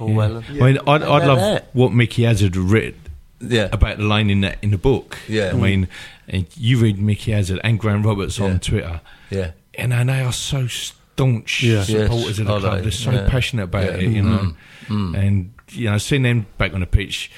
And 0.00 0.08
his 0.10 0.16
cousin 0.16 0.16
Paul 0.16 0.22
Allen. 0.22 0.44
I 0.48 0.52
mean, 0.52 0.78
I'd, 0.86 1.02
I'd 1.02 1.26
love 1.26 1.38
that? 1.38 1.68
what 1.72 1.92
Mickey 1.92 2.22
Hazard 2.24 2.54
had 2.54 2.56
written 2.56 3.00
Yeah, 3.40 3.68
about 3.72 3.98
the 3.98 4.04
line 4.04 4.30
in 4.30 4.40
that 4.42 4.58
in 4.62 4.70
the 4.70 4.78
book. 4.78 5.18
Yeah. 5.28 5.50
I 5.50 5.56
mean, 5.56 5.88
and 6.28 6.46
you 6.56 6.78
read 6.78 6.98
Mickey 6.98 7.32
Hazard 7.32 7.60
and 7.64 7.78
Graham 7.78 8.02
Roberts 8.02 8.38
Yeah. 8.38 8.46
on 8.46 8.58
Twitter, 8.60 9.00
yeah. 9.30 9.50
and 9.74 9.92
they 10.08 10.20
are 10.20 10.32
so 10.32 10.66
staunch 10.66 11.62
Yeah. 11.62 11.82
supporters 11.82 12.24
Yes, 12.26 12.38
of 12.40 12.46
the 12.46 12.52
are 12.54 12.60
club. 12.60 12.74
they? 12.76 12.80
They're 12.82 12.90
so 12.90 13.10
Yeah. 13.12 13.28
passionate 13.28 13.64
about 13.64 13.84
Yeah. 13.84 13.96
Mm. 13.98 14.02
it, 14.02 14.10
you 14.10 14.22
know. 14.22 14.54
And 15.18 15.50
you 15.72 15.90
know, 15.90 15.98
seeing 15.98 16.22
them 16.22 16.46
back 16.58 16.72
on 16.74 16.80
the 16.80 16.86
pitch, 16.86 17.30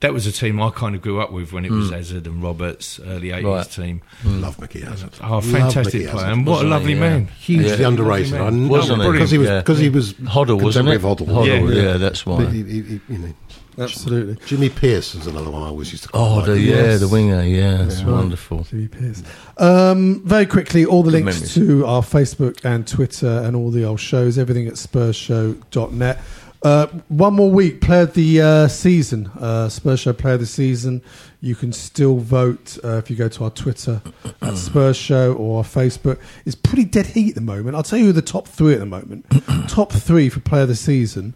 that 0.00 0.12
was 0.12 0.26
a 0.26 0.32
team 0.32 0.60
I 0.60 0.70
kind 0.70 0.94
of 0.94 1.00
grew 1.00 1.20
up 1.20 1.32
with 1.32 1.52
when 1.52 1.64
it 1.64 1.70
was 1.70 1.90
Hazard 1.90 2.26
and 2.26 2.42
Roberts, 2.42 3.00
early 3.06 3.30
eighties 3.30 3.44
Right. 3.44 3.70
team. 3.70 4.02
Love 4.24 4.60
Mickey 4.60 4.80
Hazard. 4.80 5.10
Oh, 5.22 5.40
fantastic 5.40 5.94
Mickey 5.94 5.98
player, 6.06 6.10
Hazard. 6.24 6.32
and 6.32 6.46
what 6.46 6.52
a 6.52 6.54
Wasn't 6.56 6.70
lovely 6.70 6.94
he? 6.94 7.00
man. 7.00 7.22
Yeah. 7.22 7.30
Hugely 7.40 7.80
Yeah. 7.80 7.88
underrated. 7.88 8.34
I 8.34 8.50
know 8.50 8.68
Wasn't 8.68 9.02
he? 9.02 9.10
because 9.12 9.30
he 9.30 9.38
was 9.38 9.48
Yeah. 9.48 9.58
because 9.60 9.78
he 9.78 9.88
was 9.88 10.12
Hoddle, 10.14 10.60
wasn't 10.60 10.88
it? 10.90 11.00
Hoddle. 11.00 11.26
Hoddle, 11.26 11.74
Yeah. 11.74 11.82
yeah, 11.82 11.96
that's 11.96 12.26
why. 12.26 12.44
He- 12.46 12.62
he- 12.62 12.82
he- 12.82 13.00
you 13.08 13.18
know, 13.18 13.34
Absolutely. 13.76 14.36
Jimmy 14.46 14.68
Pearce 14.68 15.16
is 15.16 15.26
another 15.26 15.50
one 15.50 15.62
I 15.64 15.66
always 15.66 15.90
used 15.90 16.04
to. 16.04 16.08
quite 16.10 16.20
Oh, 16.20 16.36
like. 16.36 16.46
the, 16.46 16.60
yeah, 16.60 16.74
Yes. 16.76 17.00
the 17.00 17.08
winger, 17.08 17.42
yeah, 17.42 17.82
it's 17.82 18.02
wonderful. 18.04 18.64
Jimmy 18.70 18.86
Pearce. 18.86 19.22
Um, 19.58 20.22
very 20.24 20.46
quickly, 20.46 20.84
all 20.84 21.02
the 21.02 21.10
Good 21.10 21.24
links 21.24 21.56
memories. 21.56 21.80
to 21.80 21.84
our 21.86 22.02
Facebook 22.02 22.58
and 22.64 22.86
Twitter 22.86 23.26
and 23.44 23.56
all 23.56 23.70
the 23.72 23.84
old 23.84 23.98
shows, 23.98 24.38
everything 24.38 24.68
at 24.68 24.74
spursshow.net. 24.74 26.20
Uh, 26.64 26.86
one 27.08 27.34
more 27.34 27.50
week, 27.50 27.82
player 27.82 28.02
of 28.04 28.14
the 28.14 28.40
uh, 28.40 28.68
season, 28.68 29.26
uh, 29.38 29.68
Spurs 29.68 30.00
Show 30.00 30.14
player 30.14 30.34
of 30.34 30.40
the 30.40 30.46
season. 30.46 31.02
You 31.42 31.54
can 31.54 31.74
still 31.74 32.16
vote 32.16 32.78
uh, 32.82 32.96
if 32.96 33.10
you 33.10 33.16
go 33.16 33.28
to 33.28 33.44
our 33.44 33.50
Twitter 33.50 34.00
at 34.40 34.56
Spurs 34.56 34.96
Show 34.96 35.34
or 35.34 35.58
our 35.58 35.64
Facebook. 35.64 36.18
It's 36.46 36.54
pretty 36.54 36.86
dead 36.86 37.04
heat 37.08 37.30
at 37.30 37.34
the 37.34 37.40
moment. 37.42 37.76
I'll 37.76 37.82
tell 37.82 37.98
you 37.98 38.06
who 38.06 38.12
the 38.12 38.22
top 38.22 38.48
three 38.48 38.72
at 38.72 38.80
the 38.80 38.86
moment. 38.86 39.26
top 39.68 39.92
three 39.92 40.30
for 40.30 40.40
player 40.40 40.62
of 40.62 40.68
the 40.68 40.74
season 40.74 41.34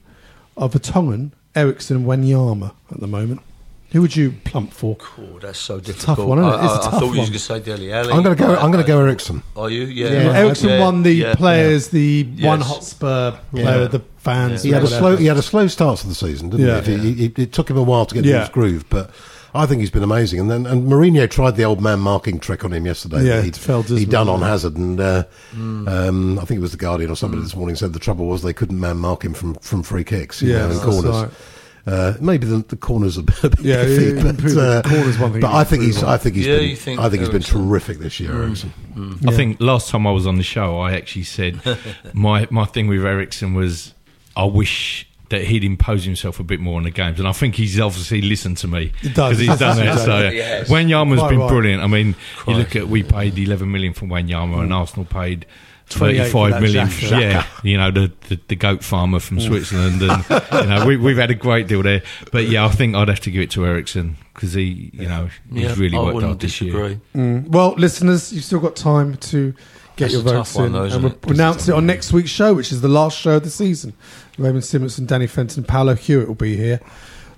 are 0.56 0.68
Vertonghen, 0.70 1.32
Eriksen, 1.54 1.98
and 1.98 2.06
Wanyama 2.06 2.72
at 2.90 2.98
the 3.00 3.06
moment. 3.06 3.42
Who 3.92 4.02
would 4.02 4.14
you 4.16 4.32
plump 4.44 4.72
for? 4.74 4.96
Oh, 5.18 5.38
that's 5.38 5.58
so 5.58 5.76
a 5.76 5.80
difficult. 5.80 6.18
tough 6.18 6.26
one, 6.26 6.38
isn't 6.38 6.50
it? 6.52 6.56
I, 6.56 6.64
It's 6.64 6.72
a 6.72 6.76
I- 6.76 6.78
I 6.78 6.90
tough 6.90 6.92
thought 6.92 7.00
you 7.00 7.06
were 7.06 7.08
one. 7.08 7.16
going 7.16 7.32
to 7.32 7.38
say 7.38 7.60
Dele 7.60 7.92
Alli. 7.92 8.12
I'm 8.12 8.22
going 8.22 8.36
to 8.36 8.42
go. 8.42 8.54
I'm 8.56 8.70
going 8.70 8.84
to 8.84 8.88
go 8.88 9.00
Eriksen. 9.00 9.42
Are 9.56 9.70
you? 9.70 9.84
Yeah. 9.84 10.08
Yeah, 10.10 10.38
Eriksen 10.38 10.68
Yeah, 10.70 10.80
won 10.80 11.02
the 11.02 11.12
yeah, 11.12 11.34
players, 11.34 11.88
the 11.88 12.24
one 12.24 12.60
Yes. 12.60 12.68
Hotspur 12.68 13.38
player, 13.50 13.64
Yeah. 13.64 13.74
of 13.84 13.92
the 13.92 14.00
fans. 14.32 14.62
He 14.62 14.70
had 14.70 14.82
a 14.82 14.86
slow. 14.86 15.16
He 15.16 15.26
had 15.26 15.36
a 15.36 15.42
slow 15.42 15.66
start 15.68 15.98
to 16.00 16.08
the 16.08 16.14
season, 16.14 16.50
didn't 16.50 16.66
Yeah. 16.66 16.80
he? 16.82 16.96
He- 16.98 17.32
he- 17.34 17.42
It 17.42 17.52
took 17.52 17.68
him 17.70 17.76
a 17.76 17.82
while 17.82 18.06
to 18.06 18.14
get 18.14 18.20
into 18.20 18.30
Yeah. 18.30 18.40
his 18.40 18.48
groove, 18.50 18.84
but 18.90 19.10
I 19.54 19.64
think 19.66 19.80
he's 19.80 19.90
been 19.90 20.02
amazing. 20.02 20.40
And 20.40 20.50
then 20.50 20.66
and 20.66 20.86
Mourinho 20.86 21.28
tried 21.28 21.56
the 21.56 21.64
old 21.64 21.80
man 21.80 22.00
marking 22.00 22.38
trick 22.38 22.64
on 22.64 22.72
him 22.72 22.84
yesterday. 22.86 23.24
Yeah, 23.24 23.40
that 23.40 23.46
it 23.46 23.56
fell 23.56 23.82
he'd, 23.82 23.98
he'd 23.98 24.04
dismal, 24.10 24.24
done 24.26 24.28
on. 24.28 24.42
Hazard, 24.42 24.76
and 24.76 25.00
uh, 25.00 25.24
um, 25.56 26.38
I 26.38 26.44
think 26.44 26.58
it 26.58 26.62
was 26.62 26.72
the 26.72 26.76
Guardian 26.76 27.10
or 27.10 27.16
somebody 27.16 27.42
this 27.42 27.56
morning 27.56 27.76
said 27.76 27.92
the 27.92 27.98
trouble 27.98 28.26
was 28.26 28.42
they 28.42 28.52
couldn't 28.52 28.78
man 28.78 28.98
mark 28.98 29.24
him 29.24 29.34
from, 29.34 29.54
from 29.56 29.82
free 29.82 30.04
kicks, 30.04 30.42
you 30.42 30.52
Yeah, 30.52 30.66
know, 30.66 30.70
in 30.72 30.78
corners. 30.80 31.04
right. 31.22 31.30
Uh, 31.86 32.12
maybe 32.20 32.46
the, 32.46 32.58
the 32.68 32.76
corners 32.76 33.16
are 33.16 33.20
a 33.22 33.22
bit 33.48 33.60
Yeah, 33.62 33.82
iffy, 33.86 34.16
yeah, 34.22 34.32
but, 34.32 34.56
uh, 34.58 34.82
corners 34.82 35.18
one 35.18 35.32
thing 35.32 35.40
but 35.40 35.54
I 35.54 35.64
think 35.64 35.82
he's 35.82 36.02
on. 36.02 36.10
I 36.10 36.18
think 36.18 36.36
he's 36.36 36.46
Yeah, 36.46 36.58
been 36.58 36.68
you 36.68 36.76
think 36.76 37.00
I 37.00 37.08
think 37.08 37.20
he's 37.20 37.30
been 37.30 37.40
terrific 37.42 37.98
this 37.98 38.20
year, 38.20 38.32
Eriksen. 38.42 38.74
I 39.26 39.30
think 39.32 39.58
last 39.60 39.88
time 39.88 40.06
I 40.06 40.10
was 40.10 40.26
on 40.26 40.36
the 40.36 40.42
show, 40.42 40.78
I 40.78 40.92
actually 40.92 41.22
said 41.24 41.60
my 42.12 42.46
my 42.50 42.66
thing 42.66 42.88
with 42.88 43.06
Eriksen 43.06 43.54
was 43.54 43.94
I 44.38 44.44
wish 44.44 45.07
that 45.31 45.44
he'd 45.44 45.64
impose 45.64 46.05
himself 46.05 46.40
a 46.40 46.42
bit 46.44 46.61
more 46.61 46.79
on 46.79 46.85
the 46.85 46.90
games, 46.90 47.18
and 47.18 47.29
I 47.29 47.33
think 47.33 47.57
he's 47.57 47.79
obviously 47.79 48.22
listened 48.22 48.57
to 48.59 48.68
me 48.68 48.92
because 49.03 49.38
he's 49.38 49.59
done 49.59 49.77
that. 49.77 49.98
So 49.98 50.31
Yes. 50.31 50.70
Uh, 50.70 50.74
Wanyama's 50.74 51.18
Quite 51.18 51.31
been 51.31 51.40
right. 51.40 51.48
brilliant. 51.51 51.83
I 51.83 51.87
mean, 51.87 52.14
you 52.46 52.55
look 52.55 52.77
at 52.77 52.88
we 52.88 53.03
paid 53.03 53.38
11 53.38 53.70
million 53.70 53.92
for 53.92 54.07
Wanyama, 54.07 54.61
and 54.61 54.70
mm. 54.70 54.74
Arsenal 54.74 55.05
paid. 55.05 55.46
28 55.90 56.31
for 56.31 56.51
35 56.51 56.51
that 56.51 56.61
million, 56.61 56.87
Xhaka. 56.88 57.20
yeah. 57.20 57.46
You 57.62 57.79
know 57.79 57.90
the, 57.90 58.12
the 58.29 58.38
the 58.48 58.57
goat 58.57 58.85
farmer 58.85 59.20
from 59.20 59.38
mm. 59.38 59.46
Switzerland, 59.46 60.03
and 60.03 60.24
you 60.53 60.68
know 60.68 60.85
we, 60.87 60.98
we've 60.98 61.16
had 61.16 61.31
a 61.31 61.35
great 61.35 61.66
deal 61.66 61.83
there. 61.83 62.03
But 62.31 62.46
yeah, 62.46 62.66
I 62.66 62.68
think 62.68 62.94
I'd 62.94 63.09
have 63.09 63.20
to 63.20 63.31
give 63.31 63.40
it 63.40 63.51
to 63.53 63.64
Eriksen 63.64 64.18
because 64.35 64.53
he, 64.53 64.90
you 64.92 65.09
know, 65.09 65.31
he's 65.51 65.62
Yeah, 65.62 65.74
really 65.79 65.96
I 65.96 66.03
worked 66.03 66.22
hard 66.22 66.40
this 66.40 66.61
year. 66.61 66.72
disagree. 66.72 67.01
Mm. 67.14 67.48
Well, 67.48 67.74
listeners, 67.79 68.35
you've 68.35 68.44
still 68.44 68.61
got 68.61 68.77
time 68.77 69.16
to 69.16 69.53
get 69.96 70.12
That's 70.12 70.12
your 70.12 70.22
votes 70.22 70.53
tough 70.53 70.57
one, 70.57 70.66
in, 70.66 70.72
though, 70.72 70.85
isn't 70.85 71.05
and 71.05 71.24
we'll 71.24 71.33
announce 71.33 71.68
it 71.68 71.74
on 71.74 71.87
next 71.87 72.12
week's 72.12 72.31
show, 72.31 72.55
which 72.55 72.70
is 72.70 72.81
the 72.81 72.88
last 72.88 73.18
show 73.18 73.37
of 73.37 73.42
the 73.42 73.51
season. 73.51 73.94
Raymond 74.38 74.64
Simonson, 74.64 75.07
Danny 75.07 75.27
Fenton, 75.27 75.64
Paolo 75.64 75.94
Hewitt 75.94 76.29
will 76.29 76.35
be 76.35 76.57
here. 76.57 76.81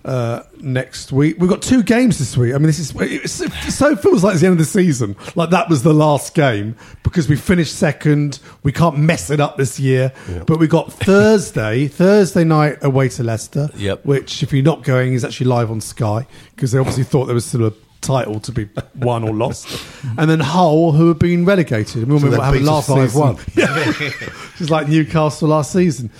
uh, 0.02 0.42
next 0.58 1.12
week. 1.12 1.36
We've 1.38 1.50
got 1.50 1.60
two 1.60 1.82
games 1.82 2.18
this 2.18 2.34
week. 2.34 2.54
I 2.54 2.58
mean, 2.58 2.68
this 2.68 2.78
is 2.78 2.94
it 2.98 3.28
so 3.28 3.94
feels 3.96 4.24
like 4.24 4.32
it's 4.32 4.40
the 4.40 4.46
end 4.46 4.54
of 4.54 4.58
the 4.58 4.64
season. 4.64 5.14
Like 5.34 5.50
that 5.50 5.68
was 5.68 5.82
the 5.82 5.92
last 5.92 6.34
game 6.34 6.74
because 7.02 7.28
we 7.28 7.36
finished 7.36 7.74
second. 7.74 8.38
We 8.62 8.72
can't 8.72 8.96
mess 8.96 9.28
it 9.28 9.40
up 9.40 9.58
this 9.58 9.78
year. 9.78 10.10
But 10.46 10.58
we 10.58 10.68
got 10.68 10.90
Thursday, 10.90 11.86
Thursday 11.88 12.44
night 12.44 12.78
away 12.82 13.10
to 13.10 13.22
Leicester. 13.22 13.68
Yep. 13.76 14.06
Which, 14.06 14.42
if 14.42 14.54
you're 14.54 14.62
not 14.64 14.84
going, 14.84 15.12
is 15.12 15.22
actually 15.24 15.48
live 15.48 15.70
on 15.70 15.82
Sky 15.82 16.26
because 16.56 16.72
they 16.72 16.78
obviously 16.78 17.04
thought 17.04 17.26
there 17.26 17.34
was 17.34 17.44
still 17.44 17.66
a 17.66 17.72
title 18.00 18.40
to 18.40 18.52
be 18.52 18.70
won 18.96 19.22
or 19.22 19.34
lost. 19.34 19.84
and 20.16 20.30
then 20.30 20.40
Hull, 20.40 20.92
who 20.92 21.08
have 21.08 21.18
been 21.18 21.44
relegated. 21.44 22.04
And 22.04 22.12
we 22.12 22.18
So 22.20 22.24
remember 22.24 22.38
what 22.38 22.44
happened 22.46 22.64
last 22.64 22.88
us 22.88 23.12
5-1. 23.14 23.38
season. 23.44 23.54
Yeah. 23.54 24.28
Just 24.56 24.70
like 24.70 24.88
Newcastle 24.88 25.48
last 25.48 25.72
season. 25.74 26.10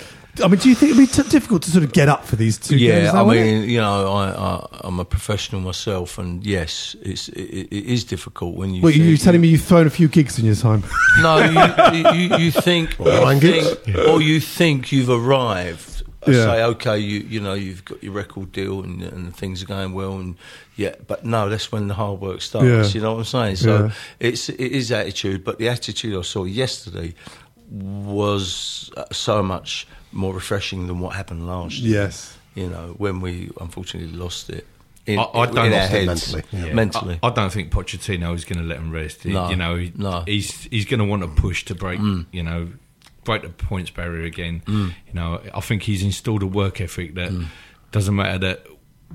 I 0.42 0.48
mean, 0.48 0.58
do 0.58 0.68
you 0.68 0.74
think 0.74 0.92
it'd 0.92 1.08
be 1.08 1.22
t- 1.22 1.28
difficult 1.28 1.62
to 1.62 1.70
sort 1.70 1.84
of 1.84 1.92
get 1.92 2.08
up 2.08 2.24
for 2.24 2.36
these 2.36 2.58
two 2.58 2.78
games? 2.78 3.04
Yeah, 3.04 3.12
I 3.18 3.22
wouldn't 3.22 3.46
it? 3.46 3.60
mean, 3.60 3.70
you 3.70 3.78
know, 3.80 4.12
I, 4.12 4.28
I, 4.30 4.66
I'm 4.84 4.98
a 5.00 5.04
professional 5.04 5.60
myself, 5.60 6.18
and 6.18 6.44
yes, 6.44 6.96
it's 7.02 7.28
it, 7.30 7.68
it 7.70 7.84
is 7.86 8.04
difficult 8.04 8.54
when 8.56 8.74
you. 8.74 8.82
Well, 8.82 8.90
you- 8.92 8.98
think- 9.00 9.08
you're 9.10 9.18
telling 9.24 9.40
me 9.40 9.48
you've 9.48 9.62
thrown 9.62 9.86
a 9.86 9.90
few 9.90 10.08
gigs 10.08 10.38
in 10.38 10.44
your 10.46 10.54
time. 10.56 10.82
No, 11.22 11.38
you, 11.92 12.10
you, 12.12 12.36
you 12.36 12.50
think, 12.50 12.98
Nine 13.00 13.36
you 13.36 13.40
gigs? 13.40 13.74
think 13.74 13.98
or 14.08 14.22
you 14.22 14.40
think 14.40 14.92
you've 14.92 15.10
arrived. 15.10 16.04
I 16.26 16.30
Yeah. 16.32 16.44
Say, 16.44 16.64
okay, 16.64 16.98
you 16.98 17.20
you 17.20 17.40
know 17.40 17.54
you've 17.54 17.84
got 17.84 18.02
your 18.02 18.12
record 18.12 18.52
deal 18.52 18.82
and, 18.82 19.02
and 19.02 19.34
things 19.34 19.62
are 19.62 19.66
going 19.66 19.92
well, 19.94 20.16
and 20.18 20.36
yeah, 20.76 20.94
but 21.06 21.24
no, 21.24 21.48
that's 21.48 21.72
when 21.72 21.88
the 21.88 21.94
hard 21.94 22.20
work 22.20 22.42
starts. 22.42 22.66
Yeah. 22.66 22.84
You 22.94 23.00
know 23.00 23.12
what 23.14 23.18
I'm 23.20 23.24
saying? 23.24 23.56
So 23.56 23.84
Yeah. 23.86 23.92
it's 24.20 24.48
it 24.50 24.60
is 24.60 24.92
attitude, 24.92 25.44
but 25.44 25.58
the 25.58 25.68
attitude 25.68 26.16
I 26.18 26.22
saw 26.22 26.44
yesterday 26.44 27.14
was 27.70 28.90
uh, 28.96 29.04
so 29.12 29.42
much 29.42 29.86
more 30.12 30.34
refreshing 30.34 30.86
than 30.86 30.98
what 31.00 31.14
happened 31.14 31.46
last 31.46 31.78
year. 31.78 32.02
Yes. 32.02 32.36
You 32.54 32.68
know, 32.68 32.94
when 32.98 33.20
we 33.20 33.50
unfortunately 33.60 34.16
lost 34.16 34.50
it. 34.50 34.66
In, 35.06 35.18
I- 35.18 35.22
I 35.22 35.46
don't 35.46 35.58
our 35.58 35.86
heads, 35.86 36.32
mentally, 36.32 36.42
yeah. 36.66 36.74
mentally. 36.74 37.18
I, 37.22 37.28
I 37.28 37.30
don't 37.30 37.52
think 37.52 37.72
Pochettino 37.72 38.34
is 38.34 38.44
going 38.44 38.58
to 38.60 38.64
let 38.64 38.78
him 38.78 38.90
rest. 38.90 39.22
He- 39.22 39.32
No, 39.32 39.48
you 39.50 39.56
know, 39.56 39.76
he- 39.76 39.92
no. 39.96 40.22
he's 40.26 40.64
he's 40.64 40.84
going 40.84 40.98
to 41.00 41.06
want 41.06 41.22
to 41.22 41.28
push 41.28 41.64
to 41.66 41.74
break. 41.74 42.00
Mm. 42.00 42.26
You 42.32 42.42
know, 42.42 42.68
break 43.24 43.42
the 43.42 43.48
points 43.48 43.90
barrier 43.90 44.24
again. 44.24 44.62
Mm. 44.66 44.88
You 45.06 45.12
know, 45.14 45.40
I 45.54 45.60
think 45.60 45.84
he's 45.84 46.02
installed 46.02 46.42
a 46.42 46.46
work 46.46 46.80
ethic 46.80 47.14
that 47.14 47.30
mm. 47.30 47.46
doesn't 47.92 48.14
matter 48.14 48.38
that 48.38 48.66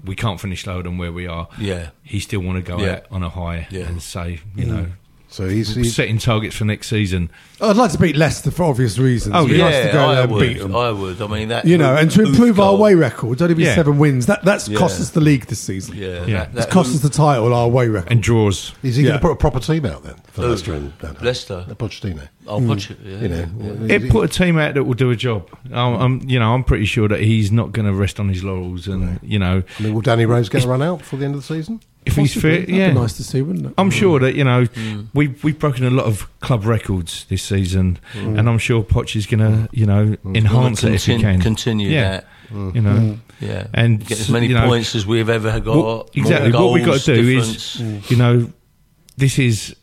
we 0.03 0.15
can't 0.15 0.39
finish 0.41 0.65
lower 0.67 0.83
than 0.83 0.97
where 0.97 1.11
we 1.11 1.27
are. 1.27 1.47
Yeah. 1.57 1.89
he 2.03 2.19
still 2.19 2.41
want 2.41 2.57
to 2.57 2.61
go 2.63 2.79
Yeah. 2.83 2.93
out 2.95 3.05
on 3.11 3.23
a 3.23 3.29
high 3.29 3.67
Yeah. 3.69 3.83
and 3.87 4.01
say, 4.01 4.39
you 4.55 4.65
know, 4.65 4.87
So 5.35 5.49
he's, 5.49 5.75
he's 5.75 5.93
setting 5.93 6.17
targets 6.17 6.55
for 6.55 6.63
next 6.63 6.87
season. 6.87 7.29
I'd 7.59 7.75
like 7.75 7.91
to 7.91 7.97
beat 7.97 8.15
Leicester 8.15 8.51
for 8.51 8.63
obvious 8.63 8.97
reasons. 8.97 9.35
Oh, 9.35 9.39
It'd 9.39 9.51
be 9.51 9.57
yeah. 9.57 9.63
nice 9.69 9.85
to 9.87 9.91
go 9.91 10.05
I 10.05 10.13
there 10.15 10.23
and 10.23 10.31
would. 10.31 10.39
beat 10.47 10.59
them. 10.59 10.73
I 10.75 10.91
would. 10.91 11.21
I 11.21 11.27
mean, 11.27 11.49
that 11.49 11.65
you 11.65 11.77
know, 11.77 11.93
and 11.93 12.09
to 12.11 12.21
Oof 12.21 12.29
improve 12.29 12.57
our 12.59 12.69
goal. 12.71 12.77
away 12.77 12.95
record, 12.95 13.41
only 13.41 13.53
be 13.53 13.63
Yeah. 13.63 13.75
seven 13.75 13.97
wins. 13.97 14.27
That 14.27 14.45
that's 14.45 14.69
Yeah. 14.69 14.77
cost 14.79 15.01
us 15.01 15.09
the 15.09 15.19
league 15.19 15.47
this 15.47 15.59
season. 15.59 15.95
Yeah, 15.97 16.07
Yeah. 16.07 16.23
that- 16.25 16.43
It's 16.53 16.53
that 16.67 16.69
cost 16.71 16.95
us 16.95 17.01
the 17.01 17.09
title, 17.09 17.53
our 17.53 17.65
away 17.65 17.89
record. 17.89 18.11
and 18.13 18.23
draws. 18.23 18.71
is 18.81 18.95
he 18.95 19.03
Yeah. 19.03 19.09
going 19.09 19.19
to 19.19 19.27
put 19.27 19.31
a 19.33 19.35
proper 19.35 19.59
team 19.59 19.85
out 19.85 20.03
then 20.05 20.15
for 20.31 20.43
Who? 20.43 20.47
Leicester 20.47 20.73
and 20.73 20.93
no, 21.03 21.11
no. 21.11 21.15
Leicester? 21.21 21.65
Pochettino. 21.69 22.29
I'll 22.47 22.61
put 22.61 22.89
you. 22.89 22.95
Yeah, 23.03 23.19
You 23.19 23.27
know, 23.27 23.35
yeah. 23.35 23.45
well, 23.57 23.83
It 23.85 23.91
is 23.91 24.03
he- 24.03 24.09
put 24.09 24.23
a 24.29 24.33
team 24.33 24.57
out 24.57 24.75
that 24.75 24.85
will 24.85 24.93
do 24.93 25.11
a 25.11 25.17
job. 25.17 25.49
I'm, 25.73 25.95
I'm 25.95 26.21
you 26.29 26.39
know, 26.39 26.53
I'm 26.53 26.63
pretty 26.63 26.85
sure 26.85 27.09
that 27.09 27.19
he's 27.19 27.51
not 27.51 27.73
going 27.73 27.85
to 27.87 27.93
rest 27.93 28.21
on 28.21 28.29
his 28.29 28.41
laurels, 28.41 28.87
and 28.87 29.19
you 29.21 29.39
know, 29.39 29.63
I 29.79 29.83
mean, 29.83 29.93
will 29.93 30.01
Danny 30.01 30.25
Rose 30.25 30.47
get 30.47 30.63
a 30.63 30.67
run 30.69 30.81
out 30.81 30.99
before 30.99 31.19
the 31.19 31.25
end 31.25 31.35
of 31.35 31.41
the 31.45 31.53
season? 31.55 31.81
If 32.05 32.15
he's 32.15 32.33
fit, 32.33 32.61
That'd 32.61 32.69
yeah, 32.75 32.89
be 32.89 32.95
nice 32.95 33.13
to 33.17 33.23
see, 33.23 33.41
wouldn't 33.41 33.65
it? 33.67 33.73
I'm 33.77 33.89
sure 33.91 34.19
that 34.19 34.35
you 34.35 34.43
know 34.43 34.65
Mm. 34.65 35.07
we've 35.13 35.43
we've 35.43 35.57
broken 35.57 35.85
a 35.85 35.89
lot 35.89 36.05
of 36.05 36.27
club 36.39 36.65
records 36.65 37.25
this 37.29 37.43
season, 37.43 37.99
Mm. 38.13 38.39
and 38.39 38.49
I'm 38.49 38.57
sure 38.59 38.83
Poch 38.83 39.15
is 39.15 39.25
going 39.25 39.39
to 39.39 39.69
you 39.71 39.85
know 39.85 40.15
enhance 40.25 40.83
it 40.83 40.93
if 40.93 41.05
he 41.05 41.17
can. 41.19 41.41
Continue 41.41 41.89
yeah, 41.89 42.21
that. 42.51 42.75
you 42.75 42.81
know, 42.81 43.17
Yeah, 43.41 43.67
And, 43.73 44.05
get 44.05 44.19
as 44.19 44.29
many 44.29 44.47
you 44.47 44.53
know, 44.53 44.65
points 44.67 44.95
as 44.95 45.05
we've 45.05 45.29
ever 45.29 45.59
got. 45.59 45.75
What- 45.77 46.09
exactly. 46.15 46.51
More 46.53 46.65
What 46.65 46.73
we've 46.73 46.85
got 46.85 46.99
to 47.01 47.15
do 47.15 47.35
difference. 47.39 47.79
is, 47.81 48.09
you 48.11 48.15
know, 48.17 48.51
this 49.17 49.37
is 49.39 49.75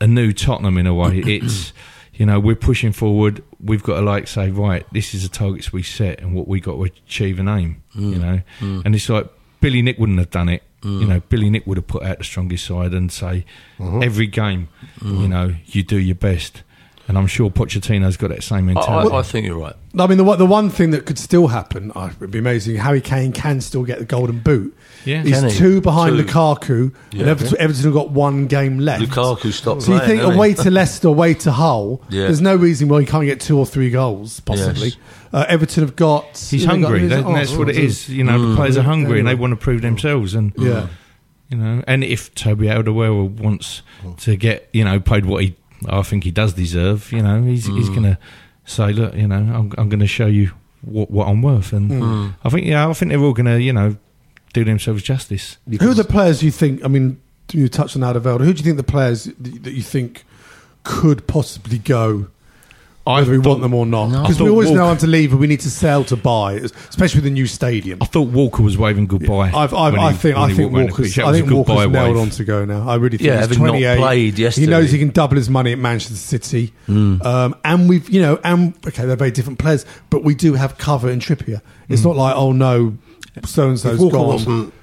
a 0.00 0.06
new 0.06 0.32
Tottenham 0.32 0.78
in 0.78 0.86
a 0.86 0.94
way. 0.94 1.18
It's, 1.26 1.72
you 2.14 2.24
know, 2.24 2.38
we're 2.40 2.54
pushing 2.56 2.92
forward. 2.92 3.42
We've 3.60 3.82
got 3.82 3.96
to 3.96 4.02
like 4.02 4.26
say, 4.28 4.48
right, 4.50 4.86
this 4.92 5.14
is 5.14 5.22
the 5.24 5.28
targets 5.28 5.72
we 5.72 5.82
set 5.82 6.20
and 6.20 6.32
what 6.34 6.46
we 6.48 6.60
got 6.60 6.74
to 6.76 6.84
achieve 6.84 7.38
and 7.40 7.48
aim. 7.48 7.82
Mm. 7.96 8.12
You 8.12 8.18
know, 8.18 8.40
and 8.84 8.94
it's 8.94 9.08
like 9.08 9.26
Billy 9.60 9.82
Nick 9.82 9.98
wouldn't 9.98 10.18
have 10.18 10.30
done 10.30 10.48
it. 10.48 10.62
You 10.84 11.06
know, 11.06 11.20
Billy 11.30 11.48
Nick 11.48 11.66
would 11.66 11.78
have 11.78 11.86
put 11.86 12.02
out 12.02 12.18
the 12.18 12.24
strongest 12.24 12.66
side 12.66 12.92
and 12.92 13.10
say 13.10 13.44
Mm-hmm. 13.78 14.02
every 14.02 14.26
game, 14.26 14.68
Mm. 15.00 15.20
you 15.22 15.28
know, 15.28 15.54
you 15.66 15.82
do 15.82 15.96
your 15.98 16.14
best. 16.14 16.62
And 17.06 17.18
I'm 17.18 17.26
sure 17.26 17.50
Pochettino's 17.50 18.16
got 18.16 18.28
that 18.30 18.42
same 18.42 18.60
I, 18.70 18.72
mentality. 18.74 19.14
I, 19.14 19.18
I 19.18 19.22
think 19.22 19.46
you're 19.46 19.58
right. 19.58 19.76
I 19.98 20.06
mean, 20.06 20.16
the 20.16 20.24
one- 20.24 20.38
the 20.38 20.46
one 20.46 20.70
thing 20.70 20.90
that 20.92 21.04
could 21.04 21.18
still 21.18 21.48
happen, 21.48 21.92
oh, 21.94 22.06
it'd 22.16 22.30
be 22.30 22.38
amazing. 22.38 22.76
Harry 22.76 23.02
Kane 23.02 23.30
can 23.32 23.60
still 23.60 23.82
get 23.84 23.98
the 23.98 24.06
golden 24.06 24.38
boot. 24.38 24.74
Yeah. 25.04 25.22
he's 25.22 25.42
he? 25.42 25.50
two 25.50 25.80
behind 25.82 26.16
Two. 26.16 26.24
Lukaku, 26.24 26.94
and 27.12 27.22
Everton, 27.22 27.56
Everton 27.60 27.84
have 27.84 27.92
got 27.92 28.10
one 28.10 28.46
game 28.46 28.78
left. 28.78 29.02
Lukaku 29.02 29.52
stopped 29.52 29.82
So 29.82 29.92
you 29.92 29.98
playing, 29.98 30.08
think 30.08 30.20
hasn't 30.20 30.32
he? 30.32 30.38
away 30.38 30.54
to 30.54 30.70
Leicester, 30.70 31.08
away 31.08 31.34
to 31.34 31.52
Hull? 31.52 32.02
Yeah. 32.08 32.22
There's 32.22 32.40
no 32.40 32.56
reason 32.56 32.88
why 32.88 33.00
he 33.00 33.06
can't 33.06 33.26
get 33.26 33.38
two 33.38 33.58
or 33.58 33.66
three 33.66 33.90
goals, 33.90 34.40
possibly. 34.40 34.88
Yes. 34.88 34.96
Uh, 35.30 35.44
Everton 35.46 35.84
have 35.84 35.96
got. 35.96 36.24
He's 36.38 36.64
who 36.64 36.70
have 36.70 36.76
they 36.76 36.82
got? 36.82 36.88
hungry. 36.90 37.06
That, 37.08 37.18
it? 37.20 37.26
and 37.26 37.36
that's 37.36 37.52
Oh, 37.52 37.58
what 37.58 37.68
it 37.68 37.76
who's 37.76 38.08
is. 38.08 38.08
You 38.08 38.24
know, 38.24 38.48
the 38.50 38.56
players 38.56 38.78
are 38.78 38.82
hungry 38.82 39.18
and 39.18 39.28
they 39.28 39.34
want 39.34 39.50
to 39.50 39.56
prove 39.56 39.82
themselves. 39.82 40.34
And 40.34 40.52
Yeah. 40.56 40.86
you 41.50 41.58
know, 41.58 41.84
and 41.86 42.02
if 42.02 42.34
Toby 42.34 42.66
Alderweireld 42.68 43.40
wants 43.40 43.82
to 44.20 44.36
get, 44.36 44.70
you 44.72 44.84
know, 44.84 45.00
paid 45.00 45.26
what 45.26 45.42
he, 45.44 45.56
I 45.88 46.02
think 46.02 46.24
he 46.24 46.30
does 46.30 46.52
deserve. 46.54 47.10
You 47.12 47.22
know, 47.22 47.42
he's 47.42 47.66
he's 47.66 47.88
going 47.88 48.04
to 48.04 48.18
say, 48.64 48.92
look, 48.92 49.14
you 49.14 49.28
know, 49.28 49.36
I'm, 49.36 49.72
I'm 49.76 49.88
going 49.88 50.00
to 50.00 50.06
show 50.06 50.26
you 50.26 50.52
what, 50.82 51.10
what 51.10 51.28
I'm 51.28 51.42
worth, 51.42 51.72
and 51.72 51.90
mm. 51.90 52.00
Mm. 52.00 52.34
I 52.44 52.48
think, 52.48 52.66
yeah, 52.66 52.88
I 52.88 52.92
think 52.92 53.10
they're 53.10 53.20
all 53.20 53.32
going 53.32 53.46
to, 53.46 53.60
you 53.60 53.72
know, 53.72 53.96
do 54.52 54.64
themselves 54.64 55.02
justice. 55.02 55.58
Who 55.80 55.90
are 55.90 55.94
the 55.94 56.04
players 56.04 56.42
you 56.42 56.50
think? 56.50 56.84
I 56.84 56.88
mean, 56.88 57.20
you 57.52 57.68
touched 57.68 57.96
on 57.96 58.02
Alderweireld. 58.02 58.40
Who 58.44 58.52
do 58.52 58.58
you 58.58 58.64
think 58.64 58.76
the 58.76 58.82
players 58.82 59.24
that 59.24 59.72
you 59.72 59.82
think 59.82 60.24
could 60.82 61.26
possibly 61.26 61.78
go? 61.78 62.28
I 63.06 63.22
we 63.22 63.36
want 63.38 63.60
them 63.60 63.74
or 63.74 63.84
not, 63.84 64.14
I 64.14 64.22
because 64.22 64.40
we 64.40 64.48
always 64.48 64.70
know 64.70 64.80
Walker- 64.80 64.92
I'm 64.92 64.96
to 64.98 65.06
leave, 65.06 65.32
and 65.32 65.40
we 65.40 65.46
need 65.46 65.60
to 65.60 65.70
sell 65.70 66.04
to 66.04 66.16
buy, 66.16 66.54
especially 66.54 67.18
with 67.18 67.24
the 67.24 67.30
new 67.30 67.46
stadium. 67.46 67.98
I 68.00 68.06
thought 68.06 68.28
Walker 68.28 68.62
was 68.62 68.78
waving 68.78 69.06
goodbye. 69.08 69.50
I've, 69.54 69.74
I've, 69.74 69.92
when 69.92 70.00
I 70.02 70.12
he- 70.12 70.16
think 70.18 70.36
when 70.36 70.44
I 70.44 70.48
he 70.48 70.54
think 70.54 70.72
walked 70.72 70.76
round 70.78 70.88
the 70.88 70.92
Walker's, 70.92 71.06
pitch. 71.08 71.16
That 71.16 71.24
I 71.24 71.30
was 71.30 71.38
a 71.38 71.42
think 71.42 71.52
Walker's 71.54 71.92
nailed 71.92 72.14
wave. 72.14 72.22
on 72.22 72.30
to 72.30 72.44
go 72.44 72.64
now. 72.64 72.88
I 72.88 72.94
really 72.94 73.18
think 73.18 73.26
Yeah, 73.28 73.32
he's 73.40 73.48
having 73.48 73.58
not 73.62 73.68
28. 73.72 73.98
played 73.98 74.36
He 74.38 74.42
yesterday. 74.44 74.66
knows 74.68 74.90
he 74.90 74.98
can 74.98 75.10
double 75.10 75.36
his 75.36 75.50
money 75.50 75.72
at 75.72 75.78
Manchester 75.78 76.14
City, 76.16 76.72
Hmm. 76.86 77.20
um, 77.20 77.54
and 77.64 77.88
we've 77.90 78.08
you 78.08 78.22
know, 78.22 78.40
and 78.42 78.72
okay, 78.86 79.04
they're 79.04 79.16
very 79.16 79.30
different 79.32 79.58
players, 79.58 79.84
but 80.08 80.24
we 80.24 80.34
do 80.34 80.54
have 80.54 80.78
cover 80.78 81.10
in 81.10 81.18
Trippier. 81.20 81.60
It's 81.90 82.00
Hmm. 82.02 82.08
not 82.08 82.16
like 82.16 82.34
oh 82.36 82.52
no, 82.52 82.94
so 83.44 83.64
and 83.64 83.74
If 83.74 83.80
so's 83.80 83.98
Walker 84.00 84.16
gone. 84.16 84.26
wasn't 84.28 84.74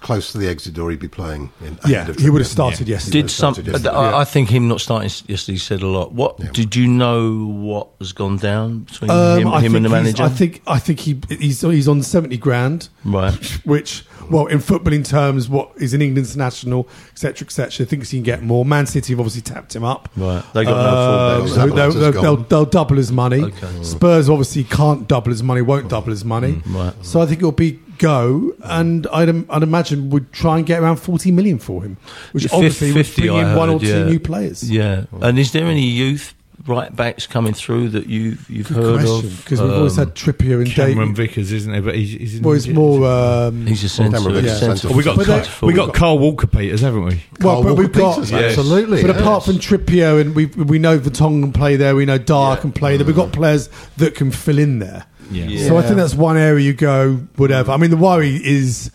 close 0.00 0.32
to 0.32 0.38
the 0.38 0.48
exit 0.48 0.74
door, 0.74 0.90
he'd 0.90 0.98
be 1.00 1.08
playing. 1.08 1.50
In 1.64 1.78
yeah, 1.86 2.04
he 2.18 2.30
would 2.30 2.40
have 2.40 2.48
Trippier. 2.48 2.52
started 2.52 2.88
yesterday. 2.88 3.22
Did 3.22 3.30
some? 3.30 3.54
yesterday. 3.54 3.88
I, 3.90 4.20
I 4.20 4.24
think 4.24 4.48
him 4.50 4.68
not 4.68 4.80
starting 4.80 5.06
s- 5.06 5.22
yesterday 5.26 5.58
said 5.58 5.82
a 5.82 5.86
lot. 5.86 6.12
What 6.12 6.38
did 6.52 6.74
you 6.76 6.86
know? 6.88 7.46
What 7.46 7.88
has 7.98 8.12
gone 8.12 8.36
down 8.38 8.80
between 8.80 9.10
Um, 9.10 9.38
him, 9.40 9.48
him 9.62 9.74
and 9.76 9.84
the 9.84 9.88
manager? 9.90 10.22
I 10.22 10.28
think 10.28 10.62
I 10.66 10.78
think 10.78 11.00
he 11.00 11.20
he's 11.28 11.60
he's 11.60 11.88
on 11.88 12.02
seventy 12.02 12.36
grand, 12.36 12.88
Right. 13.04 13.32
Which, 13.64 14.04
well, 14.30 14.46
in 14.46 14.58
footballing 14.58 15.06
terms, 15.06 15.48
what 15.48 15.70
is 15.76 15.94
an 15.94 16.02
England 16.02 16.26
international, 16.26 16.88
etc., 17.12 17.46
etc. 17.46 17.84
Thinks 17.86 18.10
he 18.10 18.18
can 18.18 18.24
get 18.24 18.42
more. 18.42 18.64
Man 18.64 18.86
City 18.86 19.12
have 19.12 19.20
obviously 19.20 19.42
tapped 19.42 19.74
him 19.76 19.84
up. 19.84 20.08
Right. 20.16 20.42
They 20.54 20.64
got 20.64 20.70
no 20.70 20.76
Uh, 20.76 21.40
fullbacks. 21.40 21.48
so 21.50 21.66
That 21.66 21.74
they'll, 21.74 21.92
they'll, 21.92 22.22
they'll, 22.22 22.36
they'll 22.44 22.64
double 22.66 22.96
his 22.96 23.12
money. 23.12 23.42
Okay. 23.42 23.82
Spurs 23.82 24.28
obviously 24.28 24.64
can't 24.64 25.06
double 25.08 25.30
his 25.30 25.42
money, 25.42 25.62
won't 25.62 25.88
double 25.88 26.10
his 26.10 26.24
money. 26.24 26.54
Mm, 26.54 26.74
right. 26.74 26.94
So 27.04 27.20
I 27.20 27.26
think 27.26 27.38
it'll 27.38 27.52
be 27.52 27.78
go, 28.00 28.52
and 28.64 29.06
I'd, 29.12 29.28
im- 29.28 29.46
I'd 29.48 29.62
imagine 29.62 30.10
would 30.10 30.32
try 30.32 30.56
and 30.58 30.66
get 30.66 30.80
around 30.82 30.96
forty 30.96 31.30
million 31.30 31.58
for 31.60 31.82
him, 31.82 31.96
which 32.32 32.44
Fif- 32.44 32.52
obviously 32.54 32.88
would 32.92 33.06
50, 33.06 33.22
bring 33.22 33.36
in 33.36 33.44
I 33.44 33.56
one 33.56 33.68
or 33.68 33.72
heard, 33.74 33.80
two 33.82 33.86
yeah. 33.88 34.04
new 34.04 34.18
players. 34.18 34.68
Yeah. 34.68 35.04
And 35.20 35.38
is 35.38 35.52
there 35.52 35.66
any 35.66 35.84
youth 35.86 36.34
right 36.66 36.94
backs 36.94 37.26
coming 37.26 37.54
through 37.54 37.88
that 37.88 38.06
you've 38.06 38.48
you've 38.50 38.68
Good 38.68 38.76
heard 38.76 39.00
question 39.00 39.30
of? 39.30 39.44
because 39.44 39.62
we've 39.62 39.72
always 39.72 39.98
Um, 39.98 40.06
had 40.08 40.14
Trippier 40.14 40.58
and 40.62 40.70
Cameron 40.70 41.08
Dave. 41.08 41.16
Vickers, 41.16 41.52
isn't 41.52 41.74
it? 41.74 41.80
But 41.82 41.94
he's, 41.94 42.10
he's 42.32 42.40
Well, 42.42 42.52
he's 42.54 42.68
more. 42.68 43.06
Um, 43.10 43.66
He's 43.66 43.82
a 43.84 43.88
centre. 43.88 44.18
Cameron 44.18 44.34
Vickers, 44.34 44.58
centre- 44.60 44.76
centre 44.76 44.94
Oh, 44.94 44.96
we 44.98 45.02
got 45.04 45.16
But 45.16 45.26
Kyle, 45.26 45.46
we 45.68 45.72
got 45.72 45.94
Kyle 45.94 46.18
Walker 46.18 46.46
Peters, 46.46 46.80
haven't 46.82 47.04
we? 47.04 47.22
well, 47.40 47.62
Kyle 47.62 47.62
but 47.62 47.74
we've 47.78 47.90
got 47.92 48.18
Walker-Peters, 48.18 48.32
absolutely. 48.58 49.02
But 49.02 49.14
yeah. 49.16 49.20
apart 49.22 49.44
from 49.44 49.54
Trippier 49.56 50.20
and 50.20 50.34
we 50.34 50.46
we 50.46 50.78
know 50.78 50.98
Vertonghen 50.98 51.42
can 51.44 51.52
play 51.52 51.76
there, 51.76 51.96
we 51.96 52.04
know 52.04 52.18
Dier 52.18 52.56
can 52.58 52.72
play 52.72 52.96
there. 52.98 53.06
We've 53.06 53.16
got 53.16 53.32
players 53.32 53.68
that 53.96 54.14
can 54.14 54.30
fill 54.30 54.58
in 54.58 54.80
there. 54.80 55.06
Yeah. 55.30 55.68
So 55.68 55.76
I 55.76 55.82
think 55.82 55.96
that's 55.96 56.14
one 56.14 56.36
area 56.36 56.64
you 56.64 56.74
go 56.74 57.16
whatever. 57.36 57.72
I 57.72 57.76
mean, 57.76 57.90
the 57.90 57.96
worry 57.96 58.36
is 58.36 58.90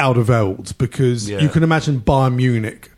out 0.00 0.16
of 0.18 0.28
Elds 0.30 0.72
because 0.72 1.28
Yeah. 1.30 1.40
you 1.40 1.48
can 1.48 1.62
imagine 1.62 2.00
Bayern 2.00 2.34
Munich. 2.36 2.90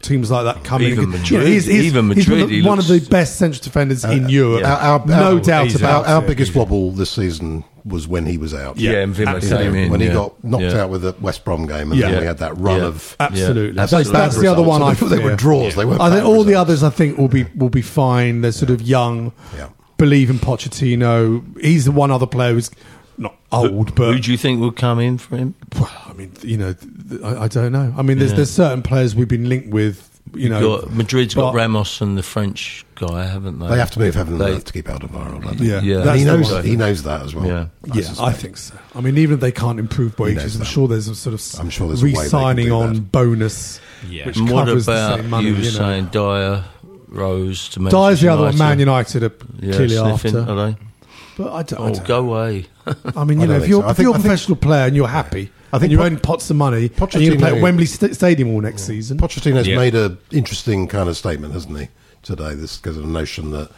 Teams 0.00 0.32
like 0.32 0.44
that 0.52 0.64
coming. 0.64 0.88
Even 0.88 1.04
in. 1.04 1.10
Madrid- 1.12 1.46
he's, 1.46 1.64
he's, 1.66 1.84
even 1.84 2.10
he's 2.10 2.28
one 2.28 2.38
Madrid, 2.38 2.42
of, 2.42 2.50
he 2.50 2.62
one 2.62 2.78
of 2.80 2.88
the 2.88 2.98
best 3.08 3.36
central 3.36 3.62
defenders 3.62 4.04
in 4.04 4.24
uh, 4.24 4.28
Europe. 4.28 4.64
Our, 4.64 4.76
our, 5.00 5.06
no 5.06 5.34
our- 5.36 5.40
doubt 5.40 5.74
about 5.76 6.06
our, 6.06 6.16
our 6.16 6.24
it. 6.24 6.26
biggest 6.26 6.56
wobble 6.56 6.90
this 6.90 7.10
season 7.12 7.62
was 7.84 8.08
when 8.08 8.26
he 8.26 8.36
was 8.36 8.52
out. 8.52 8.76
Yeah, 8.78 8.94
and 8.94 9.14
Wimmer 9.14 9.40
came 9.48 9.74
in 9.76 9.90
when 9.92 10.00
he 10.00 10.08
yeah. 10.08 10.12
got 10.14 10.42
knocked 10.42 10.64
Yeah. 10.64 10.82
out 10.82 10.90
with 10.90 11.02
the 11.02 11.14
West 11.20 11.44
Brom 11.44 11.66
game, 11.66 11.92
and 11.92 12.00
Yeah. 12.00 12.10
then 12.10 12.20
we 12.20 12.26
had 12.26 12.38
that 12.38 12.58
run 12.58 12.80
Yeah. 12.80 12.86
of 12.86 13.16
Absolutely, 13.20 13.66
Yeah, 13.66 13.72
that's, 13.74 13.92
absolutely. 13.92 14.12
that's 14.20 14.38
the 14.40 14.46
other 14.48 14.62
one. 14.62 14.82
I 14.82 14.94
thought 14.94 15.08
they 15.10 15.18
were 15.20 15.30
fear. 15.30 15.36
draws. 15.36 15.74
They 15.76 15.84
weren't. 15.84 16.00
I 16.00 16.10
think 16.10 16.22
bad 16.24 16.26
all 16.26 16.42
the 16.42 16.56
others, 16.56 16.82
I 16.82 16.90
think, 16.90 17.16
will 17.16 17.28
be 17.28 17.44
will 17.54 17.70
be 17.70 17.82
fine. 17.82 18.40
They're 18.40 18.50
sort 18.50 18.70
of 18.70 18.82
young, 18.82 19.30
Yeah. 19.56 19.68
Believe 20.02 20.30
in 20.30 20.38
Pochettino. 20.40 21.42
He's 21.60 21.84
the 21.84 21.92
one 21.92 22.10
other 22.10 22.26
player 22.26 22.54
who's 22.54 22.70
not 23.18 23.36
old, 23.52 23.94
but 23.94 24.14
Who 24.14 24.18
do 24.18 24.32
you 24.32 24.36
think 24.38 24.60
would 24.60 24.74
come 24.76 24.98
in 24.98 25.16
for 25.18 25.36
him? 25.36 25.54
well, 25.78 25.90
I 26.06 26.12
mean, 26.14 26.32
you 26.42 26.56
know, 26.56 26.72
th- 26.72 26.92
th- 27.10 27.22
I, 27.22 27.44
I 27.44 27.48
don't 27.48 27.70
know. 27.72 27.94
I 27.96 28.02
mean, 28.02 28.18
there's 28.18 28.30
Yeah. 28.32 28.36
there's 28.38 28.50
certain 28.50 28.82
players 28.82 29.14
we've 29.14 29.28
been 29.28 29.48
linked 29.48 29.68
with. 29.68 30.08
You 30.34 30.48
know, 30.48 30.78
got, 30.80 30.92
Madrid's 30.92 31.34
got 31.34 31.52
Ramos 31.54 32.00
and 32.00 32.16
the 32.16 32.22
French 32.22 32.86
guy, 32.94 33.26
haven't 33.26 33.58
they? 33.58 33.68
They 33.68 33.78
have 33.78 33.90
to 33.92 33.98
move 33.98 34.14
heaven 34.14 34.34
and 34.34 34.40
They- 34.40 34.52
earth 34.52 34.64
to 34.64 34.72
keep 34.72 34.86
Alderweireld. 34.86 35.42
don't? 35.44 35.60
Yeah, 35.60 35.80
Yeah. 35.82 36.16
He 36.16 36.24
knows 36.24 36.50
one. 36.50 36.64
he 36.64 36.74
knows 36.74 37.02
that 37.02 37.22
as 37.22 37.34
well. 37.34 37.46
Yeah. 37.46 37.66
I 37.92 37.98
yeah, 37.98 38.08
I 38.18 38.32
think 38.32 38.56
so. 38.56 38.74
I 38.94 39.00
mean, 39.02 39.18
even 39.18 39.34
if 39.34 39.40
they 39.40 39.52
can't 39.52 39.78
improve 39.78 40.18
wages, 40.18 40.54
I'm 40.54 40.60
that. 40.60 40.64
sure 40.66 40.88
there's 40.88 41.06
a 41.08 41.14
sort 41.14 41.34
of 41.34 41.60
I'm 41.60 41.70
sure 41.70 41.86
there's 41.88 42.02
a 42.02 42.06
way 42.06 42.10
they 42.12 42.14
can 42.16 42.22
re-signing 42.24 42.66
do 42.66 42.74
on 42.74 42.94
that. 42.94 43.12
bonus. 43.12 43.80
Yeah. 44.08 44.26
which 44.26 44.36
And 44.38 44.50
what 44.50 44.66
covers 44.66 44.86
the 44.86 44.92
about 44.92 45.20
same 45.20 45.30
money, 45.30 45.46
you 45.48 45.52
were 45.54 45.58
you 45.60 45.64
know. 45.66 45.70
saying 45.70 46.06
Dier, 46.06 46.64
Rose 47.12 47.68
to 47.70 47.78
Dier's 47.80 47.92
Manchester 47.92 48.26
the 48.26 48.32
other 48.32 48.42
one. 48.44 48.58
Man 48.58 48.78
United? 48.78 49.14
United 49.14 49.22
are 49.22 49.46
Yeah, 49.66 49.72
clearly 49.74 49.96
sniffing, 49.96 50.36
after. 50.40 50.50
are 50.52 50.66
they? 50.72 50.76
But 51.36 51.52
I 51.52 51.62
don't. 51.62 51.80
I 51.80 51.82
Oh, 51.90 51.94
don't 51.94 52.06
go 52.06 52.18
away. 52.20 52.66
I 53.16 53.24
mean, 53.24 53.38
I 53.38 53.42
you 53.42 53.46
know, 53.46 53.46
don't 53.46 53.56
if 53.56 53.60
think 53.62 53.68
you're, 53.70 53.82
so. 53.82 53.86
I 53.86 53.90
if 53.90 53.96
think- 53.96 54.04
you're 54.06 54.12
a 54.12 54.14
I 54.14 54.16
think- 54.18 54.24
professional 54.24 54.56
player 54.56 54.86
and 54.86 54.96
you're 54.96 55.08
happy, 55.08 55.50
I 55.72 55.78
think 55.78 55.82
and 55.84 55.92
you're 55.92 56.00
Po- 56.00 56.06
earning 56.06 56.18
pots 56.20 56.50
of 56.50 56.56
money, 56.56 56.90
and 56.98 57.14
you're 57.14 57.20
going 57.20 57.30
to 57.32 57.36
play 57.38 57.56
at 57.56 57.62
Wembley 57.62 57.86
St- 57.86 58.14
Stadium 58.14 58.50
all 58.54 58.60
next 58.60 58.82
season. 58.84 59.18
Pochettino's 59.18 59.66
Yeah. 59.66 59.76
made 59.76 59.94
an 59.94 60.18
interesting 60.30 60.88
kind 60.88 61.08
of 61.08 61.16
statement, 61.16 61.54
hasn't 61.54 61.78
he, 61.78 61.88
today? 62.22 62.54
This 62.54 62.76
because 62.76 62.96
of 62.96 63.04
the 63.04 63.08
notion 63.08 63.50
that 63.52 63.70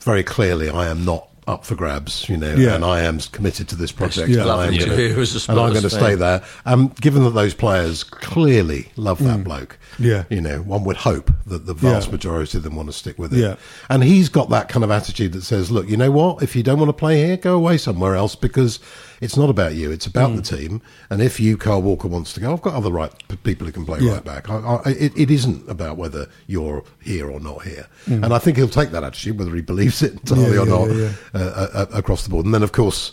very 0.00 0.22
clearly 0.22 0.68
I 0.68 0.88
am 0.88 1.04
not 1.04 1.26
up 1.46 1.64
for 1.64 1.74
grabs, 1.74 2.28
you 2.28 2.36
know, 2.36 2.54
Yeah. 2.54 2.74
and 2.74 2.84
I 2.84 3.00
am 3.00 3.18
committed 3.32 3.66
to 3.68 3.76
this 3.76 3.90
project. 3.92 4.28
Yeah. 4.28 4.42
and 4.42 4.50
I 4.50 4.52
am 4.52 4.58
Lovely 4.72 4.78
to 4.78 4.84
gonna- 4.84 4.96
hear 5.08 5.20
as 5.20 5.48
a 5.48 5.50
and 5.50 5.58
I'm 5.60 5.70
Spurs 5.70 5.80
going 5.80 5.82
to 5.82 5.90
fan. 5.90 6.00
stay 6.00 6.14
there. 6.16 6.42
Um, 6.66 6.92
given 7.00 7.24
that 7.24 7.30
those 7.30 7.54
players 7.54 8.04
clearly 8.04 8.88
love 8.96 9.22
that 9.24 9.42
bloke, 9.42 9.78
Mm. 9.79 9.79
Yeah. 9.98 10.24
you 10.30 10.40
know, 10.40 10.62
one 10.62 10.84
would 10.84 10.96
hope 10.98 11.30
that 11.46 11.66
the 11.66 11.74
vast 11.74 12.06
Yeah. 12.08 12.12
majority 12.12 12.58
of 12.58 12.64
them 12.64 12.76
want 12.76 12.88
to 12.88 12.92
stick 12.92 13.18
with 13.18 13.32
it. 13.34 13.38
Yeah. 13.40 13.56
And 13.88 14.02
he's 14.04 14.28
got 14.28 14.48
that 14.50 14.68
kind 14.68 14.84
of 14.84 14.90
attitude 14.90 15.32
that 15.32 15.42
says, 15.42 15.70
look, 15.70 15.88
you 15.88 15.96
know 15.96 16.10
what? 16.10 16.42
If 16.42 16.54
you 16.56 16.62
don't 16.62 16.78
want 16.78 16.88
to 16.88 16.92
play 16.94 17.24
here, 17.24 17.36
go 17.36 17.54
away 17.56 17.76
somewhere 17.78 18.14
else 18.14 18.34
because 18.34 18.78
it's 19.20 19.36
not 19.36 19.50
about 19.50 19.74
you. 19.74 19.90
It's 19.90 20.06
about 20.06 20.30
Mm. 20.30 20.36
the 20.36 20.56
team. 20.56 20.82
And 21.10 21.20
if 21.20 21.38
you, 21.40 21.56
Kyle 21.56 21.82
Walker, 21.82 22.08
wants 22.08 22.32
to 22.34 22.40
go, 22.40 22.52
I've 22.52 22.62
got 22.62 22.74
other 22.74 22.90
right 22.90 23.12
p- 23.28 23.36
people 23.36 23.66
who 23.66 23.72
can 23.72 23.84
play 23.84 23.98
Yeah. 24.00 24.14
right 24.14 24.24
back. 24.24 24.48
I, 24.48 24.56
I, 24.56 24.90
it, 24.90 25.12
it 25.16 25.30
isn't 25.30 25.68
about 25.68 25.96
whether 25.98 26.28
you're 26.46 26.82
here 27.02 27.30
or 27.30 27.40
not 27.40 27.62
here. 27.64 27.86
Mm. 28.06 28.24
And 28.24 28.32
I 28.34 28.38
think 28.38 28.56
he'll 28.56 28.68
take 28.68 28.90
that 28.92 29.04
attitude, 29.04 29.38
whether 29.38 29.54
he 29.54 29.60
believes 29.60 30.02
it 30.02 30.12
entirely 30.12 30.54
Yeah, 30.54 30.60
or 30.62 30.66
not, 30.66 30.96
yeah, 30.96 31.10
Uh, 31.34 31.38
uh, 31.74 31.86
across 31.92 32.22
the 32.24 32.30
board. 32.30 32.44
And 32.46 32.54
then, 32.54 32.62
of 32.62 32.72
course, 32.72 33.12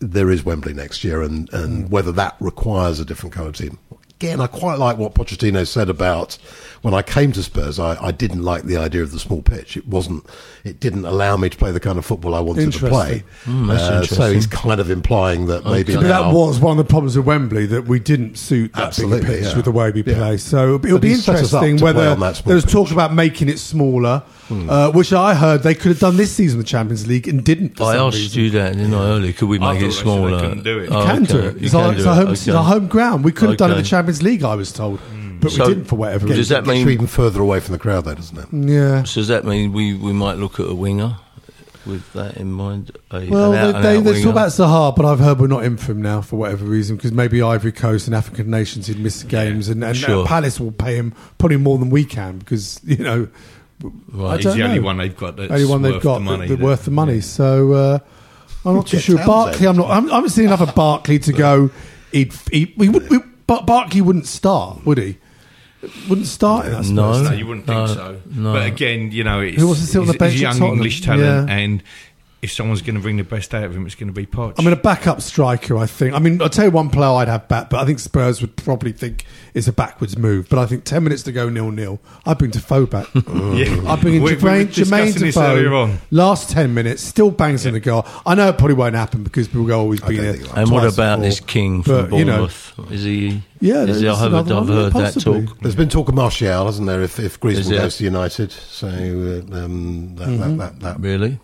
there 0.00 0.30
is 0.30 0.44
Wembley 0.44 0.74
next 0.74 1.02
year, 1.04 1.22
and, 1.22 1.48
and 1.52 1.86
Mm. 1.86 1.90
whether 1.90 2.12
that 2.12 2.34
requires 2.40 3.00
a 3.00 3.04
different 3.04 3.32
kind 3.34 3.46
of 3.48 3.56
team. 3.56 3.78
Again, 4.20 4.40
I 4.40 4.48
quite 4.48 4.80
like 4.80 4.98
what 4.98 5.14
Pochettino 5.14 5.64
said 5.64 5.88
about 5.88 6.38
when 6.82 6.92
I 6.92 7.02
came 7.02 7.30
to 7.32 7.42
Spurs. 7.44 7.78
I, 7.78 7.94
I 8.06 8.10
didn't 8.10 8.42
like 8.42 8.64
the 8.64 8.76
idea 8.76 9.02
of 9.02 9.12
the 9.12 9.20
small 9.20 9.42
pitch. 9.42 9.76
It 9.76 9.86
wasn't. 9.86 10.26
It 10.64 10.80
didn't 10.80 11.04
allow 11.04 11.36
me 11.36 11.48
to 11.48 11.56
play 11.56 11.70
the 11.70 11.78
kind 11.78 11.98
of 11.98 12.04
football 12.04 12.34
I 12.34 12.40
wanted 12.40 12.72
to 12.72 12.78
play. 12.80 13.22
Interesting. 13.46 13.66
that's 13.68 13.82
Uh, 13.82 14.04
so 14.06 14.32
he's 14.32 14.48
kind 14.48 14.80
of 14.80 14.90
implying 14.90 15.46
that 15.46 15.64
maybe 15.64 15.92
Okay. 15.92 16.02
But 16.02 16.08
that 16.08 16.34
was 16.34 16.58
one 16.58 16.76
of 16.76 16.84
the 16.84 16.90
problems 16.90 17.16
with 17.16 17.26
Wembley 17.26 17.66
that 17.66 17.84
we 17.86 18.00
didn't 18.00 18.38
suit 18.38 18.72
that 18.72 18.88
Absolutely, 18.88 19.20
big 19.20 19.28
pitch 19.28 19.44
yeah. 19.50 19.54
with 19.56 19.64
the 19.66 19.70
way 19.70 19.92
we 19.92 20.02
Yeah. 20.02 20.14
play. 20.14 20.36
So 20.36 20.74
it'll 20.74 20.94
But 20.96 21.02
be 21.02 21.10
he 21.10 21.14
set 21.14 21.36
us 21.36 21.52
interesting 21.54 21.76
whether 21.78 22.08
on 22.08 22.18
there 22.18 22.32
was 22.44 22.64
pitch. 22.64 22.72
talk 22.72 22.90
about 22.90 23.14
making 23.14 23.48
it 23.48 23.60
smaller, 23.60 24.24
Hmm. 24.48 24.68
uh, 24.70 24.90
which 24.92 25.12
I 25.12 25.34
heard 25.34 25.62
they 25.62 25.74
could 25.74 25.88
have 25.90 25.98
done 25.98 26.16
this 26.16 26.32
season 26.32 26.58
in 26.58 26.62
the 26.64 26.68
Champions 26.68 27.06
League 27.06 27.28
and 27.28 27.44
didn't. 27.44 27.76
For 27.76 27.84
I 27.84 27.96
some 27.96 28.08
asked 28.08 28.16
reason. 28.16 28.42
you 28.44 28.50
that, 28.50 28.76
didn't 28.76 28.94
I, 28.94 29.06
earlier? 29.08 29.32
Could 29.34 29.48
we 29.50 29.58
make 29.58 29.66
thought 29.68 29.76
it 29.76 29.80
they 29.80 29.86
they 29.86 29.92
smaller? 29.92 30.40
couldn't 30.40 30.62
do 30.64 30.78
it. 30.78 30.90
Oh, 30.90 31.04
can 31.04 31.24
do 31.24 31.38
it. 31.38 31.56
You 31.56 31.60
It's, 31.64 31.70
can 31.72 31.80
our, 31.80 31.92
do 31.92 31.98
it's, 31.98 32.06
our 32.06 32.12
it. 32.14 32.24
home, 32.24 32.32
it's 32.32 32.48
our 32.48 32.64
home 32.64 32.86
ground. 32.88 33.24
We 33.24 33.32
could 33.32 33.50
have 33.50 33.58
done 33.58 33.70
it 33.70 33.74
in 33.74 33.82
the 33.82 33.86
Champions 33.88 34.22
League, 34.22 34.42
I 34.42 34.54
was 34.54 34.72
told, 34.72 35.00
but 35.40 35.52
So- 35.52 35.66
we 35.66 35.74
didn't 35.74 35.84
for 35.84 35.96
whatever 35.96 36.26
Does 36.26 36.38
reason. 36.38 36.64
that 36.64 36.66
mean- 36.70 36.86
you 36.86 36.92
even 36.92 37.06
further 37.06 37.42
away 37.42 37.60
from 37.60 37.72
the 37.72 37.78
crowd, 37.78 38.06
though, 38.06 38.14
doesn't 38.14 38.38
it? 38.38 38.46
yeah. 38.52 39.02
So 39.04 39.20
does 39.20 39.28
that 39.28 39.44
mean 39.44 39.72
we, 39.74 39.92
we 39.94 40.12
might 40.14 40.38
look 40.38 40.58
at 40.58 40.66
a 40.66 40.74
winger 40.74 41.16
with 41.84 42.10
that 42.14 42.38
in 42.38 42.50
mind? 42.50 42.90
A, 43.10 43.28
Well, 43.28 43.52
an 43.52 43.74
out, 43.76 43.82
they, 43.82 43.98
an 43.98 44.04
they, 44.04 44.12
they 44.12 44.22
talk 44.22 44.32
about 44.32 44.48
Zaha, 44.48 44.96
but 44.96 45.04
I've 45.04 45.18
heard 45.20 45.40
we're 45.40 45.46
not 45.46 45.64
in 45.64 45.76
for 45.76 45.92
him 45.92 46.00
now 46.00 46.22
for 46.22 46.36
whatever 46.36 46.64
reason, 46.64 46.96
because 46.96 47.12
maybe 47.12 47.42
Ivory 47.42 47.72
Coast 47.72 48.06
and 48.06 48.14
African 48.16 48.50
nations 48.50 48.86
he'd 48.86 48.98
miss 48.98 49.20
the 49.22 49.28
games, 49.28 49.68
and, 49.68 49.84
and 49.84 49.90
uh, 49.92 49.98
Sure. 49.98 50.26
Palace 50.26 50.58
will 50.58 50.72
pay 50.72 50.96
him 50.96 51.12
probably 51.36 51.58
more 51.58 51.76
than 51.76 51.90
we 51.90 52.04
can 52.06 52.38
because 52.38 52.80
you 52.84 52.96
know 53.04 53.28
Right. 53.82 54.32
I 54.32 54.36
He's 54.36 54.44
don't 54.44 54.56
the 54.58 54.64
only 54.64 54.78
know. 54.80 54.84
one 54.84 54.96
they've 54.98 55.16
got 55.16 55.36
that's 55.36 55.52
only 55.52 55.64
one 55.64 55.82
they've 55.82 56.02
got 56.02 56.14
the 56.18 56.20
money. 56.24 56.48
that- 56.48 56.56
that- 56.56 56.64
worth 56.64 56.84
the 56.84 56.90
money. 56.90 57.20
So 57.20 57.72
uh, 57.72 57.98
I'm 58.64 58.74
not 58.76 58.86
too 58.88 58.98
sure. 58.98 59.16
Townsend. 59.18 59.26
Barkley, 59.26 59.66
I'm 59.68 59.76
not. 59.76 59.90
I'm, 59.90 60.10
I 60.10 60.14
haven't 60.16 60.30
seen 60.30 60.46
enough 60.46 60.60
of 60.60 60.74
Barkley 60.74 61.18
to 61.20 61.32
go. 61.32 61.70
He'd, 62.12 62.32
he, 62.50 62.74
we 62.76 62.88
would, 62.88 63.08
we, 63.10 63.18
but 63.46 63.66
Barkley 63.66 64.00
wouldn't 64.00 64.26
start, 64.26 64.84
would 64.86 64.98
he? 64.98 65.18
Wouldn't 66.08 66.26
start 66.26 66.66
in 66.66 66.72
that 66.72 66.86
No. 66.88 67.22
No, 67.22 67.30
you 67.32 67.46
wouldn't 67.46 67.68
No, 67.68 67.86
think 67.86 67.98
so. 67.98 68.20
no. 68.34 68.52
But 68.54 68.66
again, 68.66 69.12
you 69.12 69.22
know, 69.22 69.40
it's, 69.40 69.58
Who 69.60 69.66
wants 69.68 69.82
to 69.82 69.86
sit 69.86 69.98
on 70.00 70.06
the 70.06 70.12
he's- 70.14 70.18
bench 70.18 70.32
he's 70.32 70.40
a 70.42 70.44
young 70.58 70.62
English 70.72 71.02
talent, 71.02 71.48
Yeah. 71.48 71.54
and 71.56 71.82
if 72.40 72.52
someone's 72.52 72.82
going 72.82 72.94
to 72.94 73.00
bring 73.00 73.16
the 73.16 73.24
best 73.24 73.52
out 73.52 73.64
of 73.64 73.74
him, 73.74 73.84
it's 73.84 73.94
going 73.96 74.06
to 74.08 74.12
be 74.12 74.24
Poch. 74.24 74.54
I 74.58 74.62
mean, 74.62 74.72
a 74.72 74.76
backup 74.76 75.20
striker, 75.20 75.76
I 75.76 75.86
think. 75.86 76.14
I 76.14 76.20
mean, 76.20 76.40
I'll 76.40 76.48
tell 76.48 76.66
you 76.66 76.70
one 76.70 76.88
player 76.88 77.08
I'd 77.10 77.26
have 77.28 77.48
back, 77.48 77.68
but 77.70 77.80
I 77.80 77.84
think 77.84 77.98
Spurs 77.98 78.40
would 78.40 78.54
probably 78.56 78.92
think 78.92 79.24
it's 79.54 79.66
a 79.66 79.72
backwards 79.72 80.16
move. 80.16 80.48
But 80.48 80.60
I 80.60 80.66
think 80.66 80.84
10 80.84 81.02
minutes 81.02 81.24
to 81.24 81.32
go 81.32 81.48
nil 81.48 81.70
nil, 81.72 81.98
I'd 82.24 82.38
bring 82.38 82.52
Defoe 82.52 82.86
back. 82.86 83.08
yeah. 83.14 83.82
I'd 83.88 84.00
bring 84.00 84.14
in 84.14 84.22
We- 84.22 84.34
we 84.34 84.36
Jermaine, 84.40 84.66
Jermaine 84.66 85.14
discussing 85.14 85.22
Defoe. 85.26 85.98
Last 86.12 86.50
10 86.50 86.72
minutes, 86.74 87.02
still 87.02 87.30
bangs 87.32 87.66
in 87.66 87.74
the 87.74 87.80
goal. 87.80 88.06
I 88.24 88.34
know 88.36 88.48
it 88.50 88.56
probably 88.58 88.76
won't 88.76 88.94
happen 88.94 89.24
because 89.24 89.48
people 89.48 89.66
go, 89.66 89.80
always 89.80 90.00
he's 90.00 90.08
been 90.08 90.16
don't 90.18 90.24
here. 90.26 90.32
think 90.34 90.48
it 90.56 90.56
And 90.60 90.70
what 90.70 90.84
about 90.84 91.16
before. 91.16 91.24
this 91.28 91.40
King 91.40 91.82
from 91.82 92.10
But, 92.10 92.18
you 92.18 92.24
know, 92.24 92.48
Bournemouth? 92.76 92.92
is 92.92 93.02
he? 93.02 93.42
Yeah, 93.60 93.82
is 93.82 94.00
he, 94.00 94.08
I've, 94.08 94.22
another 94.22 94.54
I've 94.54 94.68
one, 94.68 94.76
heard 94.76 94.92
that 94.92 95.20
talk. 95.20 95.58
There's 95.60 95.74
been 95.74 95.88
talk 95.88 96.08
of 96.08 96.14
Martial, 96.14 96.66
hasn't 96.66 96.86
there? 96.86 97.02
If 97.02 97.18
if 97.18 97.40
Griezmann 97.40 97.70
goes 97.76 97.96
to 97.96 98.04
United, 98.04 98.52
so 98.52 98.86
uh, 98.86 98.90
um, 99.56 100.14
that, 100.14 100.28
Mm-hmm. 100.28 100.56
that, 100.58 100.78
that, 100.78 100.80
that 100.80 101.00
Really? 101.00 101.40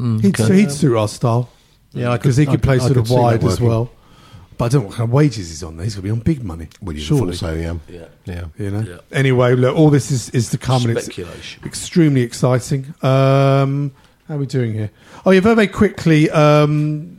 Mm, 0.00 0.20
He'd, 0.22 0.38
okay. 0.40 0.54
he'd 0.56 0.70
suit 0.72 0.96
our 0.96 1.08
style. 1.08 1.48
Yeah, 1.92 2.16
because 2.16 2.36
he 2.36 2.44
could 2.46 2.60
I 2.60 2.62
play 2.62 2.78
could- 2.78 2.84
I 2.84 2.86
sort 2.88 2.96
of 2.98 3.04
could 3.04 3.08
see 3.08 3.14
that 3.14 3.20
wide 3.22 3.44
as 3.44 3.60
well. 3.60 3.90
But 4.58 4.64
I 4.64 4.68
don't 4.68 4.82
know 4.82 4.86
what 4.88 4.96
kind 4.96 5.08
of 5.08 5.12
wages 5.12 5.48
he's 5.50 5.62
on. 5.62 5.76
There. 5.76 5.84
He's 5.84 5.94
going 5.96 6.02
to 6.02 6.06
be 6.06 6.10
on 6.10 6.20
big 6.20 6.42
money. 6.42 6.68
Well, 6.80 6.96
you 6.96 7.02
surely. 7.02 7.32
thought 7.36 7.50
so, 7.50 7.54
yeah. 7.54 7.74
Yeah. 7.90 8.06
Yeah. 8.24 8.44
You 8.58 8.70
know. 8.70 8.80
Yeah. 8.80 8.98
Anyway, 9.12 9.54
look, 9.54 9.76
all 9.76 9.90
this 9.90 10.10
is, 10.10 10.30
is 10.30 10.48
to 10.50 10.58
come, 10.58 10.86
and 10.86 10.96
it's 10.96 11.08
extremely 11.64 12.22
exciting. 12.22 12.94
Um, 13.02 13.92
how 14.28 14.34
are 14.34 14.38
we 14.38 14.46
doing 14.46 14.72
here? 14.72 14.90
Oh 15.26 15.30
yeah, 15.30 15.40
very 15.40 15.54
very 15.56 15.66
quickly. 15.68 16.30
Um, 16.30 17.18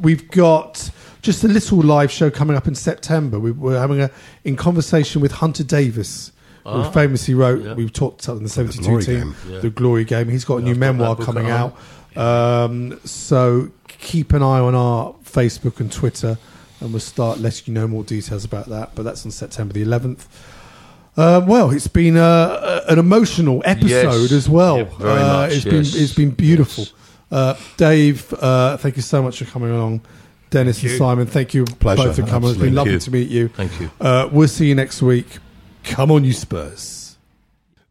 we've 0.00 0.30
got 0.30 0.90
just 1.20 1.44
a 1.44 1.48
little 1.48 1.78
live 1.82 2.10
show 2.10 2.30
coming 2.30 2.56
up 2.56 2.66
in 2.66 2.74
September. 2.74 3.38
We, 3.38 3.50
we're 3.52 3.78
having 3.78 4.00
a 4.00 4.10
in 4.44 4.56
conversation 4.56 5.20
with 5.20 5.32
Hunter 5.32 5.64
Davies. 5.64 6.32
Who 6.72 6.80
Ah. 6.82 6.90
famously 6.90 7.34
wrote, 7.34 7.64
Yeah. 7.64 7.74
we 7.74 7.88
talked 7.88 8.24
about 8.26 8.36
in 8.38 8.42
the 8.42 8.48
72 8.48 8.82
Glory 8.84 9.04
team, 9.04 9.34
Yeah. 9.50 9.60
the 9.60 9.70
Glory 9.70 10.04
Game. 10.04 10.28
He's 10.28 10.44
got 10.44 10.56
a 10.56 10.62
new 10.62 10.72
I've 10.72 10.78
memoir 10.78 11.16
coming 11.16 11.48
out. 11.50 11.76
Um, 12.16 12.98
so 13.04 13.68
keep 13.86 14.32
an 14.32 14.42
eye 14.42 14.60
on 14.60 14.74
our 14.74 15.14
Facebook 15.24 15.80
and 15.80 15.90
Twitter, 15.90 16.36
and 16.80 16.92
we'll 16.92 17.00
start 17.00 17.40
letting 17.40 17.62
you 17.66 17.80
know 17.80 17.86
more 17.88 18.02
details 18.04 18.44
about 18.44 18.68
that. 18.70 18.90
But 18.94 19.04
that's 19.04 19.24
on 19.24 19.30
September 19.30 19.72
the 19.72 19.82
11th. 19.82 20.26
Um, 21.16 21.46
well, 21.46 21.70
it's 21.70 21.88
been 21.88 22.16
uh, 22.16 22.82
an 22.88 22.98
emotional 22.98 23.60
episode 23.64 24.22
Yes. 24.22 24.32
as 24.32 24.48
well. 24.48 24.78
Yeah, 24.78 24.84
very 25.00 25.20
uh, 25.20 25.32
much, 25.32 25.52
It's 25.52 25.64
yes. 25.64 25.72
been 25.92 26.02
it's 26.02 26.14
been 26.14 26.30
beautiful. 26.30 26.84
Yes. 26.84 26.92
Uh, 27.30 27.54
Dave, 27.76 28.32
uh, 28.40 28.76
thank 28.78 28.96
you 28.96 29.02
so 29.02 29.22
much 29.22 29.38
for 29.38 29.44
coming 29.44 29.70
along. 29.70 30.00
Dennis 30.50 30.80
and 30.82 30.90
you. 30.92 30.96
Simon, 30.96 31.26
thank 31.26 31.52
you 31.54 31.64
Pleasure, 31.64 32.04
both 32.04 32.16
for 32.16 32.22
coming. 32.22 32.50
It's 32.50 32.58
been 32.58 32.74
lovely 32.74 32.98
to 32.98 33.10
meet 33.10 33.28
you. 33.28 33.48
Thank 33.48 33.80
you. 33.80 33.90
Uh, 34.00 34.28
we'll 34.32 34.48
see 34.48 34.66
you 34.66 34.74
next 34.74 35.02
week. 35.02 35.26
Come 35.84 36.10
on, 36.10 36.24
you 36.24 36.32
Spurs. 36.32 37.18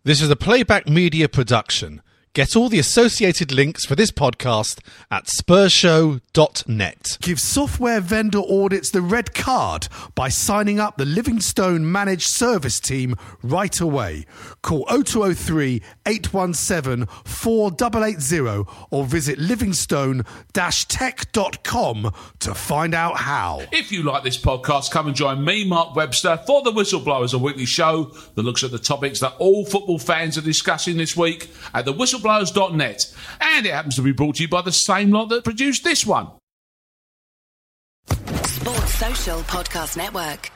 This 0.03 0.21
is 0.21 0.29
a 0.29 0.35
playback 0.35 0.87
media 0.87 1.27
production. 1.27 2.01
Get 2.37 2.55
all 2.55 2.69
the 2.69 2.77
associated 2.77 3.51
links 3.51 3.83
for 3.83 3.95
this 3.95 4.11
podcast 4.11 4.77
at 5.09 5.25
spursshow.net. 5.25 7.17
Give 7.19 7.39
software 7.39 7.99
vendor 7.99 8.43
audits 8.47 8.91
the 8.91 9.01
red 9.01 9.33
card 9.33 9.87
by 10.13 10.29
signing 10.29 10.79
up 10.79 10.97
the 10.97 11.05
Livingstone 11.05 11.91
Managed 11.91 12.27
Service 12.27 12.79
Team 12.79 13.15
right 13.41 13.81
away. 13.81 14.27
Call 14.61 14.85
0203 14.85 15.81
817 16.05 17.07
4880 17.25 18.69
or 18.91 19.05
visit 19.05 19.39
livingstone-tech.com 19.39 22.13
to 22.37 22.53
find 22.53 22.93
out 22.93 23.17
how. 23.17 23.63
If 23.71 23.91
you 23.91 24.03
like 24.03 24.23
this 24.23 24.37
podcast, 24.37 24.91
come 24.91 25.07
and 25.07 25.15
join 25.15 25.43
me, 25.43 25.67
Mark 25.67 25.95
Webster, 25.95 26.39
for 26.45 26.61
the 26.61 26.71
Whistleblowers, 26.71 27.33
a 27.33 27.39
weekly 27.39 27.65
show 27.65 28.11
that 28.35 28.43
looks 28.43 28.63
at 28.63 28.69
the 28.69 28.77
topics 28.77 29.21
that 29.21 29.33
all 29.39 29.65
football 29.65 29.97
fans 29.97 30.37
are 30.37 30.41
discussing 30.41 30.97
this 30.97 31.17
week 31.17 31.49
at 31.73 31.85
And 33.41 33.65
it 33.65 33.73
happens 33.73 33.95
to 33.95 34.01
be 34.01 34.11
brought 34.11 34.35
to 34.35 34.43
you 34.43 34.49
by 34.49 34.61
the 34.61 34.71
same 34.71 35.11
lot 35.11 35.29
that 35.29 35.43
produced 35.43 35.83
this 35.83 36.05
one. 36.05 36.29
Sports 38.09 38.93
Social 38.95 39.39
Podcast 39.41 39.97
Network. 39.97 40.51